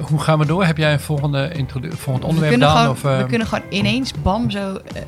hoe 0.00 0.20
gaan 0.20 0.38
we 0.38 0.46
door? 0.46 0.64
Heb 0.64 0.76
jij 0.76 0.92
een 0.92 1.00
volgende 1.00 1.52
volgend 1.88 2.18
We 2.24 2.28
onderwerp 2.30 2.60
dan? 2.60 2.70
gewoon, 2.76 2.88
Of, 2.90 3.04
eh, 3.04 3.18
we 3.18 3.26
kunnen 3.26 3.46
gewoon 3.46 3.64
ineens, 3.70 4.12
bam, 4.22 4.50
zo 4.50 4.76
eh, 4.76 5.02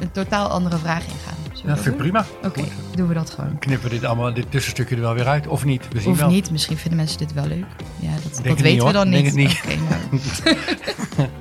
een 0.00 0.10
totaal 0.10 0.48
andere 0.48 0.76
vraag 0.78 1.02
ingaan. 1.04 1.34
We 1.52 1.68
ja, 1.68 1.74
dat 1.74 1.82
vind 1.84 1.94
ik 1.94 2.00
prima. 2.00 2.24
Oké, 2.44 2.62
doen 2.94 3.08
we 3.08 3.14
dat 3.14 3.30
gewoon. 3.30 3.58
Knippen 3.58 3.88
we 3.88 3.94
dit 3.94 4.04
allemaal, 4.04 4.34
dit 4.34 4.50
tussenstukje 4.50 4.94
er 4.94 5.00
wel 5.00 5.14
weer 5.14 5.26
uit? 5.28 5.46
Of 5.46 5.64
niet? 5.64 5.88
We 5.92 6.00
zien 6.00 6.10
Of 6.12 6.18
wel. 6.18 6.28
niet, 6.28 6.50
misschien 6.50 6.76
vinden 6.76 6.96
mensen 6.98 7.18
dit 7.18 7.32
wel 7.32 7.46
leuk. 7.46 7.66
Ja, 8.00 8.12
dat, 8.22 8.34
dat 8.34 8.44
niet, 8.44 8.60
weten 8.60 8.86
we 8.86 8.92
dan 8.92 9.10
Denk 9.10 9.32
niet. 9.32 9.60
het 9.60 9.66
niet. 9.68 9.80
Oké, 9.80 10.46
nou. 11.16 11.28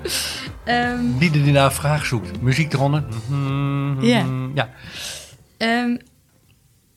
Ehm, 0.64 1.18
Wie 1.18 1.32
die 1.32 1.52
naar 1.52 1.74
vraag 1.74 2.06
zoekt. 2.06 2.42
Muziek 2.42 2.74
eronder. 2.74 3.04
Mhm, 3.30 4.06
Ja. 4.06 4.26
ja. 4.54 4.70
ehm, 5.58 5.88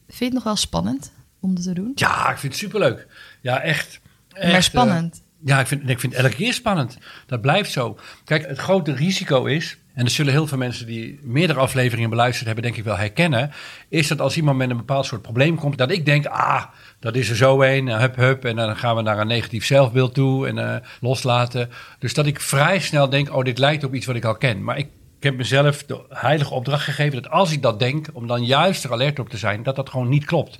vind 0.07 0.19
je 0.19 0.25
het 0.25 0.33
nog 0.33 0.45
wel 0.45 0.57
spannend 0.57 1.13
om 1.41 1.55
dat 1.55 1.65
te 1.65 1.73
doen? 1.73 1.93
Ja, 1.95 2.31
ik 2.31 2.39
vind 2.39 2.53
het 2.53 2.63
superleuk. 2.63 3.07
Ja, 3.41 3.61
echt. 3.61 4.01
echt 4.33 4.45
maar 4.45 4.55
eh, 4.55 4.61
spannend. 4.61 5.23
Ja, 5.45 5.61
ik 5.61 5.67
vind, 5.67 5.89
ik 5.89 6.01
vind 6.01 6.15
elke 6.15 6.35
keer 6.35 6.53
spannend. 6.53 6.99
Dat 7.27 7.41
blijft 7.41 7.73
zo. 7.73 7.99
Kijk, 8.25 8.47
het 8.47 8.59
grote 8.59 8.95
risico 8.95 9.45
is, 9.45 9.79
en 9.95 10.05
dat 10.05 10.13
zullen 10.13 10.33
heel 10.33 10.47
veel 10.47 10.59
mensen 10.59 10.87
die 10.87 11.19
meerdere 11.23 11.59
afleveringen 11.59 12.11
beluisterd 12.11 12.47
hebben, 12.47 12.65
denk 12.65 12.77
ik 12.77 12.85
wel 12.85 12.97
herkennen, 12.97 13.51
is 13.89 14.09
dat 14.09 14.21
als 14.21 14.37
iemand 14.37 14.59
met 14.59 14.71
een 14.71 14.77
bepaald 14.77 15.07
soort 15.07 15.23
probleem 15.23 15.57
komt, 15.57 15.79
dat 15.79 15.91
ik 15.91 16.07
denk, 16.07 16.27
ah, 16.27 16.65
dat 17.01 17.17
is 17.17 17.31
er 17.31 17.37
zo 17.37 17.63
een, 17.63 17.89
hup, 17.89 18.17
hup, 18.17 18.45
en 18.45 18.57
dan 18.57 18.77
gaan 18.77 18.97
we 18.97 19.03
naar 19.03 19.19
een 19.19 19.27
negatief 19.27 19.65
zelfbeeld 19.65 20.15
toe 20.15 20.49
en 20.49 20.59
eh, 20.59 20.77
loslaten. 21.01 21.71
Dus 21.99 22.15
dat 22.15 22.27
ik 22.27 22.41
vrij 22.41 22.81
snel 22.81 23.09
denk, 23.09 23.35
oh, 23.35 23.45
dit 23.45 23.59
lijkt 23.59 23.85
op 23.85 23.95
iets 23.95 24.07
wat 24.07 24.17
ik 24.17 24.25
al 24.25 24.37
ken. 24.37 24.65
Maar 24.65 24.79
ik, 24.79 24.89
ik 25.17 25.23
heb 25.23 25.37
mezelf 25.37 25.85
de 25.85 26.01
heilige 26.09 26.55
opdracht 26.55 26.85
gegeven 26.85 27.23
dat 27.23 27.33
als 27.33 27.53
ik 27.53 27.63
dat 27.63 27.79
denk, 27.79 28.07
om 28.13 28.27
dan 28.27 28.45
juist 28.45 28.85
er 28.85 28.93
alert 28.93 29.19
op 29.19 29.29
te 29.29 29.37
zijn, 29.37 29.63
dat 29.63 29.77
dat 29.77 29.91
gewoon 29.91 30.09
niet 30.09 30.25
klopt. 30.25 30.59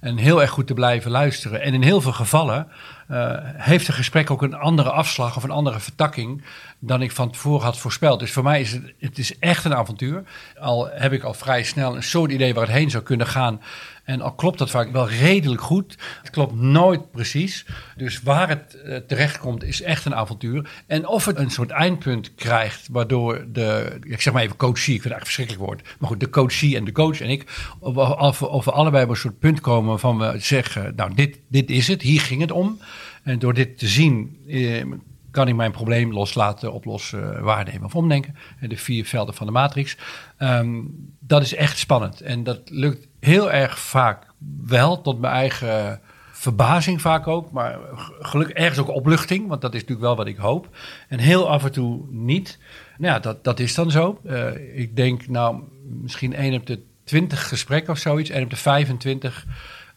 En 0.00 0.16
heel 0.16 0.40
erg 0.40 0.50
goed 0.50 0.66
te 0.66 0.74
blijven 0.74 1.10
luisteren. 1.10 1.62
En 1.62 1.74
in 1.74 1.82
heel 1.82 2.00
veel 2.00 2.12
gevallen 2.12 2.68
eh, 3.08 3.32
heeft 3.42 3.88
een 3.88 3.94
gesprek 3.94 4.30
ook 4.30 4.42
een 4.42 4.54
andere 4.54 4.90
afslag 4.90 5.36
of 5.36 5.42
een 5.42 5.50
andere 5.50 5.80
vertakking 5.80 6.44
dan 6.78 7.02
ik 7.02 7.12
van 7.12 7.30
tevoren 7.30 7.64
had 7.64 7.78
voorspeld. 7.78 8.20
Dus 8.20 8.32
voor 8.32 8.42
mij 8.42 8.60
is 8.60 8.72
het, 8.72 8.92
het 8.98 9.18
is 9.18 9.38
echt 9.38 9.64
een 9.64 9.74
avontuur. 9.74 10.22
Al 10.60 10.88
heb 10.90 11.12
ik 11.12 11.22
al 11.22 11.34
vrij 11.34 11.62
snel 11.62 11.96
een 11.96 12.02
soort 12.02 12.30
idee 12.30 12.54
waar 12.54 12.66
het 12.66 12.76
heen 12.76 12.90
zou 12.90 13.02
kunnen 13.02 13.26
gaan. 13.26 13.60
En 14.04 14.20
al 14.20 14.32
klopt 14.32 14.58
dat 14.58 14.70
vaak 14.70 14.92
wel 14.92 15.08
redelijk 15.08 15.62
goed. 15.62 15.98
Het 16.22 16.30
klopt 16.30 16.54
nooit 16.54 17.10
precies. 17.10 17.66
Dus 17.96 18.22
waar 18.22 18.48
het 18.48 18.74
eh, 18.74 18.96
terecht 18.96 19.38
komt 19.38 19.64
is 19.64 19.82
echt 19.82 20.04
een 20.04 20.14
avontuur. 20.14 20.70
En 20.86 21.06
of 21.08 21.24
het 21.24 21.38
een 21.38 21.50
soort 21.50 21.70
eindpunt 21.70 22.34
krijgt 22.34 22.88
waardoor 22.90 23.46
de, 23.52 23.98
ik 24.02 24.20
zeg 24.20 24.32
maar 24.32 24.42
even 24.42 24.56
coachie, 24.56 24.94
ik 24.94 25.02
vind 25.02 25.14
het 25.14 25.22
eigenlijk 25.22 25.24
verschrikkelijk 25.24 25.64
woord. 25.64 25.98
Maar 25.98 26.08
goed, 26.08 26.20
de 26.20 26.30
coachie 26.30 26.76
en 26.76 26.84
de 26.84 26.92
coach 26.92 27.20
en 27.20 27.28
ik, 27.28 27.72
of, 27.78 28.42
of, 28.42 28.64
we 28.64 28.70
allebei 28.70 29.04
op 29.04 29.10
een 29.10 29.16
soort 29.16 29.38
punt 29.38 29.60
komen 29.60 30.00
van 30.00 30.18
we 30.18 30.34
zeggen, 30.38 30.92
nou 30.96 31.14
dit, 31.14 31.38
dit 31.48 31.70
is 31.70 31.88
het, 31.88 32.02
hier 32.02 32.20
ging 32.20 32.40
het 32.40 32.50
om. 32.50 32.80
En 33.22 33.38
door 33.38 33.54
dit 33.54 33.78
te 33.78 33.86
zien 33.86 34.38
eh, 34.46 34.84
kan 35.30 35.48
ik 35.48 35.54
mijn 35.54 35.72
probleem 35.72 36.12
loslaten, 36.12 36.72
oplossen, 36.72 37.42
waarnemen 37.42 37.84
of 37.84 37.94
omdenken. 37.94 38.36
En 38.60 38.68
de 38.68 38.76
vier 38.76 39.04
velden 39.04 39.34
van 39.34 39.46
de 39.46 39.52
matrix. 39.52 39.96
Ehm, 40.36 40.80
dat 41.18 41.42
is 41.42 41.54
echt 41.54 41.78
spannend. 41.78 42.20
En 42.20 42.44
dat 42.44 42.60
lukt 42.64 43.06
heel 43.24 43.52
erg 43.52 43.78
vaak 43.78 44.26
wel, 44.66 45.00
tot 45.00 45.20
mijn 45.20 45.32
eigen 45.32 46.00
verbazing 46.32 47.00
vaak 47.00 47.26
ook. 47.26 47.52
Maar 47.52 47.78
gelukkig 48.20 48.56
ergens 48.56 48.78
ook 48.78 48.88
opluchting, 48.88 49.48
want 49.48 49.60
dat 49.60 49.74
is 49.74 49.80
natuurlijk 49.80 50.06
wel 50.06 50.16
wat 50.16 50.26
ik 50.26 50.36
hoop. 50.36 50.68
En 51.08 51.18
heel 51.18 51.50
af 51.50 51.64
en 51.64 51.72
toe 51.72 52.02
niet. 52.10 52.58
Nou 52.98 53.14
ja, 53.14 53.18
dat, 53.18 53.44
dat 53.44 53.60
is 53.60 53.74
dan 53.74 53.90
zo. 53.90 54.20
Uh, 54.24 54.78
ik 54.78 54.96
denk 54.96 55.28
nou 55.28 55.62
misschien 56.02 56.34
één 56.34 56.54
op 56.54 56.66
de 56.66 56.82
twintig 57.04 57.48
gesprekken 57.48 57.92
of 57.92 57.98
zoiets. 57.98 58.30
één 58.30 58.42
op 58.42 58.50
de 58.50 58.56
25 58.56 59.46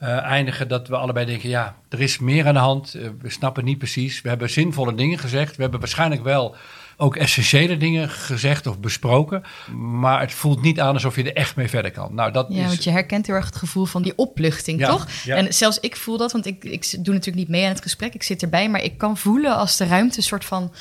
uh, 0.02 0.22
eindigen 0.24 0.68
dat 0.68 0.88
we 0.88 0.96
allebei 0.96 1.26
denken, 1.26 1.50
ja, 1.50 1.76
er 1.90 2.02
is 2.02 2.20
meer 2.20 2.48
aan 2.48 2.54
de 2.54 2.60
hand. 2.60 2.96
Uh, 2.96 3.10
we 3.22 3.30
snappen 3.30 3.66
niet 3.66 3.78
precies. 3.78 4.22
We 4.22 4.30
hebben 4.30 4.50
zinvolle 4.50 4.96
dingen 4.96 5.18
gezegd. 5.18 5.56
We 5.56 5.62
hebben 5.62 5.80
waarschijnlijk 5.80 6.24
wel 6.24 6.56
ook 6.98 7.16
essentiële 7.16 7.78
dingen 7.78 8.10
gezegd 8.10 8.68
of 8.68 8.80
besproken. 8.80 9.44
Maar 9.76 10.20
het 10.20 10.32
voelt 10.34 10.62
niet 10.62 10.80
aan 10.80 10.94
alsof 10.94 11.16
je 11.16 11.24
er 11.24 11.36
echt 11.36 11.56
mee 11.56 11.68
verder 11.68 11.92
kan. 11.92 12.16
Nou, 12.16 12.32
dat 12.32 12.48
ja, 12.50 12.62
is... 12.62 12.68
want 12.68 12.84
je 12.84 12.90
herkent 12.90 13.26
heel 13.28 13.36
erg 13.36 13.46
het 13.46 13.56
gevoel 13.56 13.86
van 13.86 14.02
die 14.02 14.14
opluchting, 14.16 14.80
Ja, 14.80 14.90
toch? 14.90 15.08
ja. 15.24 15.36
En 15.36 15.54
zelfs 15.54 15.80
ik 15.80 15.96
voel 15.96 16.18
dat, 16.18 16.32
want 16.32 16.46
ik, 16.46 16.64
ik 16.64 16.90
doe 16.92 17.14
natuurlijk 17.14 17.36
niet 17.36 17.48
mee 17.48 17.64
aan 17.64 17.74
het 17.74 17.82
gesprek. 17.82 18.14
Ik 18.14 18.24
zit 18.24 18.42
erbij, 18.42 18.70
maar 18.70 18.84
ik 18.84 18.98
kan 18.98 19.18
voelen 19.18 19.56
als 19.56 19.78
de 19.78 19.86
ruimte 19.86 20.18
een 20.18 20.24
soort 20.24 20.46
van 20.46 20.74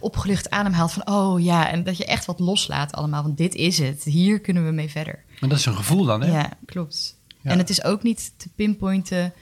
opgelucht 0.00 0.50
ademhaalt 0.50 0.92
van 0.92 1.08
oh 1.08 1.42
ja, 1.42 1.70
en 1.70 1.84
dat 1.84 1.96
je 1.96 2.04
echt 2.04 2.24
wat 2.24 2.38
loslaat 2.38 2.92
allemaal, 2.92 3.22
want 3.22 3.36
dit 3.36 3.54
is 3.54 3.78
het. 3.78 4.02
Hier 4.04 4.40
kunnen 4.40 4.64
we 4.64 4.70
mee 4.70 4.90
verder. 4.90 5.22
Maar 5.40 5.48
dat 5.48 5.58
is 5.58 5.66
een 5.66 5.76
gevoel 5.76 6.04
dan, 6.04 6.20
hè? 6.20 6.32
Ja, 6.32 6.50
klopt. 6.66 7.16
Ja. 7.42 7.50
En 7.50 7.58
het 7.58 7.70
is 7.70 7.84
ook 7.84 8.02
niet 8.02 8.32
te 8.36 8.48
pinpointen 8.56 9.32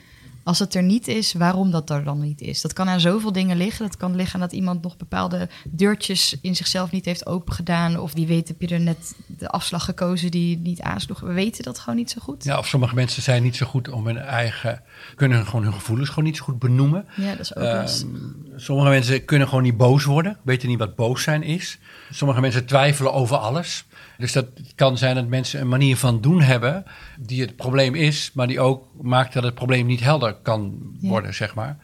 als 0.44 0.58
het 0.58 0.74
er 0.74 0.82
niet 0.82 1.08
is, 1.08 1.32
waarom 1.32 1.70
dat 1.70 1.90
er 1.90 2.04
dan 2.04 2.20
niet 2.20 2.40
is. 2.40 2.60
Dat 2.60 2.72
kan 2.72 2.88
aan 2.88 3.00
zoveel 3.00 3.32
dingen 3.32 3.56
liggen. 3.56 3.86
Dat 3.86 3.96
kan 3.96 4.16
liggen 4.16 4.34
aan 4.34 4.48
dat 4.48 4.58
iemand 4.58 4.82
nog 4.82 4.96
bepaalde 4.96 5.48
deurtjes 5.68 6.36
in 6.40 6.56
zichzelf 6.56 6.90
niet 6.90 7.04
heeft 7.04 7.26
opengedaan. 7.26 8.00
Of 8.00 8.14
die 8.14 8.26
weet, 8.26 8.48
heb 8.48 8.60
je 8.60 8.68
er 8.68 8.80
net 8.80 9.14
de 9.42 9.48
afslag 9.48 9.84
gekozen 9.84 10.30
die 10.30 10.58
niet 10.58 10.80
aansloeg. 10.80 11.20
We 11.20 11.32
weten 11.32 11.62
dat 11.64 11.78
gewoon 11.78 11.96
niet 11.96 12.10
zo 12.10 12.20
goed. 12.22 12.44
Ja, 12.44 12.58
of 12.58 12.66
sommige 12.68 12.94
mensen 12.94 13.22
zijn 13.22 13.42
niet 13.42 13.56
zo 13.56 13.66
goed 13.66 13.88
om 13.88 14.06
hun 14.06 14.18
eigen... 14.18 14.82
kunnen 15.14 15.46
gewoon 15.46 15.62
hun 15.64 15.72
gevoelens 15.72 16.08
gewoon 16.08 16.24
niet 16.24 16.36
zo 16.36 16.44
goed 16.44 16.58
benoemen. 16.58 17.06
Ja, 17.16 17.30
dat 17.30 17.40
is 17.40 17.56
ook 17.56 17.62
Ehm, 17.64 17.76
lastig. 17.76 18.08
sommige 18.56 18.88
mensen 18.88 19.24
kunnen 19.24 19.48
gewoon 19.48 19.62
niet 19.62 19.76
boos 19.76 20.04
worden, 20.04 20.36
weten 20.42 20.68
niet 20.68 20.78
wat 20.78 20.96
boos 20.96 21.22
zijn 21.22 21.42
is. 21.42 21.78
Sommige 22.10 22.40
mensen 22.40 22.66
twijfelen 22.66 23.12
over 23.12 23.36
alles. 23.36 23.84
Dus 24.18 24.32
dat 24.32 24.46
kan 24.74 24.98
zijn 24.98 25.14
dat 25.14 25.26
mensen 25.26 25.60
een 25.60 25.68
manier 25.68 25.96
van 25.96 26.20
doen 26.20 26.40
hebben 26.40 26.84
die 27.18 27.40
het 27.40 27.56
probleem 27.56 27.94
is, 27.94 28.30
maar 28.34 28.46
die 28.46 28.60
ook 28.60 28.86
maakt 29.02 29.32
dat 29.32 29.42
het 29.42 29.54
probleem 29.54 29.86
niet 29.86 30.00
helder 30.00 30.34
kan 30.42 30.78
Ja. 31.00 31.08
worden, 31.08 31.34
zeg 31.34 31.54
maar. 31.54 31.78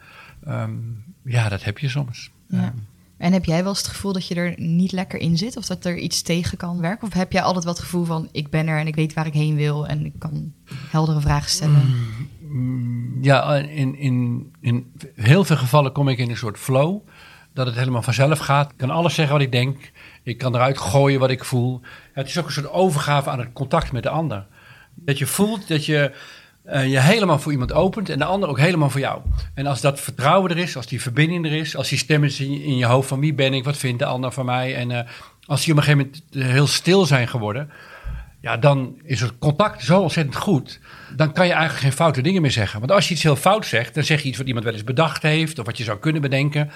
Ehm, 0.45 0.71
ja, 1.23 1.49
dat 1.49 1.63
heb 1.63 1.77
je 1.77 1.89
soms. 1.89 2.29
Ja. 2.47 2.73
En 3.19 3.33
heb 3.33 3.45
jij 3.45 3.59
wel 3.59 3.69
eens 3.69 3.77
het 3.77 3.87
gevoel 3.87 4.13
dat 4.13 4.27
je 4.27 4.35
er 4.35 4.53
niet 4.57 4.91
lekker 4.91 5.19
in 5.19 5.37
zit? 5.37 5.57
Of 5.57 5.65
dat 5.65 5.85
er 5.85 5.97
iets 5.97 6.21
tegen 6.21 6.57
kan 6.57 6.81
werken? 6.81 7.07
Of 7.07 7.13
heb 7.13 7.31
jij 7.31 7.41
altijd 7.41 7.63
wel 7.63 7.73
het 7.73 7.83
gevoel 7.83 8.05
van 8.05 8.29
ik 8.31 8.49
ben 8.49 8.67
er 8.67 8.79
en 8.79 8.87
ik 8.87 8.95
weet 8.95 9.13
waar 9.13 9.25
ik 9.27 9.33
heen 9.33 9.55
wil 9.55 9.87
en 9.87 10.05
ik 10.05 10.13
kan 10.17 10.53
heldere 10.89 11.21
vragen 11.21 11.49
stellen? 11.49 11.95
Mm, 12.39 13.17
Ja, 13.21 13.55
in, 13.55 13.95
in, 13.95 14.51
in 14.61 14.91
heel 15.15 15.43
veel 15.43 15.57
gevallen 15.57 15.91
kom 15.91 16.07
ik 16.07 16.17
in 16.17 16.29
een 16.29 16.37
soort 16.37 16.57
flow. 16.57 16.99
Dat 17.53 17.65
het 17.65 17.75
helemaal 17.75 18.01
vanzelf 18.01 18.39
gaat. 18.39 18.71
Ik 18.71 18.77
kan 18.77 18.89
alles 18.89 19.13
zeggen 19.13 19.33
wat 19.33 19.43
ik 19.43 19.51
denk. 19.51 19.91
Ik 20.23 20.37
kan 20.37 20.55
eruit 20.55 20.77
gooien 20.77 21.19
wat 21.19 21.29
ik 21.29 21.43
voel. 21.45 21.81
Het 22.13 22.27
is 22.27 22.37
ook 22.39 22.45
een 22.45 22.51
soort 22.51 22.71
overgave 22.71 23.29
aan 23.29 23.39
het 23.39 23.53
contact 23.53 23.91
met 23.91 24.03
de 24.03 24.09
ander. 24.09 24.47
Dat 24.95 25.17
je 25.17 25.25
voelt 25.25 25.67
dat 25.67 25.85
je 25.85 26.15
eh, 26.69 26.91
je 26.91 26.99
helemaal 26.99 27.39
voor 27.39 27.51
iemand 27.51 27.73
opent 27.73 28.09
en 28.09 28.17
de 28.17 28.25
ander 28.25 28.49
ook 28.49 28.59
helemaal 28.59 28.89
voor 28.89 28.99
jou. 28.99 29.21
En 29.53 29.65
als 29.65 29.81
dat 29.81 29.99
vertrouwen 29.99 30.51
er 30.51 30.57
is, 30.57 30.75
als 30.75 30.87
die 30.87 31.01
verbinding 31.01 31.45
er 31.45 31.51
is, 31.51 31.75
als 31.75 31.89
die 31.89 31.97
stem 31.97 32.23
is 32.23 32.39
in 32.39 32.77
je, 32.77 32.85
hoofd 32.85 33.07
van 33.07 33.19
wie 33.19 33.33
ben 33.33 33.53
ik, 33.53 33.63
wat 33.63 33.77
vindt 33.77 33.99
de 33.99 34.05
ander 34.05 34.31
van 34.31 34.45
mij. 34.45 34.75
En 34.75 34.91
eh, 34.91 35.09
als 35.45 35.63
die 35.63 35.73
op 35.73 35.77
een 35.77 35.83
gegeven 35.83 36.05
moment 36.05 36.23
eh, 36.31 36.53
heel 36.53 36.67
stil 36.67 37.05
zijn 37.05 37.27
geworden, 37.27 37.69
ja, 38.41 38.57
dan 38.57 38.99
is 39.03 39.21
het 39.21 39.37
contact 39.39 39.83
zo 39.83 40.01
ontzettend 40.01 40.35
goed. 40.35 40.79
Dan 41.15 41.31
kan 41.31 41.45
je 41.45 41.51
eigenlijk 41.51 41.81
geen 41.81 41.93
foute 41.93 42.21
dingen 42.21 42.41
meer 42.41 42.51
zeggen. 42.51 42.79
Want 42.79 42.91
als 42.91 43.07
je 43.07 43.13
iets 43.13 43.23
heel 43.23 43.35
fout 43.35 43.65
zegt, 43.65 43.93
dan 43.93 44.03
zeg 44.03 44.21
je 44.21 44.27
iets 44.27 44.37
wat 44.37 44.47
iemand 44.47 44.65
wel 44.65 44.73
eens 44.73 44.83
bedacht 44.83 45.23
heeft 45.23 45.59
of 45.59 45.65
wat 45.65 45.77
je 45.77 45.83
zou 45.83 45.99
kunnen 45.99 46.21
bedenken. 46.21 46.71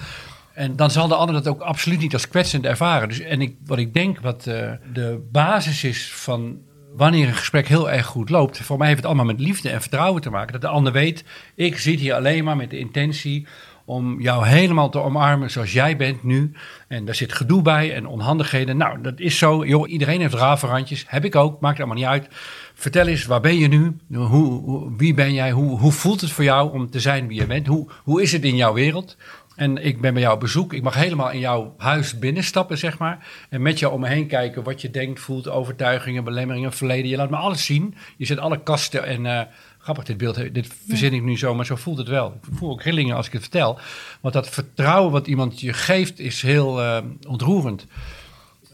En 0.52 0.76
dan 0.76 0.90
zal 0.90 1.08
de 1.08 1.14
ander 1.14 1.34
dat 1.34 1.48
ook 1.48 1.60
absoluut 1.60 2.00
niet 2.00 2.12
als 2.12 2.28
kwetsend 2.28 2.64
ervaren. 2.64 3.08
Dus, 3.08 3.20
en 3.20 3.40
ik, 3.40 3.56
wat 3.66 3.78
ik 3.78 3.94
denk, 3.94 4.20
wat 4.20 4.42
de 4.42 5.28
basis 5.32 5.84
is 5.84 6.12
van 6.14 6.58
wanneer 6.96 7.26
een 7.28 7.34
gesprek 7.34 7.68
heel 7.68 7.90
erg 7.90 8.06
goed 8.06 8.30
loopt. 8.30 8.60
Voor 8.60 8.78
mij 8.78 8.86
heeft 8.86 8.98
het 8.98 9.06
allemaal 9.06 9.24
met 9.24 9.40
liefde 9.40 9.68
en 9.70 9.80
vertrouwen 9.80 10.22
te 10.22 10.30
maken. 10.30 10.52
Dat 10.52 10.60
de 10.60 10.68
ander 10.68 10.92
weet, 10.92 11.24
ik 11.54 11.78
zit 11.78 12.00
hier 12.00 12.14
alleen 12.14 12.44
maar 12.44 12.56
met 12.56 12.70
de 12.70 12.78
intentie 12.78 13.46
om 13.86 14.20
jou 14.20 14.46
helemaal 14.46 14.90
te 14.90 14.98
omarmen 14.98 15.50
zoals 15.50 15.72
jij 15.72 15.96
bent 15.96 16.22
nu. 16.22 16.52
En 16.88 17.04
daar 17.04 17.14
zit 17.14 17.32
gedoe 17.32 17.62
bij 17.62 17.94
en 17.94 18.06
onhandigheden. 18.06 18.76
Nou, 18.76 19.00
dat 19.00 19.20
is 19.20 19.38
zo. 19.38 19.64
Joh, 19.66 19.90
iedereen 19.90 20.20
heeft 20.20 20.34
ravenrandjes. 20.34 21.04
Heb 21.08 21.24
ik 21.24 21.36
ook, 21.36 21.60
maakt 21.60 21.78
allemaal 21.78 21.96
niet 21.96 22.04
uit. 22.04 22.26
Vertel 22.74 23.06
eens, 23.06 23.24
waar 23.24 23.40
ben 23.40 23.58
je 23.58 23.68
nu? 23.68 23.96
Hoe, 24.12 24.26
hoe- 24.26 24.96
wie 24.96 25.14
ben 25.14 25.32
jij? 25.32 25.50
Hoe, 25.50 25.78
hoe 25.78 25.92
voelt 25.92 26.20
het 26.20 26.30
voor 26.30 26.44
jou 26.44 26.72
om 26.72 26.90
te 26.90 27.00
zijn 27.00 27.26
wie 27.28 27.40
je 27.40 27.46
bent? 27.46 27.66
Hoe, 27.66 27.88
hoe 28.02 28.22
is 28.22 28.32
het 28.32 28.44
in 28.44 28.56
jouw 28.56 28.72
wereld? 28.72 29.16
En 29.56 29.84
ik 29.84 30.00
ben 30.00 30.12
bij 30.12 30.22
jou 30.22 30.34
op 30.34 30.40
bezoek. 30.40 30.72
Ik 30.72 30.82
mag 30.82 30.94
helemaal 30.94 31.30
in 31.30 31.38
jouw 31.38 31.74
huis 31.78 32.18
binnenstappen, 32.18 32.78
zeg 32.78 32.98
maar. 32.98 33.46
En 33.48 33.62
met 33.62 33.78
jou 33.78 33.92
om 33.92 34.00
me 34.00 34.08
heen 34.08 34.26
kijken 34.26 34.62
wat 34.62 34.80
je 34.80 34.90
denkt, 34.90 35.20
voelt, 35.20 35.48
overtuigingen, 35.48 36.24
belemmeringen, 36.24 36.72
verleden. 36.72 37.10
Je 37.10 37.16
laat 37.16 37.30
me 37.30 37.36
alles 37.36 37.64
zien. 37.64 37.94
Je 38.16 38.24
zet 38.24 38.38
alle 38.38 38.62
kasten 38.62 39.04
en... 39.04 39.26
eh, 39.26 39.42
grappig 39.84 40.04
dit 40.04 40.16
beeld, 40.16 40.54
dit 40.54 40.74
verzin 40.88 41.12
ik 41.12 41.22
nu 41.22 41.38
zo, 41.38 41.54
maar 41.54 41.66
zo 41.66 41.76
voelt 41.76 41.98
het 41.98 42.08
wel. 42.08 42.34
Ik 42.34 42.56
voel 42.56 42.70
ook 42.70 42.82
rillingen 42.82 43.16
als 43.16 43.26
ik 43.26 43.32
het 43.32 43.42
vertel. 43.42 43.78
Want 44.20 44.34
dat 44.34 44.48
vertrouwen 44.48 45.12
wat 45.12 45.26
iemand 45.26 45.60
je 45.60 45.72
geeft 45.72 46.18
is 46.18 46.42
heel 46.42 46.82
eh, 46.82 47.04
ontroerend. 47.28 47.86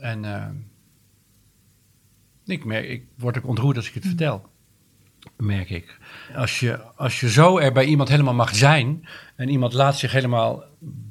En 0.01 0.25
eh, 0.25 0.47
ik, 2.45 2.65
merk, 2.65 2.89
ik 2.89 3.05
word 3.19 3.39
ook 3.39 3.47
ontroerd 3.47 3.77
als 3.77 3.89
ik 3.89 3.95
het 3.95 4.07
vertel. 4.07 4.50
Merk 5.37 5.71
ik. 5.71 5.99
Als 6.35 6.61
je, 6.61 6.79
als 6.97 7.21
je 7.21 7.31
zo 7.31 7.59
er 7.59 7.73
bij 7.73 7.85
iemand 7.85 8.09
helemaal 8.09 8.35
mag 8.35 8.55
zijn. 8.55 9.09
en 9.37 9.49
iemand 9.49 9.73
laat 9.73 9.99
zich 9.99 10.13
helemaal 10.13 10.65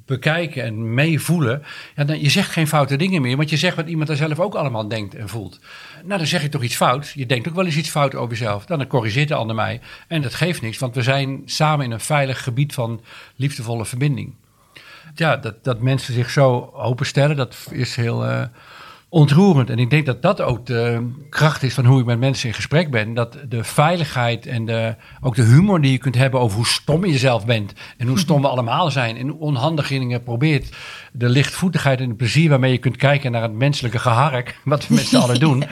bekijken 0.06 0.64
en 0.64 0.94
meevoelen. 0.94 1.64
Ja, 1.96 2.04
dan, 2.04 2.22
je 2.22 2.30
zegt 2.30 2.52
geen 2.52 2.68
foute 2.68 2.96
dingen 2.96 3.22
meer. 3.22 3.38
Want 3.38 3.50
je 3.50 3.58
zegt 3.58 3.76
wat 3.76 3.88
iemand 3.88 4.10
er 4.10 4.16
zelf 4.16 4.40
ook 4.40 4.56
allemaal 4.56 4.88
denkt 4.88 5.16
en 5.16 5.30
voelt. 5.30 5.60
Nou, 6.06 6.18
dan 6.18 6.28
zeg 6.28 6.42
je 6.42 6.50
toch 6.50 6.64
iets 6.64 6.76
fout. 6.76 7.12
Je 7.16 7.26
denkt 7.26 7.48
ook 7.48 7.56
wel 7.56 7.66
eens 7.66 7.78
iets 7.78 7.90
fout 7.90 8.16
over 8.16 8.30
jezelf. 8.38 8.66
Dan 8.66 8.88
corrigeert 8.88 9.28
de 9.28 9.36
ander 9.36 9.56
mij. 9.56 9.82
En 10.08 10.22
dat 10.22 10.34
geeft 10.34 10.62
niks, 10.62 10.78
want 10.78 10.96
we 10.96 11.02
zijn 11.02 11.42
samen 11.46 11.86
in 11.86 11.92
een 11.92 12.00
veilig 12.00 12.44
gebied 12.44 12.74
van 12.74 13.02
liefdevolle 13.36 13.86
verbinding. 13.86 14.36
Ja, 15.16 15.38
dat, 15.38 15.64
dat 15.64 15.82
mensen 15.82 16.14
zich 16.14 16.30
zo 16.30 16.72
openstellen, 16.74 17.36
dat 17.36 17.68
is 17.72 17.96
heel 17.96 18.26
eh, 18.26 18.44
ontroerend. 19.10 19.70
En 19.70 19.80
ik 19.80 19.90
denk 19.90 20.06
dat 20.06 20.22
dat 20.22 20.42
ook 20.42 20.66
de 20.66 21.12
kracht 21.30 21.64
is 21.64 21.74
van 21.74 21.86
hoe 21.86 22.00
ik 22.00 22.06
met 22.06 22.20
mensen 22.20 22.48
in 22.48 22.56
gesprek 22.56 22.92
ben. 22.92 23.14
Dat 23.14 23.38
de 23.50 23.64
veiligheid 23.64 24.46
en 24.46 24.66
de, 24.66 24.96
ook 25.22 25.36
de 25.36 25.44
humor 25.44 25.82
die 25.82 25.92
je 25.92 25.98
kunt 25.98 26.16
hebben 26.16 26.40
over 26.40 26.56
hoe 26.56 26.68
stom 26.68 27.06
je 27.06 27.18
zelf 27.18 27.46
bent. 27.46 27.74
En 27.98 28.08
hoe 28.08 28.20
stom 28.20 28.42
we 28.42 28.48
allemaal 28.48 28.92
zijn. 28.92 29.18
En 29.18 29.28
hoe 29.28 29.40
onhandig 29.40 29.90
je 29.90 30.00
dingen 30.00 30.24
probeert. 30.24 30.76
De 31.12 31.30
lichtvoetigheid 31.30 32.00
en 32.00 32.08
het 32.08 32.18
plezier 32.18 32.50
waarmee 32.50 32.72
je 32.72 32.78
kunt 32.78 32.98
kijken 32.98 33.32
naar 33.32 33.42
het 33.42 33.54
menselijke 33.54 34.00
gehark. 34.00 34.60
Wat 34.64 34.88
we 34.88 34.94
met 34.94 35.06
z'n 35.06 35.16
allen 35.16 35.40
doen. 35.40 35.64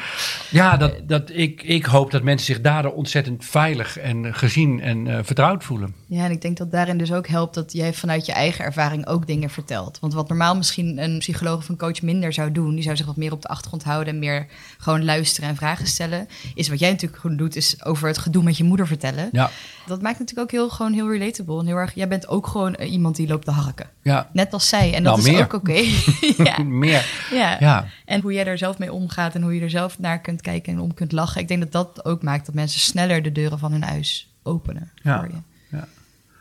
Ja, 0.50 0.78
dat, 0.78 0.94
dat 1.08 1.30
ik, 1.34 1.64
ik 1.64 1.86
hoop 1.86 2.12
dat 2.12 2.24
mensen 2.24 2.46
zich 2.46 2.62
daardoor 2.62 2.92
ontzettend 2.92 3.46
veilig 3.46 3.98
en 3.98 4.34
gezien 4.34 4.82
en 4.82 5.08
eh, 5.08 5.20
vertrouwd 5.24 5.64
voelen. 5.64 5.96
Ja, 6.08 6.26
en 6.26 6.32
ik 6.32 6.42
denk 6.42 6.58
dat 6.58 6.72
daarin 6.72 6.98
dus 6.98 7.14
ook 7.14 7.28
helpt 7.28 7.54
dat 7.54 7.74
jij 7.74 7.94
vanuit 7.94 8.26
je 8.26 8.32
eigen 8.32 8.66
ervaring 8.66 9.08
ook 9.08 9.28
dingen 9.28 9.50
vertelt. 9.50 10.00
Want 10.00 10.14
wat 10.14 10.28
normaal 10.28 10.56
misschien 10.56 11.04
een 11.04 11.20
psycholoog 11.20 11.58
of 11.58 11.70
een 11.70 11.78
coach 11.78 12.02
minder 12.02 12.34
zou 12.34 12.52
doen, 12.52 12.74
die 12.74 12.84
zou 12.84 12.96
zich 12.96 13.06
wat 13.06 13.16
meer 13.16 13.27
op 13.32 13.42
de 13.42 13.48
achtergrond 13.48 13.84
houden 13.84 14.14
en 14.14 14.20
meer 14.20 14.48
gewoon 14.78 15.06
luisteren 15.06 15.50
en 15.50 15.56
vragen 15.56 15.88
stellen. 15.88 16.28
Is 16.56 16.68
wat 16.70 16.80
jij 16.80 16.90
natuurlijk 16.92 17.22
gewoon 17.22 17.38
doet, 17.38 17.56
is 17.56 17.84
over 17.86 18.08
het 18.08 18.18
gedoe 18.18 18.44
met 18.44 18.58
je 18.58 18.64
moeder 18.64 18.88
vertellen. 18.88 19.30
Ja. 19.32 19.50
Dat 19.86 20.02
maakt 20.02 20.20
natuurlijk 20.20 20.48
ook 20.48 20.60
heel, 20.60 20.70
gewoon 20.70 20.94
heel 20.94 21.12
relatable. 21.12 21.60
En 21.60 21.66
heel 21.66 21.76
erg, 21.76 21.94
jij 21.96 22.08
bent 22.08 22.28
ook 22.28 22.48
gewoon 22.48 22.76
eh, 22.76 22.92
iemand 22.92 23.16
die 23.16 23.28
loopt 23.28 23.46
te 23.46 23.52
harken. 23.52 23.90
Ja. 24.02 24.30
Net 24.34 24.54
als 24.54 24.70
zij. 24.70 24.94
En 24.94 25.04
dat 25.04 25.16
Nou, 25.18 25.28
is 25.28 25.34
meer. 25.34 25.44
ook 25.44 25.54
oké. 25.54 25.74
ja. 26.50 26.64
Meer. 26.64 27.06
Ja. 27.32 27.58
Ja. 27.60 27.88
En 28.06 28.22
hoe 28.22 28.34
jij 28.34 28.46
er 28.46 28.58
zelf 28.58 28.78
mee 28.78 28.94
omgaat 28.94 29.36
en 29.36 29.42
hoe 29.42 29.56
je 29.56 29.62
er 29.62 29.70
zelf 29.70 30.00
naar 30.00 30.20
kunt 30.22 30.42
kijken 30.42 30.74
en 30.74 30.80
om 30.80 30.94
kunt 30.94 31.12
lachen. 31.12 31.42
Ik 31.42 31.48
denk 31.48 31.62
dat 31.62 31.72
dat 31.72 32.06
ook 32.06 32.22
maakt 32.24 32.46
dat 32.46 32.56
mensen 32.56 32.80
sneller 32.80 33.22
de 33.24 33.32
deuren 33.32 33.60
van 33.60 33.72
hun 33.72 33.84
huis 33.84 34.30
openen 34.44 34.92
Ja. 35.04 35.20
voor 35.20 35.28
je. 35.28 35.38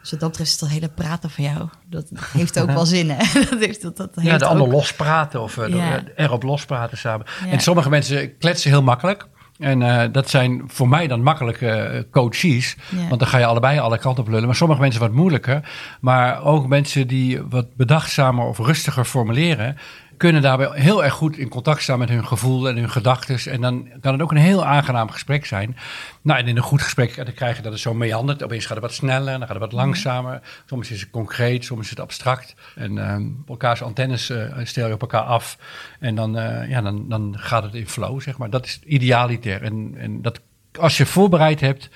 Dus 0.06 0.14
wat 0.14 0.20
dat 0.20 0.30
betreft 0.30 0.50
is 0.50 0.58
dat 0.58 0.68
hele 0.68 0.88
praten 0.88 1.30
van 1.30 1.44
jou. 1.44 1.68
Dat 1.86 2.10
heeft 2.32 2.60
ook 2.60 2.70
wel 2.70 2.86
zin, 2.96 3.10
hè? 3.10 3.40
Dat 3.50 3.58
heeft, 3.58 3.82
dat, 3.82 3.96
dat 3.96 4.10
heeft 4.14 4.26
Ja, 4.26 4.38
de 4.38 4.44
ook- 4.44 4.50
ander 4.50 4.68
lospraten 4.68 5.40
of 5.42 5.58
eh, 5.58 5.68
Ja. 5.68 6.02
erop 6.16 6.42
lospraten 6.42 6.98
samen. 6.98 7.26
Ja. 7.44 7.50
En 7.50 7.60
sommige 7.60 7.88
mensen 7.88 8.38
kletsen 8.38 8.70
heel 8.70 8.82
makkelijk. 8.82 9.26
En 9.58 9.82
eh, 9.82 10.08
dat 10.12 10.30
zijn 10.30 10.62
voor 10.66 10.88
mij 10.88 11.06
dan 11.06 11.22
makkelijke 11.22 11.68
eh, 11.70 12.02
coaches. 12.10 12.76
Ja. 12.96 13.08
Want 13.08 13.20
dan 13.20 13.28
ga 13.28 13.38
je 13.38 13.44
allebei 13.46 13.78
alle 13.78 13.98
kanten 13.98 14.22
op 14.24 14.28
lullen. 14.30 14.46
Maar 14.46 14.54
sommige 14.56 14.80
mensen 14.80 15.00
wat 15.00 15.12
moeilijker. 15.12 15.68
Maar 16.00 16.42
ook 16.44 16.66
mensen 16.66 17.06
die 17.08 17.42
wat 17.42 17.76
bedachtzamer 17.76 18.44
of 18.44 18.58
rustiger 18.58 19.04
formuleren. 19.04 19.76
Kunnen 20.16 20.42
daarbij 20.42 20.68
heel 20.72 21.04
erg 21.04 21.12
goed 21.12 21.36
in 21.36 21.48
contact 21.48 21.82
staan 21.82 21.98
met 21.98 22.08
hun 22.08 22.26
gevoel 22.26 22.68
en 22.68 22.76
hun 22.76 22.90
gedachten. 22.90 23.52
En 23.52 23.60
dan 23.60 23.88
kan 24.00 24.12
het 24.12 24.22
ook 24.22 24.30
een 24.30 24.36
heel 24.36 24.64
aangenaam 24.64 25.10
gesprek 25.10 25.46
zijn. 25.46 25.76
Nou, 26.22 26.38
en 26.38 26.46
in 26.46 26.56
een 26.56 26.62
goed 26.62 26.82
gesprek 26.82 27.16
dan 27.16 27.34
krijg 27.34 27.56
je 27.56 27.62
dat 27.62 27.72
het 27.72 27.80
zo 27.80 27.94
meandert. 27.94 28.42
Opeens 28.42 28.66
gaat 28.66 28.76
het 28.76 28.84
wat 28.84 28.94
sneller, 28.94 29.38
dan 29.38 29.40
gaat 29.40 29.48
het 29.48 29.58
wat 29.58 29.72
langzamer. 29.72 30.40
Soms 30.66 30.90
is 30.90 31.00
het 31.00 31.10
concreet, 31.10 31.64
soms 31.64 31.84
is 31.84 31.90
het 31.90 32.00
abstract. 32.00 32.54
En 32.74 32.98
ehm, 32.98 33.26
elkaars 33.48 33.82
antennes 33.82 34.30
eh, 34.30 34.58
stel 34.62 34.86
je 34.86 34.94
op 34.94 35.00
elkaar 35.00 35.22
af. 35.22 35.58
En 36.00 36.14
dan, 36.14 36.38
eh, 36.38 36.68
ja, 36.68 36.80
dan, 36.80 37.08
dan 37.08 37.34
gaat 37.38 37.62
het 37.62 37.74
in 37.74 37.88
flow, 37.88 38.20
zeg 38.20 38.38
maar. 38.38 38.50
Dat 38.50 38.64
is 38.64 38.80
idealiter. 38.84 39.62
En, 39.62 39.94
en 39.98 40.22
dat, 40.22 40.40
als 40.78 40.96
je 40.96 41.06
voorbereid 41.06 41.60
hebt, 41.60 41.88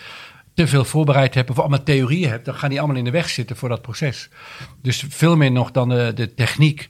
te 0.54 0.66
veel 0.66 0.84
voorbereid 0.84 1.34
hebt... 1.34 1.50
of 1.50 1.58
allemaal 1.58 1.82
theorieën 1.82 2.28
hebt, 2.28 2.44
dan 2.44 2.54
gaan 2.54 2.68
die 2.70 2.78
allemaal 2.78 2.96
in 2.96 3.04
de 3.04 3.10
weg 3.10 3.28
zitten 3.28 3.56
voor 3.56 3.68
dat 3.68 3.82
proces. 3.82 4.28
Dus 4.82 5.04
veel 5.08 5.36
meer 5.36 5.52
nog 5.52 5.70
dan 5.70 5.88
de, 5.88 6.12
de 6.14 6.34
techniek... 6.34 6.88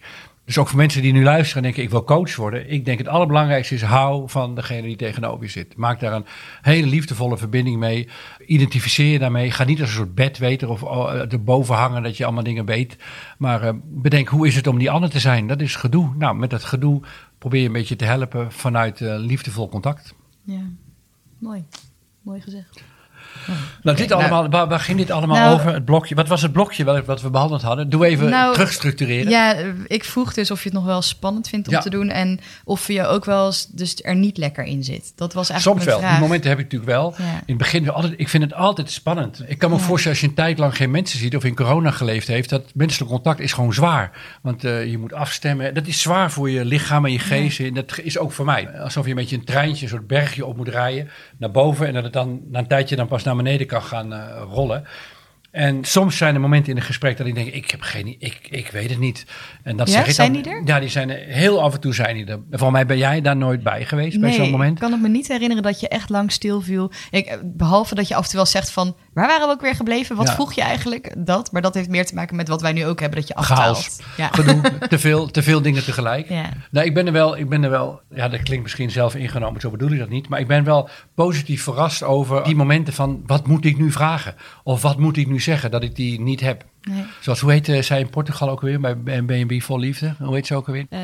Dus 0.51 0.59
ook 0.59 0.69
voor 0.69 0.79
mensen 0.79 1.03
die 1.03 1.13
nu 1.13 1.23
luisteren 1.23 1.57
en 1.57 1.63
denken, 1.63 1.83
ik 1.83 1.91
wil 1.91 2.05
coach 2.05 2.37
worden. 2.37 2.71
Ik 2.71 2.85
denk 2.85 2.99
het 2.99 3.09
allerbelangrijkste 3.09 3.75
is, 3.75 3.83
hou 3.83 4.29
van 4.29 4.55
degene 4.55 4.83
die 4.83 4.97
tegenover 4.97 5.45
je 5.45 5.51
zit. 5.51 5.77
Maak 5.77 6.01
daar 6.01 6.13
een 6.13 6.27
hele 6.63 6.87
liefdevolle 6.87 7.39
verbinding 7.39 7.79
mee. 7.79 8.09
Identificeer 8.47 9.13
je 9.13 9.19
daarmee. 9.19 9.51
Ga 9.51 9.65
niet 9.65 9.81
als 9.81 9.89
een 9.89 9.95
soort 9.95 10.15
bedweter 10.15 10.69
of 10.69 10.83
oh, 10.83 11.15
erboven 11.15 11.75
hangen 11.75 12.03
dat 12.03 12.17
je 12.17 12.25
allemaal 12.25 12.43
dingen 12.43 12.65
weet. 12.65 12.97
Maar 13.39 13.63
eh, 13.63 13.75
bedenk, 13.85 14.29
hoe 14.29 14.47
is 14.47 14.57
het 14.57 14.67
om 14.67 14.79
die 14.79 14.91
ander 14.91 15.11
te 15.11 15.21
zijn? 15.21 15.47
Dat 15.47 15.61
is 15.61 15.77
gedoe. 15.77 16.15
Nou, 16.17 16.37
met 16.37 16.51
dat 16.51 16.65
gedoe 16.65 17.03
probeer 17.39 17.61
je 17.61 17.67
een 17.67 17.73
beetje 17.73 17.97
te 17.97 18.05
helpen 18.05 18.53
vanuit 18.53 19.01
eh, 19.01 19.15
liefdevol 19.19 19.69
contact. 19.69 20.15
Ja, 20.45 20.63
mooi. 21.39 21.65
Mooi 22.23 22.41
gezegd. 22.41 22.83
Nou, 23.83 23.97
dit 23.97 24.09
nou- 24.09 24.21
allemaal, 24.21 24.49
waar, 24.51 24.69
waar 24.69 24.81
ging 24.81 24.99
dit 24.99 25.11
allemaal 25.11 25.37
Nou- 25.37 25.55
over? 25.55 25.73
Het 25.73 25.85
blokje. 25.85 26.15
Wat 26.15 26.29
was 26.29 26.43
het 26.43 26.53
blokje 26.53 26.85
wel- 26.85 27.03
wat 27.03 27.23
we 27.23 27.31
behandeld 27.31 27.63
hadden? 27.63 27.89
Doe 27.91 28.07
even 28.07 28.29
Nou, 28.31 28.53
terugstructureren. 28.55 29.31
Ja, 29.31 29.55
ik 29.87 30.05
vroeg 30.05 30.35
dus 30.35 30.51
of 30.51 30.59
je 30.63 30.69
het 30.69 30.79
nog 30.79 30.85
wel 30.87 31.03
spannend 31.03 31.49
vindt 31.49 31.69
om 31.69 31.75
Ja. 31.75 31.81
te 31.81 31.91
doen. 31.91 32.09
En 32.09 32.41
of 32.65 32.87
je 32.87 33.07
ook 33.07 33.25
wel 33.25 33.47
eens 33.47 33.67
dus 33.67 34.03
er 34.03 34.17
niet 34.17 34.37
lekker 34.37 34.65
in 34.65 34.85
zit. 34.85 35.13
Dat 35.17 35.33
was 35.33 35.51
eigenlijk 35.51 35.81
Soms 35.81 35.91
wel. 35.93 36.01
vraag. 36.01 36.13
Die 36.19 36.21
momenten 36.21 36.51
heb 36.51 36.59
ik 36.59 36.65
natuurlijk 36.65 36.91
wel. 36.91 37.15
Ja. 37.19 37.25
In 37.25 37.41
het 37.47 37.57
begin 37.59 37.91
altijd. 37.91 38.15
Ik 38.17 38.29
vind 38.29 38.43
het 38.43 38.55
altijd 38.55 38.91
spannend. 38.91 39.43
Ik 39.47 39.59
kan 39.59 39.71
me 39.71 39.77
Ja. 39.77 39.83
voorstellen 39.83 40.17
als 40.17 40.21
je 40.27 40.31
een 40.31 40.45
tijd 40.45 40.59
lang 40.59 40.77
geen 40.77 40.91
mensen 40.91 41.19
ziet 41.19 41.37
of 41.37 41.45
in 41.45 41.55
corona 41.55 41.91
geleefd 41.91 42.29
heeft, 42.29 42.49
dat 42.49 42.63
menselijk 42.75 43.11
contact 43.11 43.41
is 43.41 43.53
gewoon 43.53 43.73
zwaar. 43.75 44.11
Want 44.43 44.65
eh, 44.65 44.87
je 44.91 44.99
moet 44.99 45.13
afstemmen. 45.13 45.75
Dat 45.75 45.87
is 45.87 46.01
zwaar 46.01 46.31
voor 46.31 46.51
je 46.51 46.65
lichaam 46.65 47.05
en 47.05 47.13
je 47.13 47.19
geest. 47.19 47.61
En 47.61 47.75
dat 47.75 47.99
is 48.03 48.19
ook 48.19 48.33
voor 48.33 48.45
mij. 48.45 48.69
Alsof 48.81 49.05
je 49.05 49.11
een 49.11 49.17
beetje 49.17 49.37
een 49.37 49.45
treintje, 49.45 49.83
een 49.85 49.91
soort 49.91 50.07
bergje 50.07 50.47
op 50.47 50.57
moet 50.57 50.69
rijden 50.69 51.09
naar 51.39 51.51
boven 51.51 51.87
en 51.87 51.93
dat 51.95 52.03
het 52.05 52.13
dan 52.13 52.41
na 52.51 52.59
een 52.59 52.67
tijdje 52.67 52.97
dan 52.97 53.07
pas 53.09 53.20
naar 53.25 53.37
beneden 53.37 53.67
kan 53.67 53.83
gaan 53.83 54.13
eh, 54.13 54.43
rollen. 54.53 54.87
En 55.51 55.85
soms 55.85 56.17
zijn 56.17 56.35
er 56.35 56.41
momenten 56.41 56.71
in 56.73 56.77
een 56.77 56.85
gesprek 56.85 57.17
dat 57.17 57.27
ik 57.27 57.35
denk, 57.35 57.49
ik 57.49 57.71
heb 57.71 57.81
geen, 57.81 58.17
ik, 58.19 58.39
ik 58.51 58.71
weet 58.71 58.91
het 58.91 58.99
niet. 58.99 59.27
En 59.63 59.77
dat 59.77 59.89
Ja, 59.89 59.93
zeg 59.93 60.07
ik 60.07 60.13
zijn 60.13 60.33
dan, 60.33 60.43
die 60.43 60.53
er? 60.53 60.63
Ja, 60.65 60.81
die 60.81 60.89
zijn 60.89 61.11
er. 61.11 61.19
Heel 61.19 61.63
af 61.63 61.75
en 61.75 61.81
toe 61.81 61.95
zijn 61.95 62.15
die 62.17 62.27
er. 62.27 62.41
Voor 62.51 62.71
mij 62.71 62.87
ben 62.87 62.99
jij 62.99 63.21
daar 63.21 63.37
nooit 63.37 63.63
bij 63.63 63.85
geweest 63.85 64.21
bij 64.21 64.33
zo'n 64.33 64.51
moment. 64.51 64.73
ik 64.73 64.79
kan 64.81 64.93
het 64.93 65.01
me 65.01 65.09
niet 65.09 65.29
herinneren 65.29 65.63
dat 65.63 65.81
je 65.81 65.89
echt 65.89 66.09
lang 66.09 66.33
stil 66.33 66.61
viel. 66.61 66.91
Ik, 67.11 67.27
eh, 67.27 67.37
behalve 67.45 67.95
dat 67.95 68.09
je 68.09 68.15
af 68.15 68.23
en 68.23 68.29
toe 68.29 68.37
wel 68.37 68.47
zegt 68.47 68.71
van... 68.71 68.97
waar 69.13 69.27
waren 69.27 69.47
we 69.47 69.53
ook 69.53 69.61
weer 69.61 69.75
gebleven? 69.75 70.17
Wat 70.17 70.27
Ja. 70.27 70.35
vroeg 70.35 70.53
je 70.53 70.61
eigenlijk? 70.61 71.15
Dat, 71.19 71.53
maar 71.53 71.63
dat 71.63 71.75
heeft 71.75 71.89
meer 71.89 72.07
te 72.07 72.15
maken 72.15 72.37
met 72.37 72.49
wat 72.49 72.61
wij 72.61 72.73
nu 72.73 72.87
ook 72.87 73.01
hebben. 73.01 73.19
Dat 73.19 73.29
je 73.29 73.35
afdwaalt. 73.35 74.01
Ja. 74.17 74.29
gedoe, 74.33 74.61
te 74.89 74.99
veel, 74.99 75.31
te 75.31 75.43
veel 75.43 75.63
dingen 75.63 75.85
tegelijk. 75.85 76.29
Ja. 76.29 76.49
Nou, 76.71 76.87
ik 76.87 76.95
ben 76.95 77.07
er 77.07 77.13
wel, 77.13 77.37
ik 77.37 77.49
ben 77.49 77.63
er 77.65 77.71
wel, 77.71 78.01
ja, 78.15 78.29
dat 78.29 78.43
klinkt 78.43 78.63
misschien 78.63 78.91
zelf 78.91 79.15
ingenomen, 79.15 79.61
zo 79.61 79.71
bedoel 79.71 79.91
ik 79.91 79.99
dat 79.99 80.09
niet. 80.09 80.29
Maar 80.29 80.41
ik 80.41 80.47
ben 80.47 80.65
wel 80.65 80.89
positief 81.15 81.63
verrast 81.63 82.03
over 82.03 82.45
die 82.45 82.57
momenten 82.57 82.93
van, 82.93 83.23
wat 83.27 83.47
moet 83.47 83.65
ik 83.65 83.79
nu 83.79 83.93
vragen? 83.93 84.35
Of 84.65 84.83
wat 84.83 84.99
moet 84.99 85.17
ik 85.17 85.27
nu 85.29 85.41
zeggen, 85.41 85.71
dat 85.71 85.83
ik 85.83 85.95
die 85.97 86.21
niet 86.21 86.41
heb. 86.41 86.65
Nee. 86.83 87.05
Zoals, 87.21 87.41
hoe 87.41 87.51
heet 87.53 87.69
eh, 87.69 87.83
zij 87.83 88.01
in 88.01 88.11
Portugal 88.11 88.51
ook 88.51 88.61
weer, 88.61 88.81
bij 88.81 89.23
B&B 89.23 89.63
Vol 89.63 89.79
Liefde? 89.79 90.15
Hoe 90.19 90.35
heet 90.35 90.47
ze 90.47 90.55
ook 90.55 90.67
alweer? 90.67 90.87
Eh, 90.89 91.01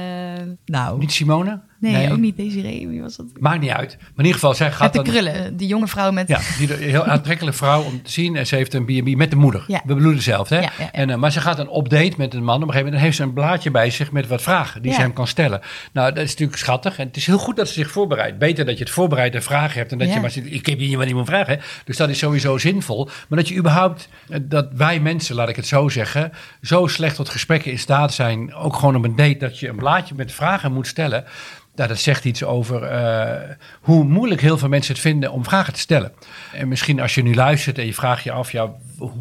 nou, 0.67 0.99
Niet 0.99 1.13
Simone? 1.13 1.61
nee, 1.81 2.13
ook 2.13 2.19
niet 2.19 2.37
Desiree. 2.37 2.89
Wie 2.89 3.01
was 3.01 3.17
dat? 3.17 3.27
Maakt 3.39 3.61
niet 3.61 3.71
uit. 3.71 3.97
Maar 3.99 4.09
in 4.09 4.17
ieder 4.25 4.33
geval, 4.33 4.55
zij 4.55 4.73
gaat 4.73 4.95
Met 4.95 5.05
de 5.07 5.13
dan... 5.13 5.23
krullen. 5.23 5.57
Die 5.57 5.69
jonge 5.69 5.87
vrouw 5.89 6.11
met... 6.13 6.29
Ja, 6.29 6.41
die 6.59 6.73
een 6.75 6.91
heel 6.91 7.05
aantrekkelijke 7.05 7.59
vrouw 7.59 7.83
om 7.83 8.03
te 8.03 8.11
zien. 8.11 8.37
En 8.37 8.47
ze 8.47 8.55
heeft 8.57 8.75
een 8.75 8.85
B&B 8.85 9.17
met 9.17 9.31
de 9.31 9.37
moeder. 9.37 9.65
Ja. 9.67 9.81
We 9.85 9.87
bedoelen 9.95 10.15
hetzelfde, 10.15 10.55
hè? 10.55 10.61
Ja, 10.61 10.71
ja, 10.79 10.85
ja. 10.85 10.93
En, 10.93 11.11
eh, 11.11 11.17
maar 11.17 11.33
ze 11.33 11.41
gaat 11.41 11.59
een 11.59 11.69
op 11.69 11.89
date 11.89 12.15
met 12.17 12.35
een 12.35 12.45
man. 12.45 12.55
Op 12.57 12.61
een 12.63 12.67
gegeven 12.67 12.85
moment 12.85 13.03
heeft 13.03 13.17
ze 13.17 13.23
een 13.23 13.33
blaadje 13.33 13.71
bij 13.71 13.91
zich 13.91 14.13
met 14.13 14.27
wat 14.27 14.43
vragen 14.43 14.83
die 14.83 14.91
Ja. 14.91 14.97
ze 14.97 15.03
hem 15.03 15.13
kan 15.13 15.27
stellen. 15.27 15.61
Nou, 15.93 16.13
dat 16.13 16.23
is 16.25 16.31
natuurlijk 16.31 16.59
schattig. 16.59 16.99
En 16.99 17.07
het 17.07 17.17
is 17.17 17.27
heel 17.27 17.39
goed 17.39 17.57
dat 17.57 17.67
ze 17.69 17.73
zich 17.75 17.91
voorbereidt. 17.91 18.39
Beter 18.39 18.65
dat 18.65 18.79
je 18.79 18.85
het 18.85 18.93
voorbereidt 18.93 19.35
en 19.35 19.43
vragen 19.43 19.79
hebt. 19.79 19.93
En 19.93 19.99
dat 19.99 20.09
Ja. 20.09 20.15
je 20.15 20.21
maar 20.21 20.31
zit, 20.31 20.53
ik 20.53 20.67
heb 20.67 20.79
hier 20.79 21.05
niet 21.07 21.15
moet 21.15 21.27
vragen. 21.27 21.61
Dus 21.85 21.97
dat 21.97 22.09
is 22.09 22.19
sowieso 22.19 22.59
zinvol. 22.59 23.05
Maar 23.29 23.39
dat 23.39 23.49
je 23.49 23.57
überhaupt, 23.57 24.09
eh, 24.29 24.39
dat 24.43 24.69
wij 24.75 25.01
mensen, 25.01 25.35
laat 25.35 25.49
ik 25.49 25.57
het 25.57 25.66
zo 25.67 25.89
zeggen, 25.89 26.33
zo 26.63 26.87
slecht 26.87 27.17
tot 27.17 27.29
gesprekken 27.29 27.71
in 27.71 27.79
staat 27.79 28.15
zijn. 28.15 28.55
Ook 28.55 28.77
gewoon 28.77 28.97
op 28.97 29.05
een 29.05 29.17
date, 29.17 29.39
dat 29.39 29.59
je 29.59 29.69
een 29.69 29.77
blaadje 29.77 30.15
met 30.15 30.33
vragen 30.33 30.73
moet 30.73 30.87
stellen. 30.87 31.25
Nou, 31.77 31.89
dat 31.89 31.99
zegt 31.99 32.25
iets 32.25 32.45
over 32.45 32.83
eh, 32.83 33.57
hoe 33.81 34.05
moeilijk 34.05 34.41
heel 34.41 34.59
veel 34.59 34.69
mensen 34.69 34.93
het 34.93 35.03
vinden 35.03 35.33
om 35.33 35.45
vragen 35.45 35.73
te 35.73 35.81
stellen. 35.81 36.13
En 36.53 36.69
misschien 36.69 37.01
als 37.01 37.15
je 37.15 37.23
nu 37.23 37.35
luistert 37.35 37.79
en 37.79 37.87
je 37.87 37.95
vraagt 37.95 38.25
je 38.25 38.33
af, 38.33 38.53
ja, 38.53 38.73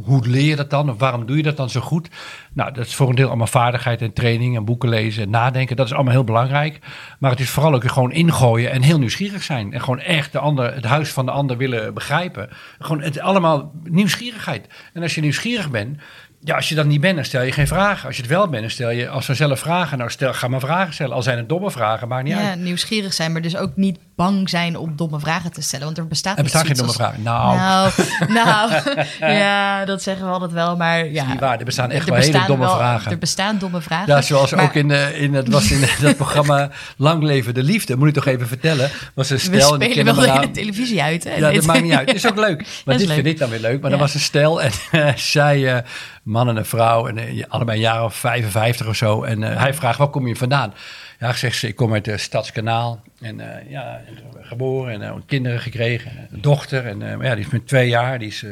hoe 0.04 0.28
leer 0.28 0.48
je 0.48 0.56
dat 0.56 0.70
dan? 0.70 0.90
Of 0.90 1.00
waarom 1.00 1.26
doe 1.26 1.38
je 1.38 1.44
dat 1.44 1.58
dan 1.58 1.70
zo 1.70 1.82
goed? 1.82 2.10
Nou, 2.54 2.74
dat 2.74 2.86
is 2.86 2.96
voor 2.96 3.10
een 3.10 3.16
deel 3.16 3.28
allemaal 3.28 3.48
vaardigheid 3.48 4.02
en 4.02 4.14
training 4.14 4.56
en 4.56 4.66
boeken 4.66 4.90
lezen 4.90 5.24
en 5.24 5.30
nadenken. 5.30 5.76
Dat 5.76 5.86
is 5.86 5.94
allemaal 5.94 6.14
heel 6.14 6.24
belangrijk. 6.24 6.80
Maar 7.20 7.32
het 7.32 7.40
is 7.40 7.50
vooral 7.50 7.74
ook 7.74 7.92
gewoon 7.92 8.12
ingooien 8.12 8.72
en 8.72 8.82
heel 8.82 9.00
nieuwsgierig 9.00 9.44
zijn. 9.44 9.74
En 9.74 9.82
gewoon 9.82 10.00
echt 10.00 10.32
de 10.32 10.40
ander, 10.40 10.74
het 10.74 10.86
huis 10.86 11.10
van 11.10 11.26
de 11.26 11.32
ander 11.32 11.58
willen 11.58 11.94
begrijpen. 11.94 12.50
Gewoon 12.80 13.02
het 13.02 13.20
allemaal 13.20 13.72
nieuwsgierigheid. 13.84 14.68
En 14.94 15.02
als 15.02 15.16
je 15.16 15.22
nieuwsgierig 15.22 15.70
bent, 15.70 15.98
ja, 16.46 16.56
als 16.56 16.70
je 16.70 16.76
dat 16.76 16.86
niet 16.86 17.02
bent, 17.02 17.16
dan 17.16 17.26
stel 17.26 17.42
je 17.42 17.52
geen 17.52 17.68
vragen. 17.68 18.08
Als 18.08 18.16
je 18.16 18.22
het 18.22 18.32
wel 18.32 18.48
bent, 18.48 18.62
dan 18.62 18.72
stel 18.72 18.90
je 18.90 19.10
als 19.10 19.26
vanzelf 19.26 19.60
vragen. 19.60 19.98
Nou, 19.98 20.10
stel, 20.10 20.34
ga 20.34 20.48
maar 20.48 20.60
vragen 20.60 20.94
stellen. 20.94 21.16
Al 21.16 21.22
zijn 21.24 21.38
het 21.38 21.50
domme 21.50 21.72
vragen, 21.72 22.08
maakt 22.08 22.24
niet 22.24 22.34
Ja, 22.34 22.50
uit. 22.50 22.60
nieuwsgierig 22.60 23.14
zijn, 23.14 23.32
maar 23.32 23.42
dus 23.42 23.56
ook 23.58 23.72
niet 23.76 23.98
bang 24.16 24.50
zijn 24.50 24.78
om 24.78 24.96
domme 24.96 25.20
vragen 25.20 25.52
te 25.52 25.62
stellen. 25.62 25.86
Want 25.86 25.98
er 25.98 26.08
bestaat 26.08 26.38
Er 26.38 26.50
geen 26.50 26.64
domme 26.68 26.84
als- 26.84 26.96
vragen. 26.96 27.22
Nou, 27.24 27.56
Nou, 27.56 27.90
nou 28.30 28.72
ja, 29.34 29.86
dat 29.86 30.04
zeggen 30.04 30.26
we 30.26 30.32
altijd 30.32 30.52
wel, 30.52 30.76
maar 30.78 31.08
ja. 31.08 31.26
niet 31.26 31.40
waar. 31.40 31.60
Er 31.60 31.66
bestaan 31.66 31.92
echt 31.92 32.08
er 32.08 32.14
wel 32.14 32.22
hele 32.24 32.44
domme 32.48 32.66
wel- 32.66 32.76
vragen. 32.76 33.12
Er 33.12 33.18
bestaan 33.18 33.58
domme 33.58 33.82
vragen. 33.82 34.14
Ja, 34.16 34.22
zoals 34.22 34.52
maar 34.52 34.64
ook 34.64 34.74
in, 34.74 34.88
de, 34.88 35.12
in 35.18 35.34
het 35.34 35.50
was 35.50 35.72
in 35.72 35.88
dat 36.02 36.16
programma 36.16 36.70
Lang 36.98 37.24
Leven 37.24 37.54
de 37.54 37.64
Liefde. 37.64 37.96
Moet 37.98 38.08
ik 38.08 38.14
toch 38.14 38.26
even 38.26 38.48
vertellen. 38.48 38.90
Was 39.14 39.30
een 39.30 39.36
we 39.38 39.42
stel 39.42 39.54
en 39.56 39.60
die 39.60 39.70
spelen 39.90 39.94
kennen 39.96 40.16
wel 40.16 40.24
in 40.24 40.30
elkaar- 40.30 40.46
de 40.46 40.52
televisie 40.60 41.02
uit. 41.02 41.24
Hè? 41.24 41.36
Ja, 41.36 41.52
dat 41.52 41.66
maakt 41.66 41.82
niet 41.82 41.94
uit. 41.94 42.14
Is 42.16 42.28
ook 42.28 42.38
leuk. 42.38 42.68
Maar 42.86 42.98
dit 42.98 43.06
leuk. 43.08 43.16
vind 43.16 43.28
ik 43.28 43.38
dan 43.38 43.50
weer 43.50 43.60
leuk. 43.60 43.82
Maar 43.82 43.90
Ja. 43.90 43.96
er 43.96 44.02
was 44.02 44.14
een 44.14 44.20
stel 44.20 44.62
en 44.62 44.72
eh, 44.92 45.16
zij 45.16 45.74
eh, 45.76 45.82
man 46.26 46.50
en 46.50 46.56
een 46.56 46.66
vrouw. 46.66 47.08
En 47.08 47.18
eh, 47.18 47.44
allebei 47.48 47.78
een 47.78 47.84
jaar 47.84 48.04
of 48.04 48.16
55 48.16 48.88
of 48.88 48.96
zo. 48.96 49.24
En 49.24 49.44
eh, 49.44 49.62
hij 49.62 49.74
vraagt, 49.74 49.98
waar 49.98 50.08
kom 50.08 50.28
je 50.28 50.36
vandaan? 50.36 50.74
Ja, 51.20 51.34
zegt 51.34 51.58
ze, 51.58 51.68
ik 51.68 51.76
kom 51.76 51.94
uit 51.94 52.06
het 52.06 52.20
Stadskanaal. 52.20 53.02
En 53.22 53.40
eh, 53.40 53.72
ja, 53.72 54.02
geboren 54.42 54.94
en 54.94 55.02
uh, 55.02 55.16
kinderen 55.26 55.60
gekregen. 55.60 56.28
Een 56.32 56.42
dochter. 56.42 56.86
En 56.86 57.02
uh, 57.02 57.22
ja, 57.22 57.36
die 57.36 57.46
is 57.46 57.52
met 57.52 57.68
twee 57.68 57.90
jaar. 57.90 58.20
Die 58.20 58.28
is, 58.28 58.46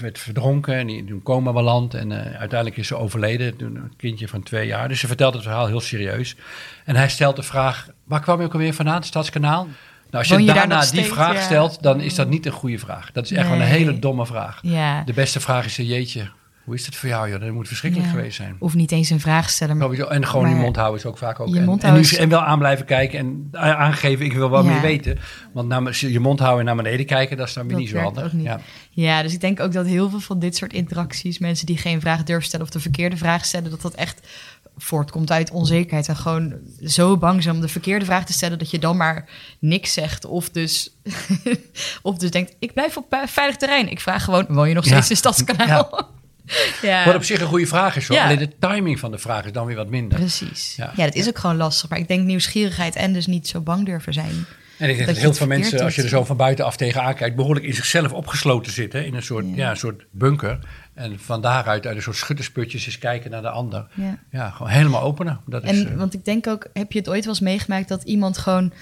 werd 0.00 0.18
verdronken. 0.18 0.74
En 0.74 0.86
die 0.86 1.04
toen 1.04 1.22
coma 1.22 1.52
beland. 1.52 1.94
En 1.94 2.12
uiteindelijk 2.12 2.76
is 2.76 2.86
ze 2.86 2.96
overleden. 2.96 3.56
Toen 3.56 3.76
een 3.76 3.92
kindje 3.96 4.28
van 4.28 4.42
twee 4.42 4.66
jaar. 4.66 4.88
Dus 4.88 5.00
ze 5.00 5.06
vertelt 5.06 5.34
het 5.34 5.42
verhaal 5.42 5.66
heel 5.66 5.80
serieus. 5.80 6.36
En 6.84 6.96
hij 6.96 7.08
stelt 7.08 7.36
de 7.36 7.42
vraag, 7.42 7.88
waar 8.04 8.20
kwam 8.20 8.38
je 8.38 8.46
ook 8.46 8.52
alweer 8.52 8.74
vandaan? 8.74 9.02
Stadskanaal? 9.02 9.68
Nou, 10.10 10.18
als 10.18 10.28
je, 10.28 10.44
je 10.44 10.52
daarna 10.52 10.84
die 10.90 11.04
vraag 11.04 11.42
stelt, 11.42 11.82
dan 11.82 12.00
is 12.00 12.14
dat 12.14 12.28
niet 12.28 12.46
een 12.46 12.52
goede 12.52 12.78
vraag. 12.78 13.12
Dat 13.12 13.24
is 13.24 13.32
echt 13.32 13.48
nee. 13.48 13.58
wel 13.58 13.66
een 13.66 13.72
hele 13.72 13.98
domme 13.98 14.26
vraag. 14.26 14.58
Ja. 14.62 15.02
De 15.02 15.12
beste 15.12 15.40
vraag 15.40 15.64
is, 15.64 15.76
jeetje, 15.76 16.28
hoe 16.66 16.74
is 16.74 16.86
het 16.86 16.96
voor 16.96 17.08
jou? 17.08 17.30
Joh? 17.30 17.40
Dat 17.40 17.50
moet 17.50 17.66
verschrikkelijk 17.68 18.10
geweest 18.10 18.36
zijn. 18.36 18.56
Of 18.58 18.74
niet 18.74 18.92
eens 18.92 19.10
een 19.10 19.20
vraag 19.20 19.50
stellen. 19.50 19.76
Maar... 19.76 19.90
En 19.90 20.26
gewoon 20.26 20.48
je 20.48 20.54
mond 20.54 20.76
houden 20.76 20.98
is 20.98 21.06
ook 21.06 21.18
vaak 21.18 21.40
ook. 21.40 21.48
Je 21.48 21.60
en, 21.60 21.78
en, 21.80 21.94
nu, 21.94 22.02
en, 22.02 22.28
wel 22.28 22.40
aan 22.40 22.58
blijven 22.58 22.86
kijken 22.86 23.18
en 23.18 23.48
aangeven, 23.52 24.24
ik 24.24 24.32
wil 24.32 24.50
wel 24.50 24.64
meer 24.64 24.80
weten. 24.80 25.18
Want 25.52 25.68
naar, 25.68 25.96
je 26.00 26.20
mond 26.20 26.38
houden 26.38 26.60
en 26.60 26.66
naar 26.66 26.84
beneden 26.84 27.06
kijken, 27.06 27.36
dat 27.36 27.48
is 27.48 27.54
dan 27.54 27.68
weer 27.68 27.76
niet 27.76 27.88
zo 27.88 27.98
handig. 27.98 28.32
Niet. 28.32 28.44
Ja. 28.44 28.60
ja, 28.90 29.22
dus 29.22 29.32
ik 29.32 29.40
denk 29.40 29.60
ook 29.60 29.72
dat 29.72 29.86
heel 29.86 30.10
veel 30.10 30.20
van 30.20 30.38
dit 30.38 30.56
soort 30.56 30.72
interacties, 30.72 31.38
mensen 31.38 31.66
die 31.66 31.78
geen 31.78 32.00
vraag 32.00 32.22
durven 32.22 32.46
stellen 32.46 32.66
of 32.66 32.72
de 32.72 32.80
verkeerde 32.80 33.16
vraag 33.16 33.44
stellen, 33.44 33.70
dat 33.70 33.82
dat 33.82 33.94
echt 33.94 34.28
voortkomt 34.76 35.30
uit 35.30 35.50
onzekerheid. 35.50 36.08
En 36.08 36.16
gewoon 36.16 36.54
zo 36.84 37.16
bang 37.16 37.42
zijn 37.42 37.54
om 37.54 37.60
de 37.60 37.68
verkeerde 37.68 38.04
vraag 38.04 38.24
te 38.24 38.32
stellen 38.32 38.58
dat 38.58 38.70
je 38.70 38.78
dan 38.78 38.96
maar 38.96 39.28
niks 39.58 39.92
zegt. 39.92 40.24
Of 40.24 40.50
dus, 40.50 40.96
of 42.02 42.16
dus 42.16 42.30
denkt, 42.30 42.56
ik 42.58 42.72
blijf 42.72 42.96
op 42.96 43.22
veilig 43.26 43.56
terrein. 43.56 43.90
Ik 43.90 44.00
vraag 44.00 44.24
gewoon, 44.24 44.46
woon 44.48 44.68
je 44.68 44.74
nog 44.74 44.84
steeds 44.84 45.10
in 45.10 45.16
Stadskanaal? 45.16 46.08
Ja. 46.82 47.04
Wat 47.04 47.14
op 47.14 47.24
zich 47.24 47.40
een 47.40 47.46
goede 47.46 47.66
vraag 47.66 47.96
is 47.96 48.08
hoor. 48.08 48.18
Alleen 48.18 48.38
de 48.38 48.58
timing 48.58 48.98
van 48.98 49.10
de 49.10 49.18
vraag 49.18 49.44
is 49.44 49.52
dan 49.52 49.66
weer 49.66 49.76
wat 49.76 49.88
minder. 49.88 50.18
Precies. 50.18 50.74
Ja, 50.76 50.92
ja 50.96 51.04
dat 51.04 51.14
is 51.14 51.28
ook 51.28 51.38
gewoon 51.38 51.56
lastig. 51.56 51.90
Maar 51.90 51.98
ik 51.98 52.08
denk 52.08 52.24
nieuwsgierigheid 52.24 52.96
en 52.96 53.12
dus 53.12 53.26
niet 53.26 53.48
zo 53.48 53.60
bang 53.60 53.86
durven 53.86 54.12
zijn. 54.12 54.46
En 54.78 54.90
ik 54.90 54.96
denk 54.96 55.08
dat, 55.08 55.16
heel 55.16 55.34
veel 55.34 55.46
mensen, 55.46 55.80
als 55.80 55.94
je 55.94 56.02
er 56.02 56.08
zo 56.08 56.24
van 56.24 56.36
buitenaf 56.36 56.76
tegenaan 56.76 57.14
kijkt, 57.14 57.36
behoorlijk 57.36 57.66
in 57.66 57.74
zichzelf 57.74 58.12
opgesloten 58.12 58.72
zitten. 58.72 59.06
In 59.06 59.14
een 59.14 59.22
soort, 59.22 59.44
ja. 59.54 59.70
een 59.70 59.76
soort 59.76 60.04
bunker. 60.10 60.58
En 60.94 61.18
van 61.18 61.40
daaruit 61.40 61.86
uit 61.86 61.96
een 61.96 62.02
soort 62.02 62.16
schuttersputjes 62.16 62.86
eens 62.86 62.98
kijken 62.98 63.30
naar 63.30 63.42
de 63.42 63.50
ander. 63.50 63.86
Ja, 63.94 64.18
ja 64.30 64.50
gewoon 64.50 64.72
helemaal 64.72 65.02
openen. 65.02 65.40
Dat 65.46 65.62
en, 65.62 65.74
is, 65.74 65.84
uh, 65.84 65.94
want 65.94 66.14
ik 66.14 66.24
denk 66.24 66.46
ook, 66.46 66.66
heb 66.72 66.92
je 66.92 66.98
het 66.98 67.08
ooit 67.08 67.24
wel 67.24 67.34
eens 67.34 67.42
meegemaakt 67.42 67.88
dat 67.88 68.02
iemand 68.02 68.38
gewoon 68.38 68.72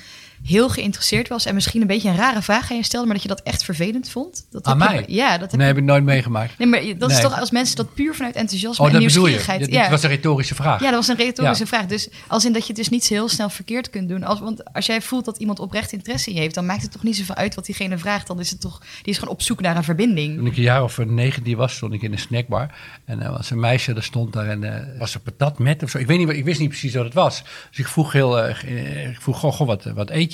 heel 0.45 0.69
geïnteresseerd 0.69 1.29
was 1.29 1.47
en 1.47 1.55
misschien 1.55 1.81
een 1.81 1.87
beetje 1.87 2.09
een 2.09 2.17
rare 2.17 2.43
vraag 2.43 2.71
aan 2.71 2.77
je 2.77 2.83
stelde, 2.83 3.07
maar 3.07 3.15
dat 3.15 3.23
je 3.23 3.29
dat 3.29 3.43
echt 3.43 3.65
vervelend 3.65 4.11
vond? 4.11 4.47
Dat 4.51 4.65
aan 4.65 4.79
mij? 4.79 5.05
Je, 5.07 5.15
ja, 5.15 5.39
dat 5.39 5.51
heb 5.51 5.61
nee, 5.61 5.69
heb 5.69 5.77
ik 5.77 5.85
nooit 5.85 6.05
meegemaakt. 6.05 6.59
Nee, 6.59 6.69
maar 6.69 6.99
dat 6.99 7.11
is 7.11 7.21
toch 7.21 7.41
als 7.41 7.51
mensen 7.51 7.77
dat 7.77 7.95
puur 7.95 8.15
vanuit 8.15 8.35
enthousiasme 8.35 8.87
oh, 8.87 8.93
en 8.93 8.99
nieuwsgierigheid. 8.99 9.61
Dat 9.61 9.73
ja. 9.73 9.91
was 9.91 10.03
een 10.03 10.09
retorische 10.09 10.55
vraag. 10.55 10.81
Ja, 10.81 10.87
dat 10.91 11.07
was 11.07 11.09
een 11.09 11.17
retorische 11.17 11.67
vraag. 11.67 11.87
Dus 11.87 12.09
als 12.29 12.45
in 12.45 12.53
dat 12.53 12.63
je 12.63 12.69
het 12.69 12.77
dus 12.77 12.89
niet 12.89 13.05
zo 13.05 13.15
heel 13.15 13.29
snel 13.29 13.49
verkeerd 13.49 13.91
kunt 13.91 14.09
doen. 14.09 14.23
Als, 14.25 14.41
want 14.41 14.75
als 14.75 14.87
jij 14.87 15.01
voelt 15.01 15.25
dat 15.25 15.39
iemand 15.39 15.59
oprecht 15.59 15.93
interesse 15.93 16.29
in 16.29 16.35
je 16.35 16.41
heeft, 16.41 16.55
dan 16.55 16.67
maakt 16.67 16.83
het 16.83 16.93
toch 16.93 17.03
niet 17.03 17.17
zoveel 17.17 17.35
uit 17.35 17.55
wat 17.55 17.67
diegene 17.67 17.99
vraagt. 17.99 18.27
Dan 18.27 18.41
is 18.41 18.51
het 18.51 18.61
toch, 18.61 18.79
die 18.79 19.13
is 19.13 19.19
gewoon 19.19 19.35
op 19.35 19.43
zoek 19.43 19.61
naar 19.61 19.77
een 19.77 19.85
verbinding. 19.85 20.37
Toen 20.37 20.47
ik 20.47 20.57
een 20.57 20.63
jaar 20.63 20.83
of 20.83 20.99
negentien 20.99 21.57
was, 21.57 21.75
stond 21.75 21.93
ik 21.93 22.03
in 22.03 22.13
een 22.13 22.19
snackbar. 22.19 22.75
En 23.05 23.23
er 23.23 23.31
was 23.31 23.51
een 23.51 23.61
meisje, 23.61 23.93
dat 23.93 24.05
stond 24.05 24.33
daar 24.33 24.49
en 24.49 24.63
uh, 24.63 24.99
was 24.99 25.15
er 25.15 25.21
patat 25.21 25.59
met 25.59 25.83
of 25.83 25.91
zo. 25.91 25.99
Ik 25.99 26.07
weet 26.07 26.19
niet, 26.19 26.29
ik 26.29 26.45
wist 26.45 26.61
niet 26.61 26.69
precies 26.69 26.95
wat 26.95 27.05
het 27.05 27.15
was. 27.15 27.43
Dus 27.71 27.79
ik 27.79 27.89
vroeg 27.89 28.13
heel, 28.13 28.49
uh, 28.49 29.11
ik 29.11 29.21
vroeg, 29.21 29.39
goh, 29.39 29.53
goh 29.53 29.67
wat, 29.67 29.85
wat 29.85 30.11
eet 30.11 30.34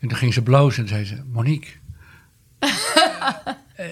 En 0.00 0.08
toen 0.08 0.18
ging 0.18 0.34
ze 0.34 0.42
blozen 0.42 0.82
en 0.82 0.88
zei 0.88 1.04
ze, 1.04 1.22
Monique. 1.32 1.70
uh, 3.80 3.86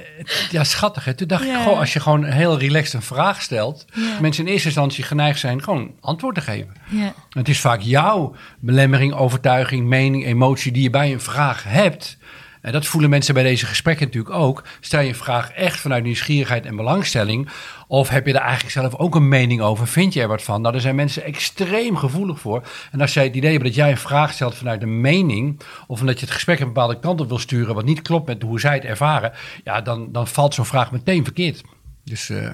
ja, 0.50 0.64
schattig. 0.64 1.04
Hè? 1.04 1.14
Toen 1.14 1.28
dacht 1.28 1.44
ik, 1.44 1.54
goh, 1.54 1.78
als 1.78 1.92
je 1.92 2.00
gewoon 2.00 2.24
heel 2.24 2.58
relaxed 2.58 2.94
een 2.94 3.02
vraag 3.02 3.42
stelt, 3.42 3.86
mensen 4.20 4.46
in 4.46 4.52
eerste 4.52 4.66
instantie 4.66 5.04
geneigd 5.04 5.38
zijn 5.38 5.62
gewoon 5.62 5.94
antwoord 6.00 6.34
te 6.34 6.40
geven. 6.40 6.72
Yeah. 6.88 7.10
Het 7.30 7.48
is 7.48 7.60
vaak 7.60 7.80
jouw 7.80 8.34
belemmering, 8.58 9.14
overtuiging, 9.14 9.86
mening, 9.86 10.24
emotie 10.24 10.72
die 10.72 10.82
je 10.82 10.90
bij 10.90 11.12
een 11.12 11.20
vraag 11.20 11.64
hebt. 11.64 12.18
En 12.66 12.72
dat 12.72 12.86
voelen 12.86 13.10
mensen 13.10 13.34
bij 13.34 13.42
deze 13.42 13.66
gesprekken 13.66 14.06
natuurlijk 14.06 14.34
ook. 14.34 14.64
Stel 14.80 15.00
je 15.00 15.08
een 15.08 15.14
vraag 15.14 15.50
echt 15.50 15.80
vanuit 15.80 16.04
nieuwsgierigheid 16.04 16.66
en 16.66 16.76
belangstelling. 16.76 17.48
Of 17.86 18.08
heb 18.08 18.26
je 18.26 18.32
er 18.32 18.40
eigenlijk 18.40 18.72
zelf 18.72 18.94
ook 18.94 19.14
een 19.14 19.28
mening 19.28 19.60
over? 19.60 19.86
Vind 19.86 20.12
je 20.12 20.20
er 20.20 20.28
wat 20.28 20.42
van? 20.42 20.60
Nou, 20.60 20.72
daar 20.72 20.82
zijn 20.82 20.94
mensen 20.94 21.24
extreem 21.24 21.96
gevoelig 21.96 22.40
voor. 22.40 22.62
En 22.92 23.00
als 23.00 23.14
jij 23.14 23.24
het 23.24 23.34
idee 23.34 23.52
hebt 23.52 23.64
dat 23.64 23.74
jij 23.74 23.90
een 23.90 23.96
vraag 23.96 24.32
stelt 24.32 24.54
vanuit 24.54 24.82
een 24.82 25.00
mening. 25.00 25.60
of 25.86 26.00
omdat 26.00 26.20
je 26.20 26.24
het 26.24 26.34
gesprek 26.34 26.60
een 26.60 26.66
bepaalde 26.66 26.98
kant 26.98 27.20
op 27.20 27.28
wil 27.28 27.38
sturen. 27.38 27.74
wat 27.74 27.84
niet 27.84 28.02
klopt 28.02 28.26
met 28.26 28.42
hoe 28.42 28.60
zij 28.60 28.74
het 28.74 28.84
ervaren. 28.84 29.32
ja, 29.64 29.80
dan, 29.80 30.12
dan 30.12 30.26
valt 30.26 30.54
zo'n 30.54 30.66
vraag 30.66 30.92
meteen 30.92 31.24
verkeerd. 31.24 31.62
Dus. 32.04 32.30
Uh, 32.30 32.52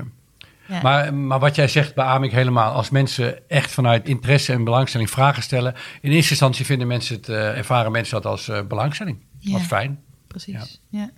ja. 0.67 0.83
Maar, 0.83 1.15
maar 1.15 1.39
wat 1.39 1.55
jij 1.55 1.69
zegt 1.69 1.95
beaam 1.95 2.23
ik 2.23 2.33
helemaal. 2.33 2.73
Als 2.73 2.91
mensen 2.91 3.49
echt 3.49 3.71
vanuit 3.71 4.09
interesse 4.09 4.53
en 4.53 4.65
belangstelling 4.65 5.11
vragen 5.11 5.43
stellen. 5.43 5.75
in 6.01 6.11
eerste 6.11 6.31
instantie 6.31 6.65
vinden 6.65 6.87
mensen 6.87 7.17
het, 7.17 7.29
uh, 7.29 7.57
ervaren 7.59 7.93
mensen 7.93 8.23
dat 8.23 8.33
als 8.33 8.49
uh, 8.49 8.61
belangstelling. 8.69 9.19
Ja, 9.45 9.53
Wat 9.53 9.63
fijn. 9.63 10.01
Precies. 10.27 10.81
Ja. 10.89 11.11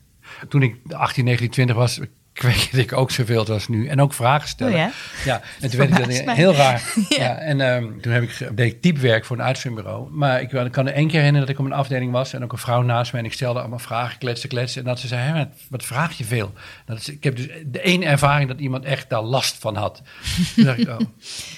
Toen 0.48 0.62
ik 0.62 0.76
18, 0.88 1.24
19, 1.24 1.50
20 1.50 1.76
was, 1.76 2.00
kweekte 2.32 2.80
ik 2.86 2.92
ook 2.92 3.10
zoveel 3.10 3.46
als 3.46 3.68
nu. 3.68 3.88
En 3.88 4.00
ook 4.00 4.12
vragen 4.12 4.48
stellen. 4.48 4.72
Oh 4.72 4.78
ja? 4.78 4.90
ja, 5.24 5.42
en 5.60 5.70
toen 5.70 5.78
werd 5.78 6.08
ik 6.08 6.24
dan 6.26 6.34
heel 6.44 6.54
raar. 6.54 6.82
ja. 7.08 7.16
ja. 7.18 7.36
en 7.36 7.60
um, 7.60 8.00
toen 8.00 8.12
heb 8.12 8.22
ik, 8.22 8.50
deed 8.54 8.72
ik 8.72 8.80
typewerk 8.80 9.24
voor 9.24 9.36
een 9.36 9.42
uitzendbureau. 9.42 10.10
Maar 10.10 10.40
ik, 10.40 10.52
ik 10.52 10.72
kan 10.72 10.86
er 10.86 10.94
één 10.94 11.08
keer 11.08 11.18
herinneren 11.18 11.46
dat 11.46 11.56
ik 11.56 11.58
op 11.58 11.70
een 11.70 11.78
afdeling 11.78 12.12
was. 12.12 12.32
En 12.32 12.42
ook 12.42 12.52
een 12.52 12.58
vrouw 12.58 12.82
naast 12.82 13.12
mij. 13.12 13.20
En 13.20 13.26
ik 13.26 13.32
stelde 13.32 13.60
allemaal 13.60 13.78
vragen, 13.78 14.18
kletsen, 14.18 14.48
kletsen. 14.48 14.80
En 14.80 14.86
dat 14.88 14.98
ze 14.98 15.06
zei, 15.06 15.32
wat, 15.32 15.48
wat 15.68 15.84
vraag 15.84 16.18
je 16.18 16.24
veel? 16.24 16.52
Dat 16.84 16.98
is, 16.98 17.08
ik 17.08 17.24
heb 17.24 17.36
dus 17.36 17.48
de 17.66 17.82
ene 17.82 18.04
ervaring 18.04 18.48
dat 18.48 18.58
iemand 18.58 18.84
echt 18.84 19.10
daar 19.10 19.22
last 19.22 19.56
van 19.58 19.76
had. 19.76 20.02
toen 20.54 20.64
dacht 20.64 20.78
ik, 20.78 20.88
oh. 20.88 20.98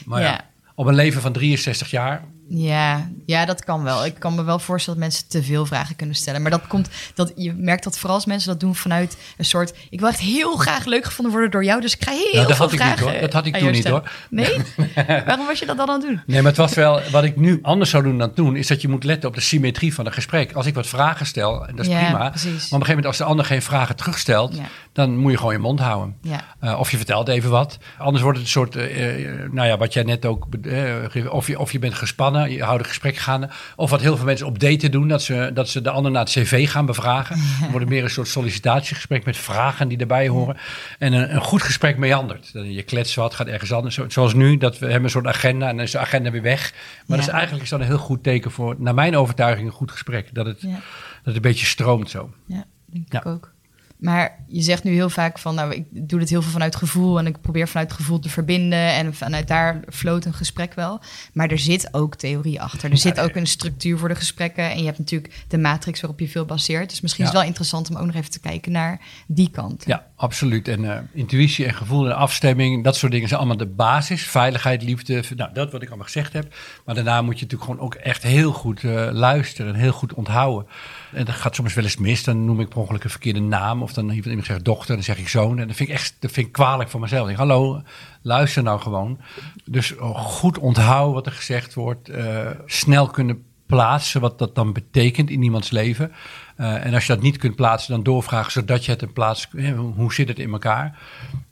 Maar 0.05 0.21
ja. 0.21 0.27
ja, 0.27 0.51
op 0.75 0.87
een 0.87 0.95
leven 0.95 1.21
van 1.21 1.33
63 1.33 1.91
jaar 1.91 2.25
ja, 2.49 3.11
ja, 3.27 3.45
dat 3.45 3.65
kan 3.65 3.83
wel. 3.83 4.07
Ik 4.07 4.15
kan 4.19 4.35
me 4.35 4.43
wel 4.43 4.59
voorstellen 4.59 5.01
dat 5.01 5.09
mensen 5.09 5.29
te 5.29 5.43
veel 5.43 5.67
vragen 5.67 5.97
kunnen 5.97 6.17
stellen. 6.17 6.43
Maar 6.43 6.51
dat 6.51 6.67
komt, 6.67 6.89
dat, 7.15 7.33
je 7.37 7.53
merkt 7.53 7.85
dat 7.85 7.99
vooral 7.99 8.17
als 8.17 8.27
mensen 8.27 8.49
dat 8.49 8.61
doen 8.61 8.75
vanuit 8.75 9.17
een 9.37 9.45
soort... 9.45 9.75
Ik 9.91 10.01
wil 10.01 10.09
echt 10.09 10.21
heel 10.21 10.57
graag 10.57 10.85
leuk 10.85 11.05
gevonden 11.05 11.33
worden 11.33 11.51
door 11.51 11.65
jou, 11.65 11.81
dus 11.81 11.95
ik 11.95 12.05
ga 12.05 12.11
heel 12.11 12.21
nou, 12.33 12.47
dat 12.47 12.57
veel 12.57 12.67
had 12.67 12.73
ik 12.73 12.85
niet, 12.85 12.99
hoor. 12.99 13.21
Dat 13.21 13.33
had 13.33 13.47
ik 13.47 13.57
toen 13.57 13.71
niet 13.71 13.89
hoor. 13.89 14.11
Nee? 14.31 14.57
Waarom 15.27 15.47
was 15.47 15.59
je 15.59 15.67
dat 15.67 15.77
dan 15.77 15.89
aan 15.89 16.01
het 16.01 16.09
doen? 16.09 16.23
Nee, 16.27 16.43
maar 16.43 16.51
het 16.51 16.61
was 16.61 16.75
wel... 16.75 17.01
Wat 17.11 17.25
ik 17.25 17.37
nu 17.37 17.59
anders 17.63 17.91
zou 17.91 18.03
doen 18.03 18.19
dan 18.19 18.35
toen... 18.35 18.57
is 18.57 18.67
dat 18.67 18.81
je 18.81 18.89
moet 18.89 19.05
letten 19.05 19.29
op 19.29 19.35
de 19.35 19.41
symmetrie 19.41 19.95
van 19.95 20.07
een 20.07 20.13
gesprek. 20.13 20.53
Als 20.53 20.67
ik 20.67 20.75
wat 20.75 20.87
vragen 20.87 21.27
stel, 21.27 21.67
en 21.67 21.77
dat 21.77 21.87
is 21.87 21.93
ja, 21.93 22.05
prima. 22.05 22.29
Precies. 22.29 22.45
Maar 22.45 22.53
op 22.53 22.61
een 22.61 22.69
gegeven 22.69 22.89
moment 22.89 23.07
als 23.07 23.17
de 23.17 23.25
ander 23.25 23.45
geen 23.45 23.63
vragen 23.63 23.97
terugstelt... 23.97 24.57
Ja. 24.57 24.69
Dan 24.97 25.17
moet 25.17 25.31
je 25.31 25.39
gewoon 25.39 25.53
je 25.53 25.59
mond 25.59 25.81
houden. 25.81 26.17
Ja. 26.21 26.45
Uh, 26.63 26.79
of 26.79 26.91
je 26.91 26.97
vertelt 26.97 27.29
even 27.29 27.51
wat. 27.51 27.79
Anders 27.99 28.23
wordt 28.23 28.39
het 28.39 28.47
een 28.47 28.53
soort... 28.53 28.77
Uh, 28.77 29.51
nou 29.51 29.69
ja, 29.69 29.77
wat 29.77 29.93
jij 29.93 30.03
net 30.03 30.27
ook... 30.27 30.47
Uh, 30.63 30.95
of, 31.31 31.47
je, 31.47 31.59
of 31.59 31.73
je 31.73 31.79
bent 31.79 31.95
gespannen, 31.95 32.51
je 32.51 32.63
houdt 32.63 32.81
een 32.83 32.89
gesprek 32.89 33.17
gaan. 33.17 33.51
Of 33.77 33.91
wat 33.91 34.01
heel 34.01 34.17
veel 34.17 34.25
mensen 34.25 34.47
op 34.47 34.59
daten 34.59 34.91
doen, 34.91 35.09
dat 35.09 35.23
ze, 35.23 35.51
dat 35.55 35.69
ze 35.69 35.81
de 35.81 35.91
ander 35.91 36.11
naar 36.11 36.21
het 36.21 36.31
cv 36.31 36.71
gaan 36.71 36.87
bevragen. 36.87 37.37
Dan 37.37 37.71
wordt 37.71 37.85
het 37.85 37.89
meer 37.89 38.05
een 38.05 38.11
soort 38.11 38.29
sollicitatiegesprek 38.29 39.25
met 39.25 39.37
vragen 39.37 39.89
die 39.89 39.99
erbij 39.99 40.29
horen. 40.29 40.57
En 40.99 41.13
een, 41.13 41.35
een 41.35 41.43
goed 41.43 41.63
gesprek 41.63 41.97
meandert. 41.97 42.51
Je 42.53 42.83
klets 42.83 43.15
wat, 43.15 43.35
gaat 43.35 43.47
ergens 43.47 43.73
anders. 43.73 43.99
Zoals 44.09 44.35
nu, 44.35 44.57
dat 44.57 44.79
we 44.79 44.85
hebben 44.85 45.05
een 45.05 45.11
soort 45.11 45.27
agenda 45.27 45.69
en 45.69 45.77
dan 45.77 45.85
is 45.85 45.91
de 45.91 45.99
agenda 45.99 46.31
weer 46.31 46.43
weg. 46.43 46.73
Maar 46.73 46.83
ja. 47.07 47.17
dat 47.17 47.27
is 47.27 47.29
eigenlijk 47.29 47.63
is 47.63 47.71
dat 47.71 47.81
een 47.81 47.87
heel 47.87 47.99
goed 47.99 48.23
teken 48.23 48.51
voor, 48.51 48.75
naar 48.79 48.95
mijn 48.95 49.17
overtuiging, 49.17 49.67
een 49.67 49.75
goed 49.75 49.91
gesprek. 49.91 50.35
Dat 50.35 50.47
het, 50.47 50.61
ja. 50.61 50.69
dat 50.71 50.81
het 51.23 51.35
een 51.35 51.43
beetje 51.43 51.67
stroomt 51.67 52.11
zo. 52.11 52.31
Ja, 52.47 52.65
denk 52.87 53.13
ik 53.13 53.27
ook. 53.27 53.55
Maar 53.97 54.45
je 54.47 54.63
zegt 54.63 54.85
nu 54.85 54.93
heel 54.93 55.11
vaak 55.11 55.39
van, 55.39 55.55
nou, 55.55 55.75
ik 55.75 55.85
doe 55.91 56.19
dit 56.19 56.29
heel 56.29 56.43
veel 56.43 56.53
vanuit 56.53 56.77
gevoel 56.77 57.19
en 57.19 57.27
ik 57.27 57.41
probeer 57.41 57.69
vanuit 57.69 57.93
gevoel 57.93 58.19
te 58.19 58.29
verbinden 58.29 58.95
en 58.95 59.15
vanuit 59.15 59.49
daar 59.49 59.81
floot 59.89 60.25
een 60.25 60.35
gesprek 60.35 60.75
wel. 60.75 61.01
Maar 61.33 61.51
er 61.51 61.59
zit 61.59 61.95
ook 61.95 62.15
theorie 62.15 62.61
achter. 62.61 62.91
Er 62.91 62.97
zit 62.97 63.21
ook 63.21 63.35
een 63.35 63.47
structuur 63.47 63.99
voor 63.99 64.09
de 64.09 64.15
gesprekken 64.15 64.71
en 64.71 64.79
je 64.79 64.85
hebt 64.85 64.99
natuurlijk 64.99 65.45
de 65.49 65.59
matrix 65.59 66.01
waarop 66.01 66.21
je 66.21 66.29
veel 66.29 66.45
baseert. 66.45 66.91
Dus 66.91 67.01
misschien 67.01 67.25
ja. 67.25 67.31
is 67.31 67.37
het 67.37 67.43
wel 67.43 67.53
interessant 67.53 67.91
om 67.91 67.97
ook 67.97 68.07
nog 68.07 68.15
even 68.15 68.31
te 68.31 68.41
kijken 68.41 68.73
naar 68.73 69.01
die 69.27 69.51
kant. 69.51 69.85
Ja, 69.87 70.07
absoluut. 70.17 70.69
En 70.69 70.83
uh, 70.83 70.99
intuïtie 71.13 71.67
en 71.67 71.75
gevoel 71.75 72.07
en 72.07 72.17
afstemming, 72.17 72.85
dat 72.85 72.97
soort 72.97 73.13
dingen 73.13 73.29
zijn 73.29 73.41
allemaal 73.41 73.59
de 73.59 73.67
basis. 73.67 74.23
Veiligheid, 74.23 74.83
liefde, 74.83 75.23
nou, 75.37 75.53
dat 75.53 75.73
wat 75.73 75.83
ik 75.83 75.89
allemaal 75.89 76.07
gezegd 76.07 76.33
heb. 76.33 76.55
Maar 76.85 76.95
daarna 76.95 77.23
moet 77.23 77.39
je 77.39 77.45
natuurlijk 77.45 77.71
gewoon 77.71 77.87
ook 77.87 77.95
echt 77.95 78.23
heel 78.23 78.53
goed 78.53 78.83
uh, 78.83 79.09
luisteren 79.13 79.75
en 79.75 79.81
heel 79.81 79.93
goed 79.93 80.15
onthouden. 80.15 80.67
En 81.13 81.25
dat 81.25 81.35
gaat 81.35 81.55
soms 81.55 81.75
wel 81.75 81.85
eens 81.85 81.97
mis. 81.97 82.25
Dan 82.25 82.45
noem 82.45 82.61
ik 82.61 82.69
per 82.69 82.79
ongeluk 82.79 83.05
een 83.05 83.11
verkeerde 83.11 83.41
naam. 83.41 83.83
Of 83.83 83.93
dan 83.93 84.11
iemand 84.11 84.47
zegt 84.47 84.65
dochter, 84.65 84.95
dan 84.95 85.05
zeg 85.05 85.19
ik 85.19 85.29
zoon. 85.29 85.59
En 85.59 85.67
dat 85.67 85.77
vind 85.77 85.89
ik 85.89 85.95
echt 85.95 86.17
dat 86.21 86.31
vind 86.31 86.47
ik 86.47 86.53
kwalijk 86.53 86.91
voor 86.91 87.01
mezelf. 87.01 87.27
Denk, 87.27 87.39
hallo, 87.39 87.83
luister 88.23 88.63
nou 88.63 88.81
gewoon. 88.81 89.19
Dus 89.65 89.95
goed 90.15 90.59
onthouden 90.59 91.15
wat 91.15 91.27
er 91.27 91.33
gezegd 91.33 91.75
wordt. 91.75 92.11
Uh, 92.11 92.51
snel 92.67 93.07
kunnen 93.07 93.45
plaatsen 93.67 94.21
wat 94.21 94.39
dat 94.39 94.55
dan 94.55 94.73
betekent 94.73 95.31
in 95.31 95.43
iemands 95.43 95.71
leven. 95.71 96.13
Uh, 96.61 96.87
en 96.87 96.95
als 96.95 97.07
je 97.07 97.13
dat 97.13 97.23
niet 97.23 97.37
kunt 97.37 97.57
plaatsen, 97.57 97.93
dan 97.93 98.03
doorvragen 98.03 98.53
zodat 98.53 98.85
je 98.85 98.91
het 98.91 99.03
in 99.03 99.13
plaats. 99.13 99.49
Hoe 99.95 100.15
zit 100.15 100.29
het 100.29 100.39
in 100.39 100.53
elkaar? 100.53 100.99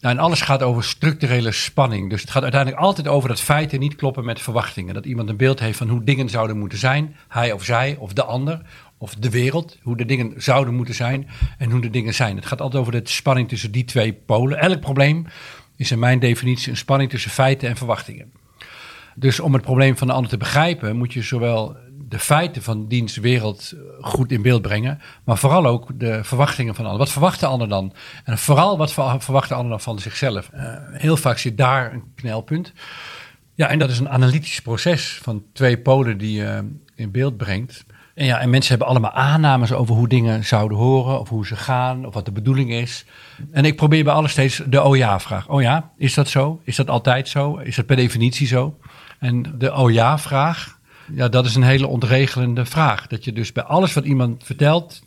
Nou, 0.00 0.14
en 0.14 0.22
alles 0.22 0.40
gaat 0.40 0.62
over 0.62 0.84
structurele 0.84 1.52
spanning. 1.52 2.10
Dus 2.10 2.20
het 2.20 2.30
gaat 2.30 2.42
uiteindelijk 2.42 2.82
altijd 2.82 3.08
over 3.08 3.28
dat 3.28 3.40
feiten 3.40 3.80
niet 3.80 3.96
kloppen 3.96 4.24
met 4.24 4.40
verwachtingen. 4.40 4.94
Dat 4.94 5.04
iemand 5.04 5.28
een 5.28 5.36
beeld 5.36 5.60
heeft 5.60 5.78
van 5.78 5.88
hoe 5.88 6.04
dingen 6.04 6.28
zouden 6.28 6.58
moeten 6.58 6.78
zijn, 6.78 7.16
hij 7.28 7.52
of 7.52 7.64
zij 7.64 7.96
of 7.98 8.12
de 8.12 8.24
ander 8.24 8.60
of 8.98 9.14
de 9.14 9.30
wereld, 9.30 9.78
hoe 9.82 9.96
de 9.96 10.04
dingen 10.04 10.32
zouden 10.36 10.74
moeten 10.74 10.94
zijn 10.94 11.28
en 11.58 11.70
hoe 11.70 11.80
de 11.80 11.90
dingen 11.90 12.14
zijn. 12.14 12.36
Het 12.36 12.46
gaat 12.46 12.60
altijd 12.60 12.80
over 12.80 12.92
de 12.92 13.10
spanning 13.10 13.48
tussen 13.48 13.72
die 13.72 13.84
twee 13.84 14.12
polen. 14.12 14.58
Elk 14.58 14.80
probleem 14.80 15.26
is 15.76 15.90
in 15.90 15.98
mijn 15.98 16.18
definitie 16.18 16.70
een 16.70 16.76
spanning 16.76 17.10
tussen 17.10 17.30
feiten 17.30 17.68
en 17.68 17.76
verwachtingen. 17.76 18.32
Dus 19.14 19.40
om 19.40 19.52
het 19.52 19.62
probleem 19.62 19.96
van 19.96 20.06
de 20.06 20.12
ander 20.12 20.30
te 20.30 20.36
begrijpen, 20.36 20.96
moet 20.96 21.12
je 21.12 21.22
zowel 21.22 21.76
de 22.08 22.18
feiten 22.18 22.62
van 22.62 22.88
diens 22.88 23.16
wereld 23.16 23.74
goed 24.00 24.32
in 24.32 24.42
beeld 24.42 24.62
brengen, 24.62 25.00
maar 25.24 25.38
vooral 25.38 25.66
ook 25.66 25.98
de 25.98 26.24
verwachtingen 26.24 26.74
van 26.74 26.84
de 26.84 26.90
ander. 26.90 27.04
Wat 27.04 27.12
verwacht 27.12 27.40
de 27.40 27.46
ander 27.46 27.68
dan? 27.68 27.92
En 28.24 28.38
vooral 28.38 28.78
wat 28.78 28.92
verwacht 28.92 29.48
de 29.48 29.54
ander 29.54 29.70
dan 29.70 29.80
van 29.80 29.98
zichzelf? 29.98 30.50
Uh, 30.54 30.60
heel 30.92 31.16
vaak 31.16 31.38
zit 31.38 31.58
daar 31.58 31.92
een 31.92 32.02
knelpunt. 32.14 32.72
Ja, 33.54 33.68
en 33.68 33.78
dat 33.78 33.90
is 33.90 33.98
een 33.98 34.08
analytisch 34.08 34.60
proces 34.60 35.18
van 35.22 35.42
twee 35.52 35.78
polen 35.78 36.18
die 36.18 36.36
je 36.36 36.70
in 36.94 37.10
beeld 37.10 37.36
brengt. 37.36 37.84
En, 38.14 38.24
ja, 38.24 38.40
en 38.40 38.50
mensen 38.50 38.70
hebben 38.70 38.88
allemaal 38.88 39.12
aannames 39.12 39.72
over 39.72 39.94
hoe 39.94 40.08
dingen 40.08 40.44
zouden 40.44 40.78
horen, 40.78 41.20
of 41.20 41.28
hoe 41.28 41.46
ze 41.46 41.56
gaan, 41.56 42.06
of 42.06 42.14
wat 42.14 42.24
de 42.24 42.32
bedoeling 42.32 42.72
is. 42.72 43.04
En 43.50 43.64
ik 43.64 43.76
probeer 43.76 44.04
bij 44.04 44.12
alles 44.12 44.30
steeds 44.30 44.62
de 44.66 44.82
oh 44.82 44.96
ja-vraag. 44.96 45.48
Oh 45.48 45.62
ja, 45.62 45.90
is 45.96 46.14
dat 46.14 46.28
zo? 46.28 46.60
Is 46.64 46.76
dat 46.76 46.90
altijd 46.90 47.28
zo? 47.28 47.56
Is 47.56 47.76
dat 47.76 47.86
per 47.86 47.96
definitie 47.96 48.46
zo? 48.46 48.78
En 49.18 49.54
de 49.58 49.74
oh 49.74 49.90
ja-vraag, 49.90 50.73
ja, 51.12 51.28
dat 51.28 51.46
is 51.46 51.54
een 51.54 51.62
hele 51.62 51.86
ontregelende 51.86 52.64
vraag. 52.64 53.06
Dat 53.06 53.24
je 53.24 53.32
dus 53.32 53.52
bij 53.52 53.62
alles 53.62 53.92
wat 53.92 54.04
iemand 54.04 54.44
vertelt, 54.44 55.02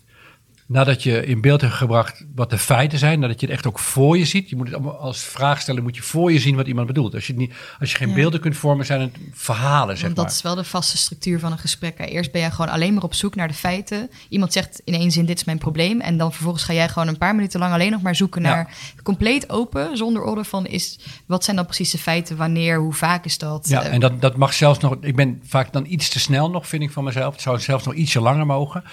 nadat 0.68 1.02
je 1.02 1.26
in 1.26 1.40
beeld 1.40 1.60
hebt 1.60 1.72
gebracht 1.72 2.24
wat 2.34 2.50
de 2.50 2.58
feiten 2.58 2.98
zijn, 2.98 3.20
nadat 3.20 3.40
je 3.40 3.46
het 3.46 3.54
echt 3.54 3.66
ook 3.66 3.78
voor 3.78 4.18
je 4.18 4.24
ziet. 4.24 4.50
Je 4.50 4.56
moet 4.56 4.66
het 4.66 4.74
allemaal 4.74 4.98
als 4.98 5.22
vraag 5.22 5.60
stellen, 5.60 5.82
moet 5.82 5.96
je 5.96 6.02
voor 6.02 6.32
je 6.32 6.38
zien 6.38 6.56
wat 6.56 6.66
iemand 6.66 6.86
bedoelt. 6.86 7.14
Als 7.14 7.26
je, 7.26 7.34
niet, 7.34 7.52
als 7.80 7.90
je 7.90 7.96
geen 7.96 8.14
beelden 8.14 8.40
kunt 8.40 8.56
vormen, 8.56 8.86
zijn 8.86 9.00
het 9.00 9.16
verhalen, 9.32 9.96
zeg 9.96 10.04
Want 10.04 10.16
dat 10.16 10.30
is 10.30 10.42
wel 10.42 10.54
de 10.54 10.64
vaste 10.64 10.96
structuur 10.96 11.38
van 11.38 11.52
een 11.52 11.58
gesprek. 11.58 11.98
Eerst 11.98 12.32
ben 12.32 12.42
je 12.42 12.50
gewoon 12.50 12.70
alleen 12.70 12.94
maar 12.94 13.02
op 13.02 13.14
zoek 13.14 13.34
naar 13.34 13.48
de 13.48 13.54
feiten. 13.54 14.10
Iemand 14.28 14.52
zegt 14.52 14.80
in 14.84 14.94
één 14.94 15.10
zin, 15.10 15.26
dit 15.26 15.38
is 15.38 15.44
mijn 15.44 15.58
probleem. 15.58 16.00
En 16.00 16.18
dan 16.18 16.32
vervolgens 16.32 16.64
ga 16.64 16.72
jij 16.72 16.88
gewoon 16.88 17.08
een 17.08 17.18
paar 17.18 17.34
minuten 17.34 17.60
lang 17.60 17.72
alleen 17.72 17.90
nog 17.90 18.02
maar 18.02 18.16
zoeken 18.16 18.42
naar... 18.42 18.76
compleet 19.02 19.50
open, 19.50 19.96
zonder 19.96 20.22
orde 20.22 20.44
van, 20.44 20.66
is, 20.66 20.98
wat 21.26 21.44
zijn 21.44 21.56
dan 21.56 21.64
precies 21.64 21.90
de 21.90 21.98
feiten, 21.98 22.36
wanneer, 22.36 22.78
hoe 22.78 22.94
vaak 22.94 23.24
is 23.24 23.38
dat? 23.38 23.68
Ja, 23.68 23.82
en 23.82 24.00
dat, 24.00 24.20
dat 24.20 24.36
mag 24.36 24.52
zelfs 24.52 24.78
nog... 24.78 24.96
Ik 25.00 25.16
ben 25.16 25.42
vaak 25.46 25.72
dan 25.72 25.86
iets 25.86 26.08
te 26.08 26.20
snel 26.20 26.50
nog, 26.50 26.68
vind 26.68 26.82
ik 26.82 26.90
van 26.90 27.04
mezelf. 27.04 27.32
Het 27.32 27.42
zou 27.42 27.60
zelfs 27.60 27.84
nog 27.84 27.94
ietsje 27.94 28.20
langer 28.20 28.46
mogen. 28.46 28.84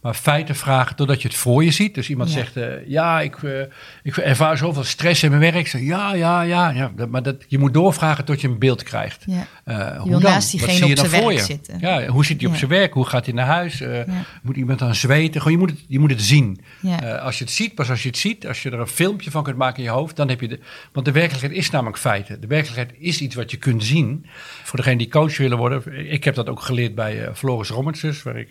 Maar 0.00 0.14
feiten 0.14 0.54
vragen 0.54 0.96
totdat 0.96 1.22
je 1.22 1.28
het 1.28 1.36
voor 1.36 1.64
je 1.64 1.70
ziet. 1.70 1.94
Dus 1.94 2.08
iemand 2.08 2.30
zegt, 2.30 2.56
uh, 2.56 2.86
ja, 2.86 3.20
ik, 3.20 3.36
uh, 3.42 3.60
ik 4.02 4.16
ervaar 4.16 4.56
zoveel 4.56 4.84
stress 4.84 5.22
in 5.22 5.30
mijn 5.30 5.42
werk. 5.42 5.54
Ik 5.54 5.66
zeg, 5.66 5.80
ja, 5.80 6.14
ja, 6.14 6.42
ja. 6.42 6.70
ja. 6.70 6.90
Maar 7.08 7.22
dat, 7.22 7.36
je 7.48 7.58
moet 7.58 7.74
doorvragen 7.74 8.24
tot 8.24 8.40
je 8.40 8.48
een 8.48 8.58
beeld 8.58 8.82
krijgt. 8.82 9.24
Ja. 9.26 9.46
Uh, 9.64 10.00
hoe 10.00 10.10
dan? 10.10 10.22
naast 10.22 10.50
diegene 10.50 10.86
op 10.86 10.98
zijn 10.98 11.24
werk 11.24 11.40
zitten. 11.40 11.78
Ja, 11.80 12.06
hoe 12.06 12.24
zit 12.24 12.40
hij 12.40 12.50
op 12.50 12.56
zijn 12.56 12.70
werk? 12.70 12.92
Hoe 12.92 13.06
gaat 13.06 13.24
hij 13.24 13.34
naar 13.34 13.46
huis? 13.46 13.82
Moet 14.42 14.56
iemand 14.56 14.82
aan 14.82 14.94
zweten? 14.94 15.40
Gewoon, 15.40 15.52
je, 15.52 15.58
moet 15.58 15.70
het, 15.70 15.84
je 15.88 15.98
moet 15.98 16.10
het 16.10 16.22
zien. 16.22 16.60
als 17.22 17.38
je 17.38 17.44
het 17.44 17.52
ziet, 17.52 17.74
pas 17.74 17.90
als 17.90 18.02
je 18.02 18.08
het 18.08 18.18
ziet, 18.18 18.46
als 18.46 18.62
je 18.62 18.70
er 18.70 18.80
een 18.80 18.86
filmpje 18.86 19.30
van 19.30 19.42
kunt 19.42 19.56
maken 19.56 19.78
in 19.78 19.84
je 19.84 19.90
hoofd, 19.90 20.16
dan 20.16 20.28
heb 20.28 20.40
je 20.40 20.48
de... 20.48 20.58
Want 20.92 21.06
de 21.06 21.12
werkelijkheid 21.12 21.52
is 21.52 21.70
namelijk 21.70 21.98
feiten. 21.98 22.40
De 22.40 22.46
werkelijkheid 22.46 22.92
is 22.98 23.20
iets 23.20 23.34
wat 23.34 23.50
je 23.50 23.56
kunt 23.56 23.84
zien. 23.84 24.26
Voor 24.62 24.78
degene 24.78 24.96
die 24.96 25.08
coach 25.08 25.36
willen 25.36 25.58
worden. 25.58 26.10
Ik 26.10 26.24
heb 26.24 26.34
dat 26.34 26.48
ook 26.48 26.60
geleerd 26.60 26.94
bij 26.94 27.30
Floris 27.34 27.68
Rommertsus, 27.68 28.22
waar 28.22 28.36
ik 28.36 28.48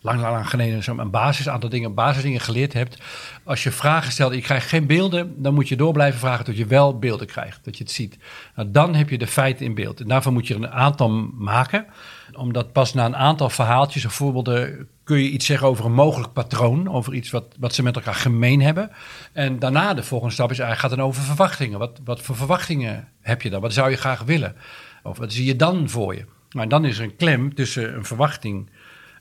lang, 0.00 0.20
lang, 0.20 0.32
lang 0.32 0.48
geleden 0.48 0.75
zo'n 0.82 0.98
een 0.98 1.10
basis, 1.10 1.48
aantal 1.48 1.68
dingen, 1.68 1.94
basisdingen 1.94 2.40
geleerd 2.40 2.72
hebt. 2.72 2.98
Als 3.44 3.62
je 3.62 3.70
vragen 3.70 4.12
stelt 4.12 4.30
en 4.30 4.36
je 4.36 4.42
krijgt 4.42 4.68
geen 4.68 4.86
beelden, 4.86 5.42
dan 5.42 5.54
moet 5.54 5.68
je 5.68 5.76
door 5.76 5.92
blijven 5.92 6.20
vragen 6.20 6.44
tot 6.44 6.56
je 6.56 6.66
wel 6.66 6.98
beelden 6.98 7.26
krijgt, 7.26 7.64
dat 7.64 7.78
je 7.78 7.84
het 7.84 7.92
ziet. 7.92 8.18
Nou, 8.56 8.70
dan 8.70 8.94
heb 8.94 9.08
je 9.08 9.18
de 9.18 9.26
feiten 9.26 9.64
in 9.64 9.74
beeld. 9.74 10.00
En 10.00 10.08
daarvoor 10.08 10.32
moet 10.32 10.46
je 10.46 10.54
er 10.54 10.62
een 10.62 10.70
aantal 10.70 11.08
maken, 11.34 11.86
omdat 12.32 12.72
pas 12.72 12.94
na 12.94 13.04
een 13.04 13.16
aantal 13.16 13.50
verhaaltjes 13.50 14.04
of 14.04 14.12
voorbeelden 14.12 14.88
kun 15.04 15.18
je 15.18 15.30
iets 15.30 15.46
zeggen 15.46 15.68
over 15.68 15.84
een 15.84 15.92
mogelijk 15.92 16.32
patroon, 16.32 16.90
over 16.90 17.14
iets 17.14 17.30
wat, 17.30 17.44
wat 17.58 17.74
ze 17.74 17.82
met 17.82 17.96
elkaar 17.96 18.14
gemeen 18.14 18.62
hebben. 18.62 18.90
En 19.32 19.58
daarna 19.58 19.94
de 19.94 20.02
volgende 20.02 20.34
stap 20.34 20.50
is 20.50 20.58
eigenlijk 20.58 20.88
gaat 20.88 20.98
dan 20.98 21.08
over 21.08 21.22
verwachtingen. 21.22 21.78
Wat, 21.78 22.00
wat 22.04 22.20
voor 22.20 22.36
verwachtingen 22.36 23.08
heb 23.20 23.42
je 23.42 23.50
dan? 23.50 23.60
Wat 23.60 23.72
zou 23.72 23.90
je 23.90 23.96
graag 23.96 24.22
willen? 24.22 24.56
Of 25.02 25.18
wat 25.18 25.32
zie 25.32 25.44
je 25.44 25.56
dan 25.56 25.88
voor 25.88 26.14
je? 26.14 26.24
Maar 26.50 26.68
dan 26.68 26.84
is 26.84 26.98
er 26.98 27.04
een 27.04 27.16
klem 27.16 27.54
tussen 27.54 27.94
een 27.94 28.04
verwachting 28.04 28.70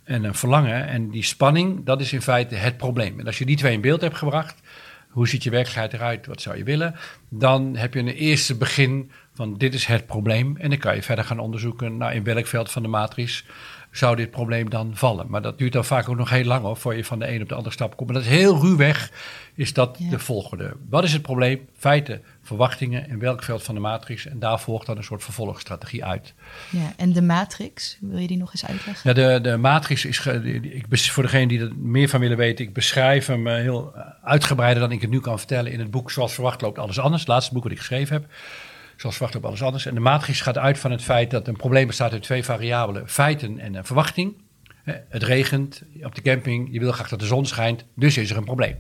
en 0.06 0.24
een 0.24 0.36
verlangen. 0.36 0.88
En 0.88 1.10
die 1.10 1.24
spanning, 1.24 1.86
dat 1.86 2.02
is 2.02 2.14
in 2.14 2.22
feite 2.22 2.56
het 2.56 2.78
probleem. 2.78 3.20
En 3.20 3.26
als 3.26 3.38
je 3.38 3.46
die 3.46 3.58
twee 3.58 3.74
in 3.74 3.82
beeld 3.82 4.02
hebt 4.02 4.18
gebracht, 4.18 4.62
hoe 5.10 5.28
ziet 5.28 5.44
je 5.44 5.50
werkelijkheid 5.50 5.94
eruit, 5.94 6.26
wat 6.26 6.42
zou 6.42 6.58
je 6.58 6.64
willen, 6.64 6.96
dan 7.30 7.76
heb 7.76 7.94
je 7.94 8.00
een 8.00 8.08
eerste 8.08 8.56
begin 8.56 9.12
van 9.34 9.58
dit 9.58 9.74
is 9.74 9.86
het 9.86 10.06
probleem. 10.06 10.58
En 10.58 10.70
dan 10.70 10.80
kan 10.80 10.96
je 10.96 11.04
verder 11.04 11.26
gaan 11.26 11.40
onderzoeken 11.40 11.98
nou, 11.98 12.14
in 12.14 12.24
welk 12.24 12.48
veld 12.48 12.72
van 12.72 12.82
de 12.82 12.88
matrix 12.88 13.46
zou 13.92 14.16
dit 14.16 14.32
probleem 14.32 14.70
dan 14.70 14.92
vallen. 14.94 15.30
Maar 15.30 15.42
dat 15.42 15.58
duurt 15.58 15.74
dan 15.74 15.86
vaak 15.86 16.10
ook 16.10 16.18
nog 16.18 16.30
heel 16.30 16.44
lang 16.44 16.62
hoor, 16.62 16.78
voor 16.78 16.96
je 16.96 17.06
van 17.06 17.20
de 17.20 17.34
een 17.34 17.42
op 17.42 17.50
de 17.50 17.56
andere 17.56 17.74
stap 17.74 17.96
komt. 17.96 18.12
Maar 18.12 18.22
dat 18.22 18.32
is 18.32 18.38
heel 18.38 18.60
ruwweg, 18.62 19.12
is 19.54 19.74
dat 19.74 19.98
de 20.10 20.20
volgende. 20.20 20.74
Wat 20.90 21.04
is 21.04 21.14
het 21.14 21.22
probleem? 21.22 21.68
Feiten, 21.78 22.22
verwachtingen 22.46 23.08
in 23.08 23.20
welk 23.20 23.44
veld 23.44 23.64
van 23.64 23.76
de 23.76 23.82
matrix. 23.82 24.26
En 24.26 24.40
daar 24.40 24.60
volgt 24.60 24.86
dan 24.86 24.98
een 24.98 25.04
soort 25.04 25.24
vervolgstrategie 25.24 26.06
uit. 26.06 26.34
Ja, 26.70 26.94
en 26.98 27.14
de 27.14 27.22
matrix, 27.22 27.98
wil 28.02 28.18
je 28.18 28.28
die 28.28 28.38
nog 28.38 28.52
eens 28.52 28.66
uitleggen? 28.66 29.10
Ja, 29.10 29.14
de, 29.14 29.50
de 29.50 29.58
matrix 29.58 30.06
is, 30.06 30.26
ik, 30.62 30.86
voor 30.90 31.24
degene 31.24 31.48
die 31.48 31.60
er 31.60 31.72
meer 31.76 32.10
van 32.10 32.20
willen 32.20 32.38
weten, 32.38 32.66
ik 32.66 32.74
beschrijf 32.74 33.26
hem 33.26 33.48
eh, 33.48 33.56
heel 33.56 33.94
uitgebreider 34.24 34.82
dan 34.82 34.92
ik 34.92 35.02
het 35.02 35.10
nu 35.10 35.20
kan 35.20 35.38
vertellen 35.38 35.72
in 35.72 35.80
het 35.80 35.92
boek 35.92 36.12
Zoals 36.12 36.34
Verwacht 36.34 36.62
loopt 36.62 36.80
alles 36.80 37.00
anders. 37.00 37.22
Het 37.22 37.32
laatste 37.32 37.54
boek 37.54 37.64
wat 37.64 37.72
ik 37.72 37.78
geschreven 37.78 38.16
heb. 38.16 38.26
Zoals 38.96 39.16
verwacht 39.16 39.34
loopt 39.34 39.46
alles 39.46 39.64
anders. 39.64 39.86
En 39.86 39.94
de 39.94 40.00
matrix 40.00 40.42
gaat 40.42 40.58
uit 40.58 40.80
van 40.80 40.92
het 40.92 41.04
feit 41.04 41.32
dat 41.32 41.48
een 41.48 41.56
probleem 41.56 41.88
bestaat 41.88 42.12
uit 42.12 42.24
twee 42.24 42.44
variabelen. 42.44 43.10
Feiten 43.10 43.60
en 43.60 43.76
een 43.76 43.86
verwachting. 43.86 44.34
Het 45.10 45.24
regent 45.24 45.82
op 46.04 46.16
de 46.16 46.22
camping, 46.22 46.68
je 46.72 46.80
wil 46.80 46.92
graag 46.92 47.10
dat 47.10 47.20
de 47.20 47.26
zon 47.26 47.46
schijnt, 47.46 47.86
dus 47.96 48.18
is 48.18 48.30
er 48.30 48.38
een 48.38 48.44
probleem 48.44 48.78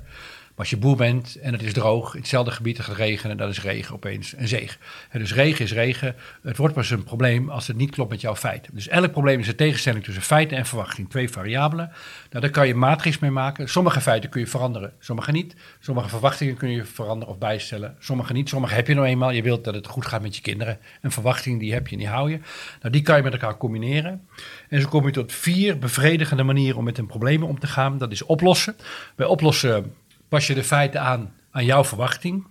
als 0.56 0.70
je 0.70 0.78
boer 0.78 0.96
bent 0.96 1.36
en 1.36 1.54
het 1.54 1.62
is 1.62 1.74
droog, 1.74 2.14
in 2.14 2.20
hetzelfde 2.20 2.52
gebied 2.52 2.80
gaat 2.80 2.96
regenen, 2.96 3.38
dan 3.38 3.50
is 3.50 3.62
regen 3.62 3.96
opeens 3.96 4.34
een 4.38 4.48
zeeg. 4.48 4.78
Dus 5.12 5.34
regen 5.34 5.66
is 5.66 5.74
regen. 5.74 6.16
Het 6.42 6.58
wordt 6.58 6.74
pas 6.74 6.90
een 6.90 7.04
probleem 7.04 7.50
als 7.50 7.68
het 7.68 7.78
niet 7.78 7.92
klopt 7.92 8.10
met 8.10 8.22
jouw 8.22 8.36
feiten. 8.36 8.76
Dus 8.76 8.88
elk 8.88 9.12
probleem 9.12 9.40
is 9.40 9.48
een 9.48 9.56
tegenstelling 9.56 10.04
tussen 10.04 10.24
feiten 10.24 10.58
en 10.58 10.66
verwachting. 10.66 11.10
Twee 11.10 11.30
variabelen. 11.30 11.92
Nou, 12.30 12.42
daar 12.42 12.50
kan 12.50 12.68
je 12.68 12.76
matrix 12.76 13.20
mee 13.20 13.32
maken. 13.32 13.70
Sommige 13.70 14.02
feiten 14.02 14.30
kun 14.30 14.42
je 14.42 14.48
veranderen, 14.48 14.94
sommige 15.00 15.32
niet. 15.32 15.56
Sommige 15.80 16.10
verwachtingen 16.10 16.58
kun 16.58 16.70
je 16.70 16.86
veranderen 16.86 17.34
of 17.34 17.40
bijstellen, 17.40 17.96
sommige 18.00 18.34
niet. 18.34 18.50
Sommige 18.50 18.74
heb 18.74 18.88
je 18.88 18.94
nou 18.94 19.08
eenmaal. 19.08 19.32
Je 19.32 19.42
wilt 19.42 19.64
dat 19.64 19.76
het 19.76 19.88
goed 19.88 20.06
gaat 20.06 20.22
met 20.22 20.36
je 20.36 20.42
kinderen. 20.42 20.80
Een 21.02 21.12
verwachting 21.12 21.60
die 21.60 21.74
heb 21.74 21.88
je 21.88 21.94
en 21.94 22.02
die 22.02 22.10
hou 22.10 22.32
je. 22.32 22.40
Nou, 22.82 22.94
die 22.94 23.02
kan 23.02 23.18
je 23.18 23.24
met 23.24 23.34
elkaar 23.34 23.58
combineren. 23.58 24.28
En 24.70 24.82
zo 24.82 24.88
kom 24.88 25.06
je 25.06 25.12
tot 25.12 25.34
vier 25.34 25.80
bevredigende 25.80 26.44
manieren 26.44 26.78
om 26.78 26.84
met 26.84 26.98
een 26.98 27.06
probleem 27.06 27.44
om 27.44 27.60
te 27.60 27.68
gaan. 27.68 27.98
Dat 27.98 28.12
is 28.12 28.24
oplossen. 28.26 28.76
Bij 29.16 29.26
oplossen 29.26 29.94
pas 30.36 30.48
je 30.48 30.54
de 30.54 30.64
feiten 30.64 31.02
aan 31.02 31.34
aan 31.52 31.66
jouw 31.66 31.84
verwachting. 31.84 32.46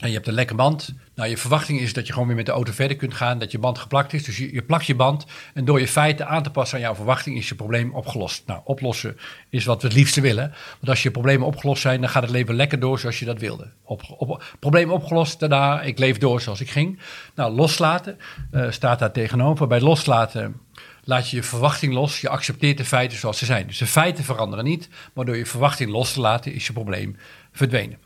En 0.00 0.08
je 0.08 0.14
hebt 0.14 0.26
een 0.26 0.34
lekke 0.34 0.54
band. 0.54 0.94
Nou, 1.14 1.28
je 1.28 1.36
verwachting 1.36 1.80
is 1.80 1.92
dat 1.92 2.06
je 2.06 2.12
gewoon 2.12 2.28
weer 2.28 2.36
met 2.36 2.46
de 2.46 2.52
auto 2.52 2.72
verder 2.72 2.96
kunt 2.96 3.14
gaan, 3.14 3.38
dat 3.38 3.52
je 3.52 3.58
band 3.58 3.78
geplakt 3.78 4.12
is. 4.12 4.24
Dus 4.24 4.36
je, 4.36 4.62
plakt 4.62 4.86
je 4.86 4.94
band 4.94 5.26
en 5.54 5.64
door 5.64 5.80
je 5.80 5.88
feiten 5.88 6.28
aan 6.28 6.42
te 6.42 6.50
passen 6.50 6.76
aan 6.76 6.84
jouw 6.84 6.94
verwachting 6.94 7.36
is 7.36 7.48
je 7.48 7.54
probleem 7.54 7.94
opgelost. 7.94 8.46
Nou, 8.46 8.60
oplossen 8.64 9.16
is 9.50 9.64
wat 9.64 9.82
we 9.82 9.88
het 9.88 9.96
liefste 9.96 10.20
willen. 10.20 10.52
Want 10.72 10.88
als 10.88 11.02
je 11.02 11.10
problemen 11.10 11.46
opgelost 11.46 11.82
zijn, 11.82 12.00
dan 12.00 12.10
gaat 12.10 12.22
het 12.22 12.32
leven 12.32 12.54
lekker 12.54 12.80
door 12.80 12.98
zoals 12.98 13.18
je 13.18 13.24
dat 13.24 13.38
wilde. 13.38 13.72
Op, 13.84 14.02
op, 14.18 14.44
probleem 14.60 14.90
opgelost, 14.90 15.40
daarna 15.40 15.82
ik 15.82 15.98
leef 15.98 16.18
door 16.18 16.40
zoals 16.40 16.60
ik 16.60 16.70
ging. 16.70 16.98
Nou, 17.34 17.52
loslaten 17.54 18.18
uh, 18.52 18.70
staat 18.70 18.98
daar 18.98 19.12
tegenover. 19.12 19.66
Bij 19.66 19.80
loslaten 19.80 20.60
laat 21.04 21.30
je 21.30 21.36
je 21.36 21.42
verwachting 21.42 21.92
los. 21.92 22.20
Je 22.20 22.28
accepteert 22.28 22.76
de 22.76 22.84
feiten 22.84 23.18
zoals 23.18 23.38
ze 23.38 23.44
zijn. 23.44 23.66
Dus 23.66 23.78
de 23.78 23.86
feiten 23.86 24.24
veranderen 24.24 24.64
niet, 24.64 24.88
maar 25.14 25.24
door 25.24 25.36
je 25.36 25.46
verwachting 25.46 25.90
los 25.90 26.12
te 26.12 26.20
laten 26.20 26.52
is 26.52 26.66
je 26.66 26.72
probleem 26.72 27.16
verdwenen. 27.52 27.98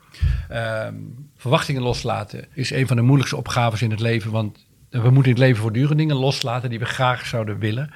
Ehm, 0.49 0.95
verwachtingen 1.37 1.83
loslaten 1.83 2.45
is 2.55 2.71
een 2.71 2.87
van 2.87 2.97
de 2.97 3.03
moeilijkste 3.03 3.37
opgaves 3.37 3.83
in 3.83 3.91
het 3.91 4.01
leven, 4.01 4.31
want 4.31 4.67
we 4.91 5.11
moeten 5.11 5.33
in 5.33 5.39
het 5.39 5.39
leven 5.39 5.63
voortdurend 5.63 5.99
dingen 5.99 6.17
loslaten 6.17 6.71
die 6.71 6.79
we 6.79 6.85
graag 6.85 7.27
zouden 7.27 7.59
willen. 7.59 7.91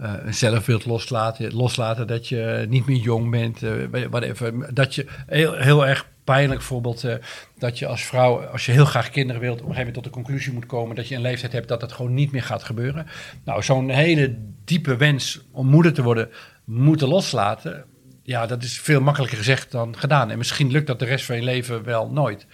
Uh, 0.00 0.12
een 0.24 0.34
zelfbeeld 0.34 0.84
loslaten, 0.84 1.54
loslaten 1.54 2.06
dat 2.06 2.28
je 2.28 2.66
niet 2.68 2.86
meer 2.86 2.96
jong 2.96 3.30
bent, 3.30 3.62
uh, 3.62 3.72
whatever, 4.10 4.74
dat 4.74 4.94
je 4.94 5.06
heel, 5.26 5.54
heel 5.54 5.86
erg 5.86 6.06
pijnlijk 6.24 6.62
voorbeeld 6.62 7.04
uh, 7.04 7.14
dat 7.58 7.78
je 7.78 7.86
als 7.86 8.02
vrouw, 8.02 8.46
als 8.46 8.66
je 8.66 8.72
heel 8.72 8.84
graag 8.84 9.10
kinderen 9.10 9.40
wilt, 9.40 9.60
op 9.60 9.68
een 9.68 9.74
gegeven 9.74 9.86
moment 9.86 10.04
tot 10.04 10.12
de 10.14 10.20
conclusie 10.20 10.52
moet 10.52 10.66
komen 10.66 10.96
dat 10.96 11.08
je 11.08 11.14
een 11.14 11.20
leeftijd 11.20 11.52
hebt 11.52 11.68
dat 11.68 11.80
dat 11.80 11.92
gewoon 11.92 12.14
niet 12.14 12.32
meer 12.32 12.42
gaat 12.42 12.62
gebeuren. 12.62 13.06
Nou, 13.44 13.62
zo'n 13.62 13.90
hele 13.90 14.36
diepe 14.64 14.96
wens 14.96 15.40
om 15.52 15.66
moeder 15.66 15.92
te 15.92 16.02
worden, 16.02 16.30
moeten 16.64 17.08
loslaten. 17.08 17.84
Ja, 18.22 18.46
dat 18.46 18.62
is 18.62 18.80
veel 18.80 19.00
makkelijker 19.00 19.38
gezegd 19.38 19.70
dan 19.70 19.98
gedaan. 19.98 20.30
En 20.30 20.38
misschien 20.38 20.70
lukt 20.70 20.86
dat 20.86 20.98
de 20.98 21.04
rest 21.04 21.24
van 21.24 21.36
je 21.36 21.42
leven 21.42 21.84
wel 21.84 22.10
nooit. 22.10 22.46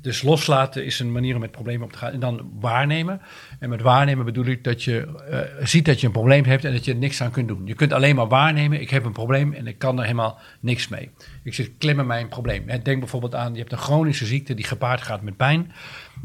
Dus 0.00 0.22
loslaten 0.22 0.84
is 0.84 1.00
een 1.00 1.12
manier 1.12 1.34
om 1.34 1.40
met 1.40 1.50
problemen 1.50 1.86
op 1.86 1.92
te 1.92 1.98
gaan. 1.98 2.12
En 2.12 2.20
dan 2.20 2.50
waarnemen. 2.60 3.20
En 3.58 3.68
met 3.68 3.80
waarnemen 3.80 4.24
bedoel 4.24 4.46
ik 4.46 4.64
dat 4.64 4.84
je 4.84 5.08
uh, 5.30 5.66
ziet 5.66 5.84
dat 5.84 6.00
je 6.00 6.06
een 6.06 6.12
probleem 6.12 6.44
hebt 6.44 6.64
en 6.64 6.72
dat 6.72 6.84
je 6.84 6.92
er 6.92 6.98
niks 6.98 7.22
aan 7.22 7.30
kunt 7.30 7.48
doen. 7.48 7.66
Je 7.66 7.74
kunt 7.74 7.92
alleen 7.92 8.16
maar 8.16 8.28
waarnemen, 8.28 8.80
ik 8.80 8.90
heb 8.90 9.04
een 9.04 9.12
probleem 9.12 9.52
en 9.52 9.66
ik 9.66 9.78
kan 9.78 9.98
er 9.98 10.02
helemaal 10.02 10.38
niks 10.60 10.88
mee. 10.88 11.10
Ik 11.42 11.54
zit 11.54 11.70
klemmen 11.78 12.06
mijn 12.06 12.28
probleem. 12.28 12.66
Denk 12.82 12.98
bijvoorbeeld 12.98 13.34
aan, 13.34 13.52
je 13.52 13.58
hebt 13.58 13.72
een 13.72 13.78
chronische 13.78 14.26
ziekte 14.26 14.54
die 14.54 14.64
gepaard 14.64 15.02
gaat 15.02 15.22
met 15.22 15.36
pijn. 15.36 15.72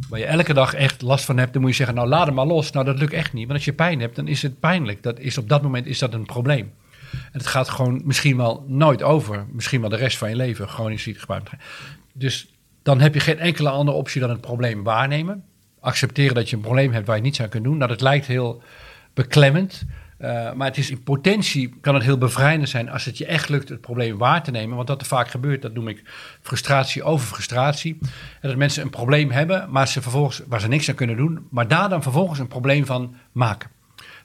Waar 0.10 0.20
je 0.20 0.26
elke 0.26 0.54
dag 0.54 0.74
echt 0.74 1.02
last 1.02 1.26
van 1.26 1.38
hebt, 1.38 1.54
dan 1.54 1.62
moet 1.62 1.72
je 1.72 1.78
zeggen, 1.78 1.96
nou 1.96 2.08
laat 2.08 2.26
hem 2.26 2.36
maar 2.36 2.46
los. 2.46 2.72
Nou 2.72 2.86
dat 2.86 3.00
lukt 3.00 3.14
echt 3.14 3.34
niet, 3.34 3.44
want 3.44 3.58
als 3.58 3.66
je 3.66 3.74
pijn 3.74 4.00
hebt, 4.00 4.16
dan 4.16 4.28
is 4.28 4.42
het 4.42 4.60
pijnlijk. 4.60 5.04
Dat 5.04 5.20
is, 5.20 5.38
op 5.38 5.50
dat 5.50 5.62
moment 5.62 5.86
is 5.86 6.00
dat 6.00 6.14
een 6.14 6.26
probleem. 6.26 6.72
En 7.12 7.40
het 7.40 7.48
gaat 7.48 7.70
gewoon 7.70 8.02
misschien 8.06 8.38
wel 8.38 8.66
nooit 8.68 9.04
over. 9.04 9.46
Misschien 9.52 9.82
wel 9.82 9.90
de 9.90 9.96
rest 9.96 10.18
van 10.18 10.30
je 10.30 10.36
leven. 10.36 10.68
Chronische 10.68 11.04
ziekte 11.04 11.20
gepaard. 11.20 11.50
Dus 12.14 12.53
dan 12.84 13.00
heb 13.00 13.13
je 13.13 13.19
geen 13.19 13.39
enkele 13.39 13.69
andere 13.69 13.98
optie 13.98 14.22
dan 14.22 14.30
het 14.30 14.41
probleem 14.41 14.84
waarnemen. 14.84 15.43
Accepteren 15.80 16.36
dat 16.36 16.50
je 16.50 16.56
een 16.56 16.62
probleem 16.62 16.93
hebt 16.93 17.08
waar 17.08 17.15
je 17.15 17.22
niets 17.22 17.41
aan 17.41 17.50
kunt 17.50 17.63
doen. 17.63 17.78
Nou, 17.78 17.89
dat 17.89 18.02
lijkt 18.02 18.26
heel 18.26 18.62
beklemmend. 19.13 19.86
Uh, 20.19 20.54
maar 20.54 20.67
het 20.67 20.78
is 20.78 20.89
in 20.89 21.04
potentie 21.04 21.76
kan 21.82 21.93
het 21.93 22.04
heel 22.04 22.17
bevrijdend 22.17 22.69
zijn 22.69 22.89
als 22.89 23.06
het 23.06 23.17
je 23.17 23.26
echt 23.26 23.50
lukt 23.50 23.69
het 23.69 23.82
probleem 23.82 24.17
waar 24.17 24.43
te 24.43 24.52
nemen. 24.52 24.76
Want 24.76 24.88
dat 24.88 25.02
er 25.02 25.08
vaak 25.08 25.28
gebeurt, 25.28 25.62
dat 25.62 25.74
noem 25.74 25.88
ik 25.88 26.04
frustratie 26.41 27.04
over 27.04 27.28
frustratie. 27.28 27.98
En 28.41 28.50
dat 28.50 28.56
mensen 28.58 28.84
een 28.84 28.89
probleem 28.89 29.32
hebben, 29.32 29.72
maar 29.72 29.88
ze 29.88 30.02
vervolgens, 30.02 30.41
waar 30.48 30.62
ze 30.62 30.67
niks 30.67 30.89
aan 30.89 30.96
kunnen 30.96 31.17
doen, 31.17 31.48
maar 31.50 31.67
daar 31.67 31.89
dan 31.89 32.02
vervolgens 32.04 32.39
een 32.39 32.48
probleem 32.48 32.86
van 32.86 33.15
maken. 33.32 33.69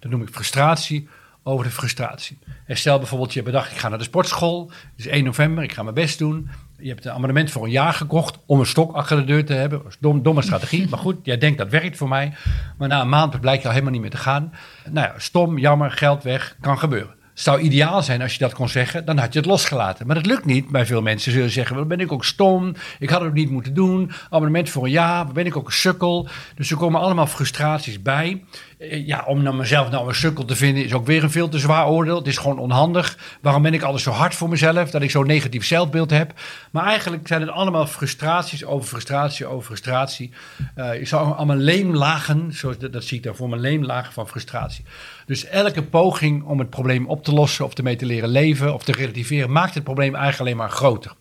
Dat 0.01 0.11
noem 0.11 0.23
ik 0.23 0.29
frustratie 0.29 1.09
over 1.43 1.65
de 1.65 1.71
frustratie. 1.71 2.39
En 2.67 2.77
stel 2.77 2.99
bijvoorbeeld, 2.99 3.33
je 3.33 3.43
bedacht, 3.43 3.71
ik 3.71 3.79
ga 3.79 3.89
naar 3.89 3.99
de 3.99 4.05
sportschool. 4.05 4.71
Het 4.71 5.07
is 5.07 5.07
1 5.07 5.25
november, 5.25 5.65
ik 5.65 5.73
ga 5.73 5.83
mijn 5.83 5.95
best 5.95 6.19
doen. 6.19 6.51
Je 6.81 6.89
hebt 6.89 7.05
een 7.05 7.13
abonnement 7.13 7.51
voor 7.51 7.65
een 7.65 7.71
jaar 7.71 7.93
gekocht 7.93 8.39
om 8.47 8.61
een 8.61 8.67
stok 8.67 8.93
achter 8.93 9.17
de 9.17 9.25
deur 9.25 9.45
te 9.45 9.53
hebben. 9.53 9.83
Dom, 10.01 10.23
domme 10.23 10.43
strategie, 10.43 10.89
maar 10.91 10.99
goed, 10.99 11.17
jij 11.23 11.39
denkt 11.39 11.59
dat 11.59 11.71
werkt 11.71 11.97
voor 11.97 12.09
mij. 12.09 12.33
Maar 12.79 12.89
na 12.89 13.01
een 13.01 13.09
maand 13.09 13.41
blijkt 13.41 13.63
je 13.63 13.69
al 13.69 13.75
helemaal 13.75 13.95
niet 13.95 14.03
meer 14.03 14.11
te 14.11 14.17
gaan. 14.17 14.53
Nou 14.91 15.07
ja, 15.07 15.15
stom, 15.17 15.59
jammer, 15.59 15.91
geld 15.91 16.23
weg, 16.23 16.57
kan 16.61 16.79
gebeuren 16.79 17.17
zou 17.41 17.61
ideaal 17.61 18.03
zijn 18.03 18.23
als 18.23 18.33
je 18.33 18.39
dat 18.39 18.55
kon 18.55 18.69
zeggen, 18.69 19.05
dan 19.05 19.19
had 19.19 19.33
je 19.33 19.39
het 19.39 19.49
losgelaten. 19.49 20.07
Maar 20.07 20.15
dat 20.15 20.27
lukt 20.27 20.45
niet 20.45 20.69
bij 20.69 20.87
veel 20.87 21.03
mensen. 21.03 21.31
Ze 21.33 21.37
zullen 21.37 21.53
zeggen, 21.53 21.77
dan 21.77 21.89
ben 21.89 22.01
ik 22.01 22.13
ook 22.13 22.25
stom, 22.25 22.75
ik 22.99 23.11
had 23.11 23.21
het 23.21 23.33
niet 23.33 23.51
moeten 23.51 23.75
doen, 23.75 24.11
abonnement 24.31 24.71
voor 24.71 24.85
een 24.85 24.91
jaar, 24.91 25.27
ben 25.27 25.47
ik 25.47 25.57
ook 25.57 25.67
een 25.67 25.73
sukkel. 25.73 26.29
Dus 26.55 26.71
er 26.71 26.77
komen 26.77 27.01
allemaal 27.01 27.27
frustraties 27.27 28.03
bij. 28.03 28.45
Eh, 28.79 29.07
ja, 29.07 29.25
om 29.27 29.43
naar 29.43 29.55
mezelf 29.55 29.91
nou 29.91 30.09
een 30.09 30.15
sukkel 30.15 30.45
te 30.45 30.57
vinden 30.57 30.85
is 30.85 30.93
ook 30.93 31.07
weer 31.07 31.23
een 31.23 31.31
veel 31.31 31.49
te 31.49 31.59
zwaar 31.59 31.89
oordeel. 31.89 32.17
Het 32.17 32.27
is 32.27 32.37
gewoon 32.37 32.59
onhandig. 32.59 33.19
Waarom 33.41 33.63
ben 33.63 33.75
ik 33.75 33.83
altijd 33.83 34.03
zo 34.03 34.11
hard 34.11 34.35
voor 34.35 34.49
mezelf, 34.49 34.91
dat 34.91 35.03
ik 35.03 35.11
zo'n 35.11 35.27
negatief 35.27 35.65
zelfbeeld 35.65 36.11
heb? 36.11 36.33
Maar 36.71 36.85
eigenlijk 36.85 37.27
zijn 37.27 37.41
het 37.41 37.51
allemaal 37.51 37.87
frustraties 37.87 38.65
over 38.65 38.89
frustratie 38.89 39.47
over 39.47 39.65
frustratie. 39.65 40.31
Uh, 40.77 40.99
je 40.99 41.05
zou 41.05 41.35
allemaal 41.35 41.57
leemlagen, 41.57 42.53
zoals 42.53 42.79
dat, 42.79 42.93
dat 42.93 43.05
zie 43.05 43.17
ik 43.17 43.23
daar 43.23 43.35
voor 43.35 43.49
me, 43.49 43.57
leemlagen 43.57 44.13
van 44.13 44.29
frustratie. 44.29 44.85
Dus 45.27 45.45
elke 45.45 45.83
poging 45.83 46.45
om 46.45 46.59
het 46.59 46.71
probleem 46.71 47.07
op 47.07 47.25
te 47.25 47.33
lossen 47.33 47.65
of 47.65 47.75
ermee 47.75 47.97
te 47.97 48.07
leren 48.07 48.29
leven 48.29 48.75
of 48.75 48.85
te 48.85 48.93
relativeren, 48.93 49.53
maakt 49.53 49.75
het 49.75 49.85
probleem 49.85 50.15
eigenlijk 50.15 50.41
alleen 50.41 50.57
maar 50.57 50.77
groter. 50.77 51.13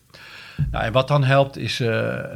Nou, 0.70 0.84
en 0.84 0.92
wat 0.92 1.08
dan 1.08 1.24
helpt 1.24 1.56
is 1.56 1.80
uh, 1.80 1.88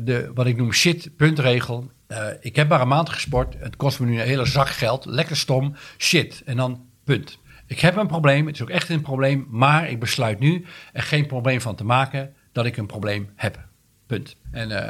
de, 0.02 0.30
wat 0.34 0.46
ik 0.46 0.56
noem 0.56 0.72
shit-puntregel. 0.72 1.90
Uh, 2.08 2.26
ik 2.40 2.56
heb 2.56 2.68
maar 2.68 2.80
een 2.80 2.88
maand 2.88 3.08
gesport. 3.08 3.54
Het 3.58 3.76
kost 3.76 4.00
me 4.00 4.06
nu 4.06 4.20
een 4.20 4.26
hele 4.26 4.46
zak 4.46 4.68
geld. 4.68 5.04
Lekker 5.04 5.36
stom. 5.36 5.74
Shit. 5.98 6.42
En 6.44 6.56
dan 6.56 6.86
punt. 7.04 7.38
Ik 7.66 7.80
heb 7.80 7.96
een 7.96 8.06
probleem. 8.06 8.46
Het 8.46 8.54
is 8.54 8.62
ook 8.62 8.70
echt 8.70 8.88
een 8.88 9.00
probleem. 9.00 9.46
Maar 9.50 9.88
ik 9.88 10.00
besluit 10.00 10.38
nu 10.38 10.64
er 10.92 11.02
geen 11.02 11.26
probleem 11.26 11.60
van 11.60 11.74
te 11.74 11.84
maken 11.84 12.34
dat 12.52 12.66
ik 12.66 12.76
een 12.76 12.86
probleem 12.86 13.30
heb. 13.36 13.58
Punt. 14.06 14.36
En 14.50 14.70
uh, 14.70 14.80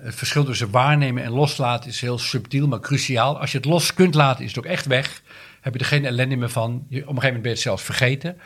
het 0.00 0.14
verschil 0.14 0.44
tussen 0.44 0.70
waarnemen 0.70 1.22
en 1.22 1.30
loslaten 1.30 1.90
is 1.90 2.00
heel 2.00 2.18
subtiel, 2.18 2.68
maar 2.68 2.80
cruciaal. 2.80 3.40
Als 3.40 3.52
je 3.52 3.56
het 3.56 3.66
los 3.66 3.94
kunt 3.94 4.14
laten, 4.14 4.44
is 4.44 4.54
het 4.54 4.64
ook 4.64 4.70
echt 4.70 4.86
weg 4.86 5.22
heb 5.62 5.72
je 5.72 5.78
er 5.78 5.86
geen 5.86 6.04
ellende 6.04 6.36
meer 6.36 6.48
van. 6.48 6.72
Je, 6.72 6.74
op 6.78 6.88
een 6.88 6.98
gegeven 6.98 7.12
moment 7.14 7.42
ben 7.42 7.50
je 7.50 7.56
het 7.56 7.66
zelfs 7.66 7.82
vergeten. 7.82 8.36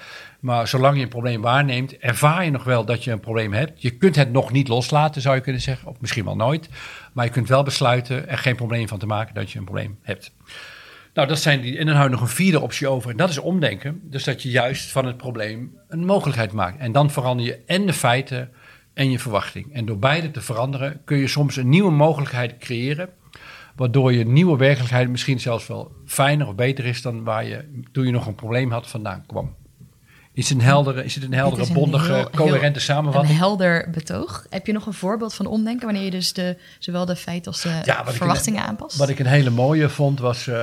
Maar 0.40 0.68
zolang 0.68 0.96
je 0.96 1.02
een 1.02 1.08
probleem 1.08 1.42
waarneemt, 1.42 1.98
ervaar 1.98 2.44
je 2.44 2.50
nog 2.50 2.64
wel 2.64 2.84
dat 2.84 3.04
je 3.04 3.10
een 3.10 3.20
probleem 3.20 3.52
hebt. 3.52 3.82
Je 3.82 3.90
kunt 3.90 4.16
het 4.16 4.32
nog 4.32 4.52
niet 4.52 4.68
loslaten, 4.68 5.22
zou 5.22 5.34
je 5.34 5.40
kunnen 5.40 5.62
zeggen. 5.62 5.88
Of 5.88 6.00
misschien 6.00 6.24
wel 6.24 6.36
nooit. 6.36 6.68
Maar 7.12 7.24
je 7.24 7.30
kunt 7.30 7.48
wel 7.48 7.62
besluiten 7.62 8.28
er 8.28 8.38
geen 8.38 8.56
probleem 8.56 8.88
van 8.88 8.98
te 8.98 9.06
maken 9.06 9.34
dat 9.34 9.50
je 9.50 9.58
een 9.58 9.64
probleem 9.64 9.98
hebt. 10.02 10.32
Nou, 11.14 11.28
dat 11.28 11.38
zijn 11.38 11.60
die. 11.60 11.78
En 11.78 11.86
dan 11.86 11.94
hou 11.94 12.06
je 12.06 12.14
nog 12.14 12.20
een 12.20 12.28
vierde 12.28 12.60
optie 12.60 12.88
over. 12.88 13.10
En 13.10 13.16
dat 13.16 13.30
is 13.30 13.38
omdenken. 13.38 14.00
Dus 14.02 14.24
dat 14.24 14.42
je 14.42 14.50
juist 14.50 14.90
van 14.90 15.06
het 15.06 15.16
probleem 15.16 15.78
een 15.88 16.04
mogelijkheid 16.04 16.52
maakt. 16.52 16.78
En 16.78 16.92
dan 16.92 17.10
verander 17.10 17.46
je 17.46 17.58
en 17.66 17.86
de 17.86 17.92
feiten 17.92 18.52
en 18.94 19.10
je 19.10 19.18
verwachting. 19.18 19.74
En 19.74 19.84
door 19.84 19.98
beide 19.98 20.30
te 20.30 20.40
veranderen 20.40 21.00
kun 21.04 21.16
je 21.16 21.28
soms 21.28 21.56
een 21.56 21.68
nieuwe 21.68 21.90
mogelijkheid 21.90 22.56
creëren 22.58 23.08
Waardoor 23.76 24.12
je 24.12 24.26
nieuwe 24.26 24.56
werkelijkheid 24.56 25.08
misschien 25.08 25.40
zelfs 25.40 25.66
wel 25.66 25.92
fijner 26.06 26.46
of 26.46 26.54
beter 26.54 26.84
is 26.84 27.02
dan 27.02 27.24
waar 27.24 27.44
je 27.44 27.82
toen 27.92 28.06
je 28.06 28.12
nog 28.12 28.26
een 28.26 28.34
probleem 28.34 28.70
had 28.70 28.86
vandaan 28.86 29.24
kwam. 29.26 29.54
Is 30.36 30.48
het 30.48 30.58
een 30.58 30.64
heldere, 30.64 31.04
is 31.04 31.14
het 31.14 31.24
een 31.24 31.34
heldere, 31.34 31.62
een 31.62 31.72
bondige, 31.72 32.12
heel, 32.12 32.30
coherente 32.30 32.80
samenvatting? 32.80 33.32
Een 33.32 33.38
helder 33.38 33.90
betoog. 33.90 34.46
Heb 34.50 34.66
je 34.66 34.72
nog 34.72 34.86
een 34.86 34.92
voorbeeld 34.92 35.34
van 35.34 35.46
omdenken 35.46 35.84
wanneer 35.84 36.04
je 36.04 36.10
dus 36.10 36.32
de, 36.32 36.56
zowel 36.78 37.04
de 37.04 37.16
feiten 37.16 37.52
als 37.52 37.62
de 37.62 37.82
verwachtingen 38.04 38.62
aanpast? 38.62 38.96
Wat 38.96 39.08
ik 39.08 39.18
een 39.18 39.26
hele 39.26 39.50
mooie 39.50 39.88
vond 39.88 40.20
was, 40.20 40.46
uh, 40.46 40.56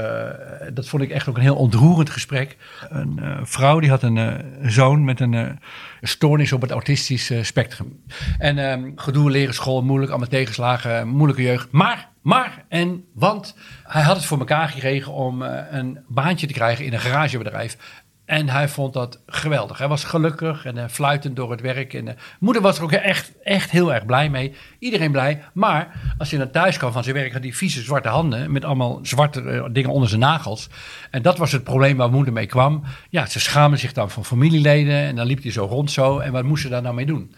dat 0.74 0.88
vond 0.88 1.04
ik 1.04 1.10
echt 1.10 1.28
ook 1.30 1.36
een 1.36 1.42
heel 1.42 1.56
ontroerend 1.56 2.10
gesprek. 2.10 2.58
Een 2.90 3.20
uh, 3.22 3.40
vrouw 3.44 3.80
die 3.80 3.90
had 3.90 4.04
een 4.04 4.16
uh, 4.16 4.34
zoon 4.62 5.04
met 5.04 5.20
een 5.20 5.60
stoornis 6.02 6.52
op 6.52 6.62
het 6.62 6.72
autistische 6.72 7.44
spectrum. 7.44 8.04
En 8.38 8.58
ehm, 8.58 8.92
gedoe 8.96 9.32
leren 9.32 9.54
school, 9.54 9.84
moeilijk, 9.84 10.12
allemaal 10.12 10.30
tegenslagen, 10.30 11.08
moeilijke 11.08 11.44
jeugd. 11.44 11.72
Maar 11.72 12.13
maar 12.24 12.66
en 12.68 13.06
want 13.14 13.56
hij 13.84 14.02
had 14.02 14.16
het 14.16 14.26
voor 14.26 14.40
elkaar 14.40 14.70
gekregen 14.70 15.14
om 15.14 15.42
uh, 15.42 15.60
een 15.72 16.00
baantje 16.08 16.48
te 16.48 16.54
krijgen 16.54 16.86
in 16.86 16.94
een 16.94 17.00
garagebedrijf. 17.00 17.78
En 18.26 18.50
hij 18.50 18.70
vond 18.70 18.94
dat 18.94 19.22
geweldig. 19.26 19.78
Hij 19.78 19.88
was 19.88 20.04
gelukkig 20.04 20.66
en 20.66 20.78
uh, 20.78 20.84
fluitend 20.90 21.36
door 21.36 21.52
het 21.52 21.62
werk. 21.62 21.94
En 21.94 22.08
uh, 22.08 22.14
moeder 22.40 22.62
was 22.62 22.78
er 22.78 22.84
ook 22.84 22.92
echt, 22.92 23.32
echt 23.44 23.72
heel 23.72 23.94
erg 23.94 24.06
blij 24.06 24.30
mee. 24.30 24.56
Iedereen 24.80 25.12
blij. 25.12 25.44
Maar 25.54 26.00
als 26.18 26.30
hij 26.30 26.40
naar 26.40 26.52
thuis 26.52 26.78
kwam 26.78 26.92
van 26.92 27.04
zijn 27.04 27.16
werk, 27.16 27.34
had 27.34 27.44
hij 27.44 27.54
vieze 27.54 27.82
zwarte 27.82 28.08
handen. 28.08 28.52
Met 28.52 28.66
allemaal 28.66 29.00
zwarte 29.02 29.70
dingen 29.72 29.90
onder 29.90 30.10
zijn 30.10 30.22
nagels. 30.22 30.70
En 31.12 31.22
dat 31.22 31.38
was 31.38 31.52
het 31.52 31.64
probleem 31.64 31.98
waar 31.98 32.12
moeder 32.12 32.34
mee 32.34 32.46
kwam. 32.46 32.84
Ja, 33.10 33.26
ze 33.26 33.40
schamen 33.40 33.80
zich 33.80 33.94
dan 33.94 34.10
van 34.10 34.26
familieleden. 34.26 34.96
En 34.96 35.16
dan 35.16 35.26
liep 35.26 35.42
hij 35.44 35.52
zo 35.52 35.66
rond 35.66 35.92
zo. 35.92 36.20
En 36.20 36.32
wat 36.32 36.44
moest 36.44 36.62
ze 36.62 36.70
daar 36.70 36.82
nou 36.82 36.96
mee 36.96 37.06
doen? 37.06 37.36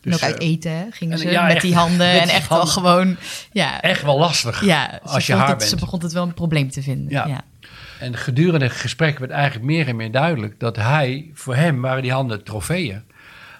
Dus, 0.00 0.12
en 0.12 0.28
ook 0.28 0.32
uit 0.32 0.42
eh, 0.42 0.48
eten 0.48 0.86
gingen 0.90 1.18
ze 1.18 1.44
met 1.46 1.60
die 1.60 1.74
handen. 1.74 2.10
en 2.22 2.28
echt 2.28 2.48
wel 2.48 2.66
gewoon... 2.66 3.16
Ja, 3.52 3.80
echt 3.80 4.02
wel 4.02 4.18
lastig 4.18 4.64
ja, 4.64 5.00
als 5.02 5.26
je 5.26 5.34
haar 5.34 5.48
het, 5.48 5.58
bent. 5.58 5.70
Ze 5.70 5.76
begon 5.76 6.00
het 6.00 6.12
wel 6.12 6.22
een 6.22 6.34
probleem 6.34 6.70
te 6.70 6.82
vinden. 6.82 7.12
Ja. 7.12 7.26
ja. 7.26 7.40
En 8.00 8.16
gedurende 8.16 8.64
het 8.64 8.74
gesprek 8.74 9.18
werd 9.18 9.30
eigenlijk 9.30 9.64
meer 9.64 9.88
en 9.88 9.96
meer 9.96 10.10
duidelijk... 10.10 10.60
dat 10.60 10.76
hij, 10.76 11.30
voor 11.34 11.54
hem 11.54 11.80
waren 11.80 12.02
die 12.02 12.12
handen 12.12 12.44
trofeeën. 12.44 13.02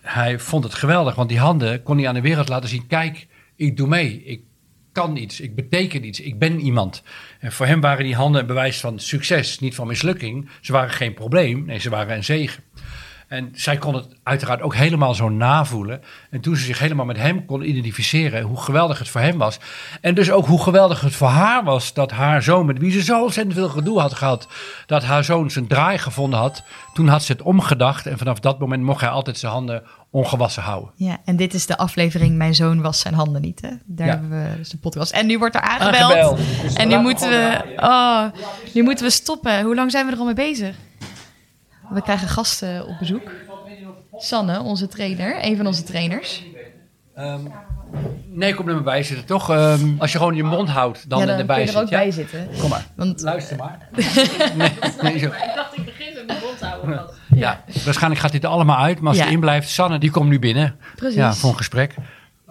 Hij 0.02 0.38
vond 0.38 0.64
het 0.64 0.74
geweldig, 0.74 1.14
want 1.14 1.28
die 1.28 1.38
handen 1.38 1.82
kon 1.82 1.98
hij 1.98 2.08
aan 2.08 2.14
de 2.14 2.20
wereld 2.20 2.48
laten 2.48 2.68
zien... 2.68 2.86
kijk, 2.86 3.26
ik 3.56 3.76
doe 3.76 3.88
mee, 3.88 4.22
ik 4.24 4.40
kan 4.92 5.16
iets, 5.16 5.40
ik 5.40 5.54
beteken 5.54 6.04
iets, 6.04 6.20
ik 6.20 6.38
ben 6.38 6.60
iemand. 6.60 7.02
En 7.40 7.52
voor 7.52 7.66
hem 7.66 7.80
waren 7.80 8.04
die 8.04 8.14
handen 8.14 8.40
een 8.40 8.46
bewijs 8.46 8.80
van 8.80 8.98
succes, 8.98 9.58
niet 9.58 9.74
van 9.74 9.86
mislukking. 9.86 10.48
Ze 10.60 10.72
waren 10.72 10.90
geen 10.90 11.14
probleem, 11.14 11.64
nee, 11.64 11.78
ze 11.78 11.90
waren 11.90 12.16
een 12.16 12.24
zegen. 12.24 12.62
En 13.28 13.52
zij 13.54 13.76
kon 13.76 13.94
het 13.94 14.06
uiteraard 14.22 14.62
ook 14.62 14.74
helemaal 14.74 15.14
zo 15.14 15.28
navoelen. 15.28 16.00
En 16.30 16.40
toen 16.40 16.56
ze 16.56 16.64
zich 16.64 16.78
helemaal 16.78 17.04
met 17.04 17.16
hem 17.16 17.44
kon 17.44 17.68
identificeren, 17.68 18.42
hoe 18.42 18.60
geweldig 18.60 18.98
het 18.98 19.08
voor 19.08 19.20
hem 19.20 19.38
was. 19.38 19.58
En 20.00 20.14
dus 20.14 20.30
ook 20.30 20.46
hoe 20.46 20.62
geweldig 20.62 21.00
het 21.00 21.14
voor 21.14 21.28
haar 21.28 21.64
was 21.64 21.94
dat 21.94 22.10
haar 22.10 22.42
zoon, 22.42 22.66
met 22.66 22.78
wie 22.78 22.90
ze 22.90 23.02
zo 23.02 23.22
ontzettend 23.22 23.56
veel 23.56 23.68
gedoe 23.68 24.00
had 24.00 24.14
gehad, 24.14 24.48
dat 24.86 25.04
haar 25.04 25.24
zoon 25.24 25.50
zijn 25.50 25.66
draai 25.66 25.98
gevonden 25.98 26.38
had. 26.38 26.62
Toen 26.94 27.08
had 27.08 27.22
ze 27.22 27.32
het 27.32 27.42
omgedacht 27.42 28.06
en 28.06 28.18
vanaf 28.18 28.40
dat 28.40 28.58
moment 28.58 28.82
mocht 28.82 29.00
hij 29.00 29.10
altijd 29.10 29.38
zijn 29.38 29.52
handen 29.52 29.82
ongewassen 30.10 30.62
houden. 30.62 30.90
Ja, 30.94 31.16
en 31.24 31.36
dit 31.36 31.54
is 31.54 31.66
de 31.66 31.76
aflevering 31.76 32.36
Mijn 32.36 32.54
zoon 32.54 32.80
was 32.80 33.00
zijn 33.00 33.14
handen 33.14 33.40
niet. 33.40 33.60
Hè? 33.60 33.70
Daar 33.84 34.08
hebben 34.08 34.30
we 34.30 34.56
dus 34.56 34.68
de 34.68 34.78
podcast. 34.78 35.12
En 35.12 35.26
nu 35.26 35.38
wordt 35.38 35.54
er 35.54 35.60
aangebeld. 35.60 36.38
Dus 36.62 36.72
en 36.72 36.88
nu 36.88 36.98
moeten 36.98 37.28
we, 37.28 37.74
oh, 37.76 38.24
nu 38.74 38.82
moeten 38.82 39.04
we 39.04 39.10
stoppen. 39.10 39.62
Hoe 39.62 39.74
lang 39.74 39.90
zijn 39.90 40.06
we 40.06 40.12
er 40.12 40.18
al 40.18 40.24
mee 40.24 40.34
bezig? 40.34 40.76
We 41.90 42.02
krijgen 42.02 42.28
gasten 42.28 42.86
op 42.86 42.98
bezoek. 42.98 43.30
Sanne, 44.16 44.60
onze 44.60 44.86
trainer, 44.86 45.44
een 45.44 45.56
van 45.56 45.66
onze 45.66 45.82
trainers. 45.82 46.44
Um, 47.18 47.52
nee, 48.26 48.54
kom 48.54 48.68
er 48.68 48.74
maar 48.74 48.82
bij 48.82 49.02
zitten, 49.02 49.26
toch? 49.26 49.50
Um, 49.50 49.96
als 49.98 50.12
je 50.12 50.18
gewoon 50.18 50.34
je 50.34 50.42
mond 50.42 50.68
houdt, 50.68 51.10
dan, 51.10 51.20
ja, 51.20 51.26
dan 51.26 51.38
erbij 51.38 51.56
kun 51.56 51.66
je 51.66 51.72
er 51.72 51.82
ook 51.82 51.90
bij 51.90 52.10
zitten. 52.10 52.48
Kom 52.60 52.70
maar, 52.70 52.86
Want, 52.94 53.20
luister 53.20 53.56
maar. 53.56 53.88
nee, 54.56 54.70
nee, 55.02 55.18
zo. 55.18 55.26
Ik 55.26 55.52
dacht, 55.54 55.76
ik 55.76 55.84
begin 55.84 56.14
met 56.14 56.26
mijn 56.26 56.38
mond 56.42 56.60
houden. 56.60 56.90
Ja. 57.28 57.36
ja. 57.36 57.64
waarschijnlijk 57.84 58.20
gaat 58.20 58.32
dit 58.32 58.44
er 58.44 58.50
allemaal 58.50 58.78
uit. 58.78 58.98
Maar 59.00 59.08
als 59.08 59.16
ja. 59.16 59.24
het 59.24 59.32
in 59.32 59.40
blijft, 59.40 59.68
Sanne, 59.68 59.98
die 59.98 60.10
komt 60.10 60.28
nu 60.28 60.38
binnen. 60.38 60.76
Precies. 60.94 61.16
Ja, 61.16 61.34
voor 61.34 61.50
een 61.50 61.56
gesprek. 61.56 61.94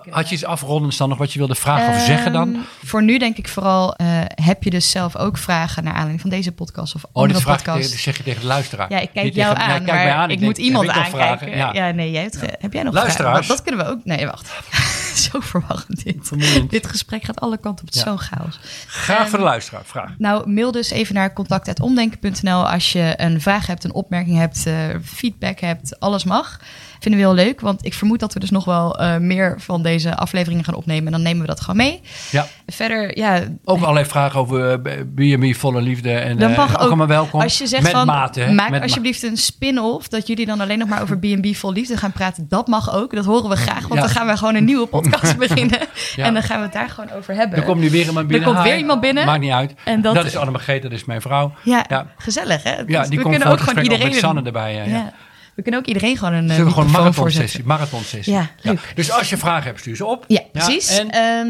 Had 0.09 0.29
je 0.29 0.35
iets 0.35 0.45
afrondends 0.45 0.97
dan 0.97 1.09
nog 1.09 1.17
wat 1.17 1.33
je 1.33 1.39
wilde 1.39 1.55
vragen 1.55 1.95
of 1.95 2.01
zeggen 2.01 2.33
dan? 2.33 2.53
Ehm, 2.53 2.61
voor 2.83 3.03
nu 3.03 3.17
denk 3.17 3.37
ik 3.37 3.47
vooral, 3.47 3.95
uh, 4.01 4.07
heb 4.25 4.63
je 4.63 4.69
dus 4.69 4.89
zelf 4.89 5.15
ook 5.15 5.37
vragen 5.37 5.83
naar 5.83 5.93
aanleiding 5.93 6.21
van 6.21 6.29
deze 6.29 6.51
podcast 6.51 6.95
of 6.95 7.03
oh, 7.03 7.09
andere 7.13 7.43
podcasts? 7.43 7.93
Oh, 7.93 7.99
zeg 7.99 8.17
je 8.17 8.23
tegen 8.23 8.41
de 8.41 8.47
luisteraar. 8.47 8.91
Ja, 8.91 8.99
ik 8.99 9.09
kijk 9.13 9.33
jou 9.33 9.55
tegen, 9.55 9.69
aan, 9.71 9.85
ja, 9.85 9.93
maar 9.93 10.11
aan. 10.11 10.29
ik, 10.29 10.39
ik 10.39 10.45
moet 10.45 10.57
iemand 10.57 10.89
aankijken. 10.89 11.49
Ja. 11.49 11.73
ja. 11.73 11.91
nee, 11.91 12.11
jij 12.11 12.21
hebt, 12.21 12.39
ja. 12.41 12.47
heb 12.59 12.73
jij 12.73 12.83
nog 12.83 12.93
Luisteraars. 12.93 13.31
vragen? 13.31 13.47
Dat, 13.47 13.61
kunnen 13.61 13.85
we 13.85 13.91
ook. 13.91 13.99
Nee, 14.03 14.25
wacht. 14.25 14.51
zo 15.31 15.39
verwacht 15.39 16.03
dit. 16.03 16.31
Dit 16.69 16.87
gesprek 16.87 17.23
gaat 17.23 17.39
alle 17.39 17.57
kanten 17.57 17.87
op. 17.87 17.93
Het 17.93 18.03
zo'n 18.03 18.19
chaos. 18.19 18.59
Graag 18.87 19.23
um, 19.23 19.27
voor 19.27 19.37
de 19.37 19.45
luisteraar, 19.45 19.85
vraag. 19.85 20.13
Nou, 20.17 20.49
mail 20.49 20.71
dus 20.71 20.89
even 20.89 21.15
naar 21.15 21.33
contact.omdenken.nl 21.33 22.69
als 22.69 22.91
je 22.91 23.13
een 23.17 23.41
vraag 23.41 23.67
hebt, 23.67 23.83
een 23.83 23.93
opmerking 23.93 24.37
hebt, 24.37 24.67
uh, 24.67 24.73
feedback 25.03 25.59
hebt. 25.59 25.99
Alles 25.99 26.23
mag. 26.23 26.59
Vinden 26.99 27.21
we 27.21 27.25
heel 27.27 27.35
leuk, 27.45 27.61
want 27.61 27.85
ik 27.85 27.93
vermoed 27.93 28.19
dat 28.19 28.33
we 28.33 28.39
dus 28.39 28.49
nog 28.49 28.65
wel 28.65 28.99
eh, 28.99 29.17
meer 29.17 29.55
van 29.57 29.81
deze 29.83 30.15
afleveringen 30.15 30.63
gaan 30.63 30.73
opnemen. 30.75 31.05
En 31.05 31.11
dan 31.11 31.21
nemen 31.21 31.41
we 31.41 31.47
dat 31.47 31.59
gewoon 31.61 31.75
mee. 31.75 32.01
Ja. 32.31 32.47
Verder, 32.67 33.17
ja, 33.17 33.41
Ook 33.63 33.81
allerlei 33.81 34.05
vragen 34.05 34.39
over 34.39 34.71
uh, 34.85 35.37
B&B 35.37 35.55
volle 35.55 35.81
liefde. 35.81 36.11
En, 36.11 36.37
Dan 36.37 36.51
eh, 36.51 36.57
mag 36.57 36.69
ook 36.69 36.75
ook- 36.81 36.87
allemaal 36.87 37.07
welkom. 37.07 37.41
als 37.41 37.57
je 37.57 37.67
zegt 37.67 37.83
Met 37.83 37.91
van, 37.91 38.05
mate. 38.05 38.39
hè? 38.39 38.53
maak 38.53 38.69
Met 38.69 38.81
alsjeblieft 38.81 39.23
een 39.23 39.37
spin-off, 39.37 40.07
dat 40.07 40.27
jullie 40.27 40.45
dan 40.45 40.61
alleen 40.61 40.77
nog 40.79 40.87
maar 40.87 41.01
over 41.01 41.17
B&B 41.19 41.55
vol 41.55 41.71
liefde 41.71 41.97
gaan 41.97 42.11
praten. 42.11 42.45
Dat 42.49 42.67
mag 42.67 42.93
ook, 42.95 43.15
dat 43.15 43.25
horen 43.25 43.49
we 43.49 43.55
graag, 43.55 43.81
want 43.81 43.93
Ja. 43.93 43.99
dan 43.99 44.09
gaan 44.09 44.27
we 44.27 44.37
gewoon 44.37 44.55
een 44.55 44.65
nieuwe 44.65 44.85
podcast 44.87 45.37
beginnen. 45.47 45.79
Ja. 46.15 46.25
En 46.25 46.33
dan 46.33 46.43
gaan 46.43 46.57
we 46.57 46.63
het 46.63 46.73
daar 46.73 46.89
gewoon 46.89 47.11
over 47.11 47.33
hebben. 47.33 47.57
Er 47.59 47.65
komt 47.65 47.79
nu 47.81 47.89
weer 47.89 48.05
iemand 48.07 48.27
binnen. 48.27 48.47
komt 48.49 48.63
weer 48.63 48.73
Hi. 48.73 48.79
iemand 48.79 49.01
binnen. 49.01 49.25
Maakt 49.25 49.39
niet 49.41 49.51
uit. 49.51 49.73
En 49.85 50.01
dat- 50.01 50.15
dat, 50.15 50.25
is 50.25 50.35
Anne 50.37 50.51
Margreet, 50.51 50.81
dat 50.81 50.91
is 50.91 51.05
mijn 51.05 51.21
vrouw. 51.21 51.53
Ja, 51.63 51.85
Ja. 51.89 52.07
gezellig 52.17 52.63
hè? 52.63 52.71
Ja, 52.87 53.01
die 53.03 53.17
we 53.17 53.23
komt 53.23 53.35
kunnen 53.35 53.47
ook 53.53 53.59
gewoon 53.59 53.83
iedereen 53.83 54.07
met 54.09 54.15
Sanne 54.19 54.41
erbij. 54.43 54.73
Ja. 54.87 55.13
We 55.57 55.63
kunnen 55.63 55.81
ook 55.81 55.87
iedereen 55.87 56.17
gewoon 56.17 56.33
een 56.33 56.49
Zullen 56.49 56.65
we 56.65 56.71
gewoon 56.71 56.91
marathon 56.91 57.31
sessie, 57.31 57.63
marathon 57.65 58.03
sessie. 58.03 58.33
Ja, 58.33 58.49
leuk. 58.61 58.91
Dus 58.95 59.11
als 59.11 59.29
je 59.29 59.37
vragen 59.37 59.63
hebt, 59.63 59.79
stuur 59.79 59.95
ze 59.95 60.05
op. 60.05 60.23
Ja, 60.27 60.41
precies. 60.51 60.97
en 60.97 61.09
En 61.11 61.47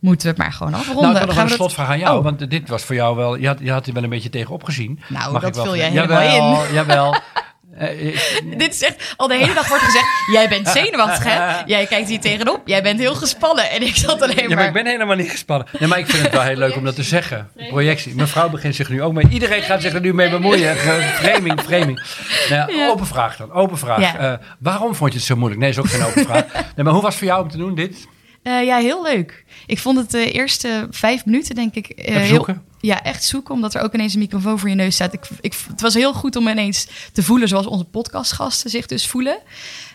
moeten 0.00 0.22
we 0.22 0.28
het 0.28 0.38
maar 0.38 0.52
gewoon 0.52 0.74
afronden. 0.74 1.02
nou, 1.02 1.12
ik 1.14 1.18
had 1.18 1.26
nog 1.28 1.36
Gaan 1.36 1.46
een 1.46 1.50
slotvraag 1.52 1.88
aan 1.88 1.98
jou, 1.98 2.18
Oh. 2.18 2.24
want 2.24 2.50
dit 2.50 2.68
was 2.68 2.82
voor 2.82 2.94
jou 2.94 3.16
wel, 3.16 3.36
je 3.36 3.46
had, 3.46 3.58
je 3.60 3.70
had 3.70 3.86
er 3.86 3.92
wel 3.92 4.02
een 4.02 4.08
beetje 4.08 4.30
tegenop 4.30 4.64
gezien. 4.64 5.00
Nou, 5.08 5.32
Mag 5.32 5.40
dat 5.40 5.50
ik 5.50 5.54
wel 5.56 5.64
vul 5.64 5.76
jij 5.76 5.88
helemaal 5.90 6.22
jawel, 6.22 6.72
Jawel, 6.72 7.14
Eh, 7.76 8.06
ik- 8.06 8.42
Dit 8.58 8.74
is 8.74 8.82
echt, 8.82 9.14
al 9.16 9.28
de 9.28 9.36
hele 9.36 9.54
dag 9.54 9.68
wordt 9.68 9.84
gezegd, 9.84 10.06
jij 10.32 10.48
bent 10.48 10.68
zenuwachtig 10.68 11.24
hè? 11.32 11.56
Jij 11.74 11.86
kijkt 11.86 12.08
hier 12.08 12.20
tegenop, 12.20 12.60
jij 12.64 12.82
bent 12.82 12.98
heel 13.00 13.14
gespannen. 13.14 13.70
En 13.70 13.82
ik 13.82 13.96
zat 13.96 14.22
alleen 14.22 14.36
Ja, 14.36 14.46
maar 14.48 14.56
maar... 14.56 14.66
ik 14.66 14.72
ben 14.72 14.86
helemaal 14.86 15.16
niet 15.16 15.30
gespannen. 15.30 15.66
Nee, 15.78 15.88
maar 15.88 15.98
ik 15.98 16.06
vind 16.06 16.22
het 16.22 16.32
wel 16.32 16.42
heel 16.42 16.56
leuk 16.56 16.76
om 16.76 16.84
dat 16.84 16.94
te 16.94 17.02
zeggen. 17.02 17.50
Projectie. 17.68 18.14
Mijn 18.14 18.28
vrouw 18.28 18.48
begint 18.48 18.74
zich 18.74 18.88
nu 18.88 19.02
ook 19.02 19.12
mee. 19.12 19.24
Iedereen 19.30 19.62
gaat 19.62 19.82
zich 19.82 19.92
er 19.94 20.00
nu 20.00 20.14
mee 20.14 20.30
bemoeien. 20.30 20.76
Framing, 20.76 21.60
framing. 21.60 22.02
Nou, 22.50 22.76
ja. 22.76 22.88
Open 22.88 23.06
vraag 23.06 23.36
dan. 23.36 23.52
Open 23.52 23.78
vraag. 23.78 24.00
Ja. 24.00 24.18
Eh, 24.18 24.46
waarom 24.58 24.94
vond 24.94 25.12
je 25.12 25.18
het 25.18 25.26
zo 25.26 25.36
moeilijk? 25.36 25.60
Nee, 25.60 25.70
is 25.70 25.78
ook 25.78 25.88
geen 25.88 26.04
open 26.04 26.24
vraag. 26.24 26.44
Nee, 26.52 26.84
maar 26.84 26.92
hoe 26.92 27.02
was 27.02 27.10
het 27.10 27.18
voor 27.18 27.26
jou 27.26 27.42
om 27.42 27.50
te 27.50 27.56
doen 27.56 27.74
dit? 27.74 28.06
Eh, 28.48 28.64
ja, 28.64 28.76
heel 28.78 29.02
leuk. 29.02 29.44
Ik 29.66 29.78
vond 29.78 29.98
het 29.98 30.10
de 30.10 30.30
eerste 30.30 30.86
vijf 30.90 31.24
minuten, 31.24 31.54
denk 31.54 31.74
ik... 31.74 31.88
eh, 31.88 32.08
Even 32.08 32.20
heel-? 32.22 32.66
Ja, 32.80 33.02
echt 33.02 33.24
zoeken, 33.24 33.54
omdat 33.54 33.74
er 33.74 33.82
ook 33.82 33.94
ineens 33.94 34.12
een 34.14 34.18
microfoon 34.18 34.58
voor 34.58 34.68
je 34.68 34.74
neus 34.74 34.94
staat. 34.94 35.12
Ik, 35.12 35.28
ik, 35.40 35.54
het 35.68 35.80
was 35.80 35.94
heel 35.94 36.12
goed 36.14 36.36
om 36.36 36.48
ineens 36.48 36.88
te 37.12 37.22
voelen 37.22 37.48
zoals 37.48 37.66
onze 37.66 37.84
podcastgasten 37.84 38.70
zich 38.70 38.86
dus 38.86 39.06
voelen. 39.06 39.38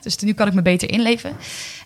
Dus 0.01 0.17
nu 0.17 0.33
kan 0.33 0.47
ik 0.47 0.53
me 0.53 0.61
beter 0.61 0.89
inleven. 0.91 1.35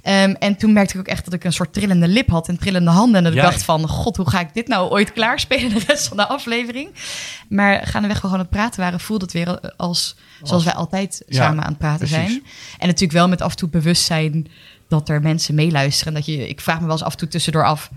Ehm, 0.01 0.33
en 0.39 0.55
toen 0.55 0.73
merkte 0.73 0.93
ik 0.93 0.99
ook 0.99 1.07
echt 1.07 1.25
dat 1.25 1.33
ik 1.33 1.43
een 1.43 1.53
soort 1.53 1.73
trillende 1.73 2.07
lip 2.07 2.29
had 2.29 2.47
en 2.47 2.57
trillende 2.59 2.91
handen. 2.91 3.15
En 3.17 3.23
dat 3.23 3.33
ik 3.33 3.41
dacht 3.41 3.63
van, 3.63 3.87
god, 3.87 4.17
hoe 4.17 4.29
ga 4.29 4.39
ik 4.39 4.53
dit 4.53 4.67
nou 4.67 4.89
ooit 4.91 5.13
klaarspelen 5.13 5.69
de 5.73 5.83
rest 5.87 6.07
van 6.07 6.17
de 6.17 6.27
aflevering? 6.27 6.89
Maar 7.49 7.87
gaandeweg 7.87 8.15
we 8.15 8.21
gewoon 8.21 8.35
aan 8.39 8.41
het 8.41 8.49
praten 8.55 8.79
waren, 8.79 8.99
voelde 8.99 9.23
het 9.25 9.33
weer 9.33 9.73
als 9.77 10.15
zoals 10.43 10.63
wij 10.63 10.73
altijd 10.73 11.23
Ja, 11.27 11.43
samen 11.43 11.63
aan 11.63 11.69
het 11.69 11.77
praten 11.77 12.07
precies. 12.07 12.15
zijn. 12.15 12.43
En 12.77 12.87
natuurlijk 12.87 13.11
wel 13.19 13.27
met 13.27 13.41
af 13.41 13.51
en 13.51 13.57
toe 13.57 13.69
bewustzijn 13.69 14.47
dat 14.87 15.09
er 15.09 15.21
mensen 15.21 15.55
meeluisteren. 15.55 16.13
Dat 16.13 16.25
je, 16.25 16.47
ik 16.49 16.61
vraag 16.61 16.75
me 16.79 16.83
wel 16.85 16.91
eens 16.91 17.03
af 17.03 17.11
en 17.11 17.17
toe 17.17 17.27
tussendoor 17.27 17.65
af, 17.65 17.91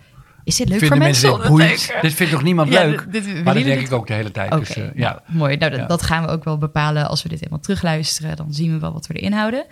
is 0.44 0.57
dit 0.57 0.68
leuk 0.68 0.79
Vinden 0.79 0.96
voor 0.98 1.07
mensen 1.07 1.38
mensen? 1.59 1.92
dit? 1.92 2.03
Dit 2.03 2.14
vindt 2.14 2.33
toch 2.33 2.42
niemand 2.42 2.72
Ja, 2.72 2.85
leuk? 2.85 2.98
dit- 2.98 3.12
dit- 3.12 3.24
willen 3.24 3.44
maar 3.44 3.55
dat 3.55 3.64
denk 3.64 3.81
ik 3.81 3.92
ook 3.92 4.07
de 4.07 4.12
hele 4.14 4.31
tijd. 4.31 4.50
Dus, 4.53 4.76
eh, 4.76 4.85
ja. 4.94 5.22
mooi. 5.26 5.57
Nou, 5.57 5.70
dat, 5.70 5.81
Ja. 5.81 5.87
dat 5.87 6.03
gaan 6.03 6.24
we 6.24 6.29
ook 6.31 6.44
wel 6.44 6.59
bepalen 6.59 7.09
als 7.09 7.22
we 7.22 7.29
dit 7.29 7.38
helemaal 7.38 7.61
terugluisteren. 7.61 8.37
Dan 8.37 8.53
zien 8.55 8.72
we 8.72 8.79
wel 8.79 8.92
wat 8.92 9.07
we 9.07 9.14
erin 9.14 9.33
houden. 9.33 9.64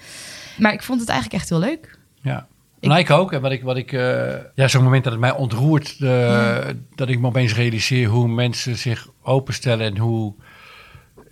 Maar 0.59 0.73
ik 0.73 0.83
vond 0.83 1.01
het 1.01 1.09
eigenlijk 1.09 1.41
echt 1.41 1.51
heel 1.51 1.59
leuk. 1.59 1.99
Ja. 2.21 2.47
Nou, 2.81 2.99
ik 2.99 3.11
ook. 3.11 3.33
En 3.33 3.41
wat 3.41 3.53
ik, 3.53 3.63
wat 3.63 3.77
ik 3.77 3.93
eh, 3.93 4.35
ja, 4.55 4.69
zo'n 4.69 4.83
moment 4.83 5.05
dat 5.05 5.13
het 5.13 5.23
mij 5.23 5.33
ontroert, 5.35 5.97
eh, 6.01 6.57
dat 6.95 7.09
ik 7.09 7.21
me 7.21 7.27
opeens 7.27 7.55
realiseer 7.55 8.09
hoe 8.09 8.29
mensen 8.29 8.77
zich 8.77 9.09
openstellen 9.23 9.87
en 9.87 9.99
hoe, 9.99 10.35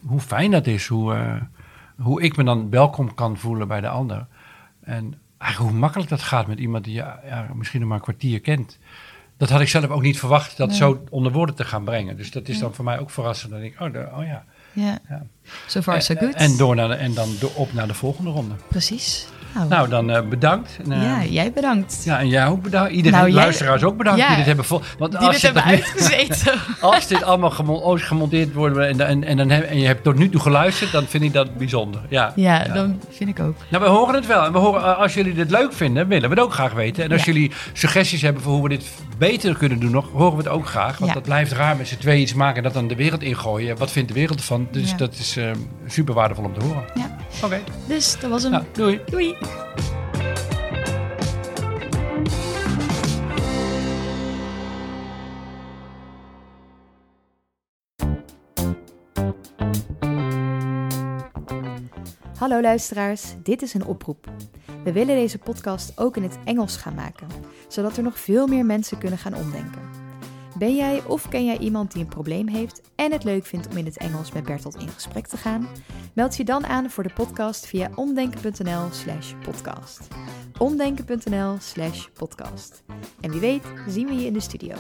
hoe 0.07 0.21
fijn 0.21 0.51
dat 0.51 0.67
is. 0.67 0.87
Hoe, 0.87 1.39
hoe 1.97 2.23
ik 2.23 2.37
me 2.37 2.45
dan 2.45 2.71
welkom 2.71 3.15
kan 3.15 3.37
voelen 3.39 3.69
bij 3.69 3.81
de 3.81 3.89
ander. 3.89 4.27
En 4.83 5.15
hoe 5.55 5.73
makkelijk 5.73 6.11
dat 6.11 6.23
gaat 6.23 6.47
met 6.47 6.59
iemand 6.59 6.85
die 6.85 6.95
je 6.95 7.01
ja, 7.29 7.49
misschien 7.55 7.81
nog 7.81 7.89
maar 7.89 7.99
een 7.99 8.05
kwartier 8.05 8.41
kent. 8.41 8.79
Dat 9.37 9.51
had 9.51 9.61
ik 9.61 9.69
zelf 9.69 9.89
ook 9.89 10.03
niet 10.03 10.19
verwacht, 10.19 10.57
dat 10.57 10.69
Nee. 10.69 10.77
zo 10.77 11.05
onder 11.11 11.33
woorden 11.33 11.55
te 11.55 11.65
gaan 11.65 11.85
brengen. 11.85 12.17
Dus 12.17 12.31
dat 12.31 12.49
is 12.49 12.59
dan 12.59 12.75
voor 12.75 12.85
mij 12.85 12.99
ook 12.99 13.11
verrassend. 13.11 13.51
Dan 13.51 13.61
denk 13.61 13.73
ik, 13.73 13.81
oh, 13.81 13.93
de- 13.93 14.09
oh 14.17 14.25
ja. 14.27 14.45
Ja, 14.73 14.99
so 15.67 15.81
far 15.81 16.03
so 16.03 16.15
good. 16.15 16.35
En, 16.35 16.57
door 16.57 16.75
naar 16.75 16.89
de, 16.89 16.95
en 16.95 17.15
dan 17.15 17.29
op 17.55 17.73
naar 17.73 17.87
de 17.87 17.95
volgende 17.95 18.31
ronde. 18.31 18.55
Precies. 18.69 19.27
Nou, 19.57 19.69
Nou, 19.69 19.89
dan 19.89 20.11
eh, 20.11 20.23
bedankt. 20.29 20.79
En, 20.85 20.93
eh, 20.93 21.03
ja, 21.03 21.25
jij 21.25 21.53
bedankt. 21.53 22.01
ja, 22.05 22.19
en 22.19 22.29
jij 22.29 22.47
ook 22.47 22.63
bedankt. 22.63 22.91
Iedereen, 22.93 23.19
Nou, 23.19 23.31
jij- 23.33 23.43
luisteraars 23.43 23.83
ook 23.85 23.97
bedankt 23.97 24.21
Ja. 24.21 24.27
die 24.29 24.37
dit 24.37 24.47
hebben 24.47 24.65
vol. 24.65 24.81
Want 24.99 25.11
Die 25.13 25.21
als, 25.21 25.33
dit 25.33 25.43
hebben 25.43 25.65
uitgezeten. 25.65 26.53
als 26.81 27.07
dit 27.07 27.23
allemaal 27.23 27.51
gemonteerd 27.97 28.53
wordt 28.53 28.77
en, 28.79 29.01
en, 29.07 29.25
en, 29.25 29.37
dan 29.37 29.51
heb, 29.51 29.65
en 29.65 29.79
je 29.79 29.87
hebt 29.87 30.03
tot 30.03 30.17
nu 30.19 30.29
toe 30.31 30.41
geluisterd, 30.41 30.93
dan 30.93 31.05
vind 31.07 31.23
ik 31.25 31.33
dat 31.33 31.55
bijzonder. 31.57 32.01
Ja, 32.09 32.33
ja, 32.37 32.65
dan 32.65 33.01
vind 33.11 33.31
ik 33.31 33.41
ook. 33.41 33.55
Nou, 33.71 33.85
we 33.85 33.89
horen 33.91 34.15
het 34.15 34.27
wel. 34.27 34.45
En 34.45 34.53
we 34.53 34.59
horen, 34.59 34.83
eh, 34.83 34.99
als 34.99 35.15
jullie 35.15 35.35
dit 35.35 35.51
leuk 35.51 35.73
vinden, 35.73 36.09
willen 36.09 36.29
we 36.29 36.35
het 36.35 36.45
ook 36.45 36.53
graag 36.53 36.73
weten. 36.73 37.05
En 37.05 37.13
als 37.13 37.25
Ja. 37.25 37.33
jullie 37.33 37.53
suggesties 37.73 38.23
hebben 38.23 38.43
voor 38.43 38.53
hoe 38.53 38.63
we 38.63 38.69
dit 38.69 38.85
beter 39.19 39.57
kunnen 39.57 39.81
doen 39.81 39.91
nog, 39.91 40.07
horen 40.13 40.33
we 40.37 40.43
het 40.43 40.49
ook 40.53 40.67
graag. 40.67 40.99
Want 40.99 41.13
dat 41.15 41.23
blijft 41.23 41.53
raar 41.53 41.77
met 41.77 41.89
z'n 41.89 41.97
tweeën 41.99 42.21
iets 42.21 42.35
maken 42.35 42.57
en 42.57 42.63
dat 42.63 42.73
dan 42.75 42.89
de 42.89 42.95
wereld 42.97 43.23
ingooien. 43.23 43.77
Wat 43.77 43.91
vindt 43.91 44.09
de 44.09 44.15
wereld 44.15 44.39
ervan? 44.39 44.69
Dus 44.71 44.97
dat 44.97 45.13
is 45.13 45.37
eh, 45.37 45.45
super 45.87 46.15
waardevol 46.15 46.45
om 46.45 46.55
te 46.59 46.65
horen. 46.65 46.83
Ja. 46.95 47.06
Oké, 47.45 47.63
Dus 47.89 48.21
dat 48.21 48.31
was 48.31 48.43
hem. 48.43 48.53
nou, 48.53 48.65
doei. 48.73 49.01
Doei. 49.07 49.37
Hallo 62.39 62.61
luisteraars, 62.61 63.35
dit 63.43 63.63
is 63.63 63.75
een 63.75 63.85
oproep. 63.87 64.27
We 64.85 64.93
willen 64.93 65.15
deze 65.17 65.39
podcast 65.39 65.99
ook 65.99 66.17
in 66.17 66.23
het 66.23 66.39
Engels 66.45 66.77
gaan 66.77 66.95
maken, 66.95 67.29
zodat 67.69 67.97
er 67.97 68.03
nog 68.03 68.19
veel 68.19 68.47
meer 68.47 68.65
mensen 68.67 68.99
kunnen 68.99 69.19
gaan 69.19 69.35
omdenken. 69.35 69.81
Ben 70.59 70.77
jij 70.77 71.05
of 71.05 71.29
ken 71.29 71.45
jij 71.45 71.59
iemand 71.59 71.93
die 71.93 72.03
een 72.03 72.09
probleem 72.09 72.49
heeft 72.49 72.81
en 72.95 73.13
het 73.13 73.25
leuk 73.25 73.47
vindt 73.47 73.69
om 73.69 73.77
in 73.77 73.85
het 73.85 73.97
Engels 73.97 74.33
met 74.33 74.45
Bertolt 74.45 74.77
in 74.77 74.89
gesprek 74.89 75.27
te 75.27 75.37
gaan? 75.37 75.69
Meld 76.13 76.37
je 76.37 76.45
dan 76.45 76.67
aan 76.67 76.91
voor 76.91 77.03
de 77.03 77.13
podcast 77.15 77.67
via 77.67 77.91
omdenken.nl/slash 77.95 79.33
podcast. 79.43 80.09
Omdenken.nl/slash 80.59 82.07
podcast. 82.13 82.83
En 83.21 83.31
wie 83.31 83.41
weet, 83.41 83.63
zien 83.89 84.07
we 84.07 84.15
je 84.15 84.27
in 84.27 84.33
de 84.33 84.41
studio. 84.41 84.75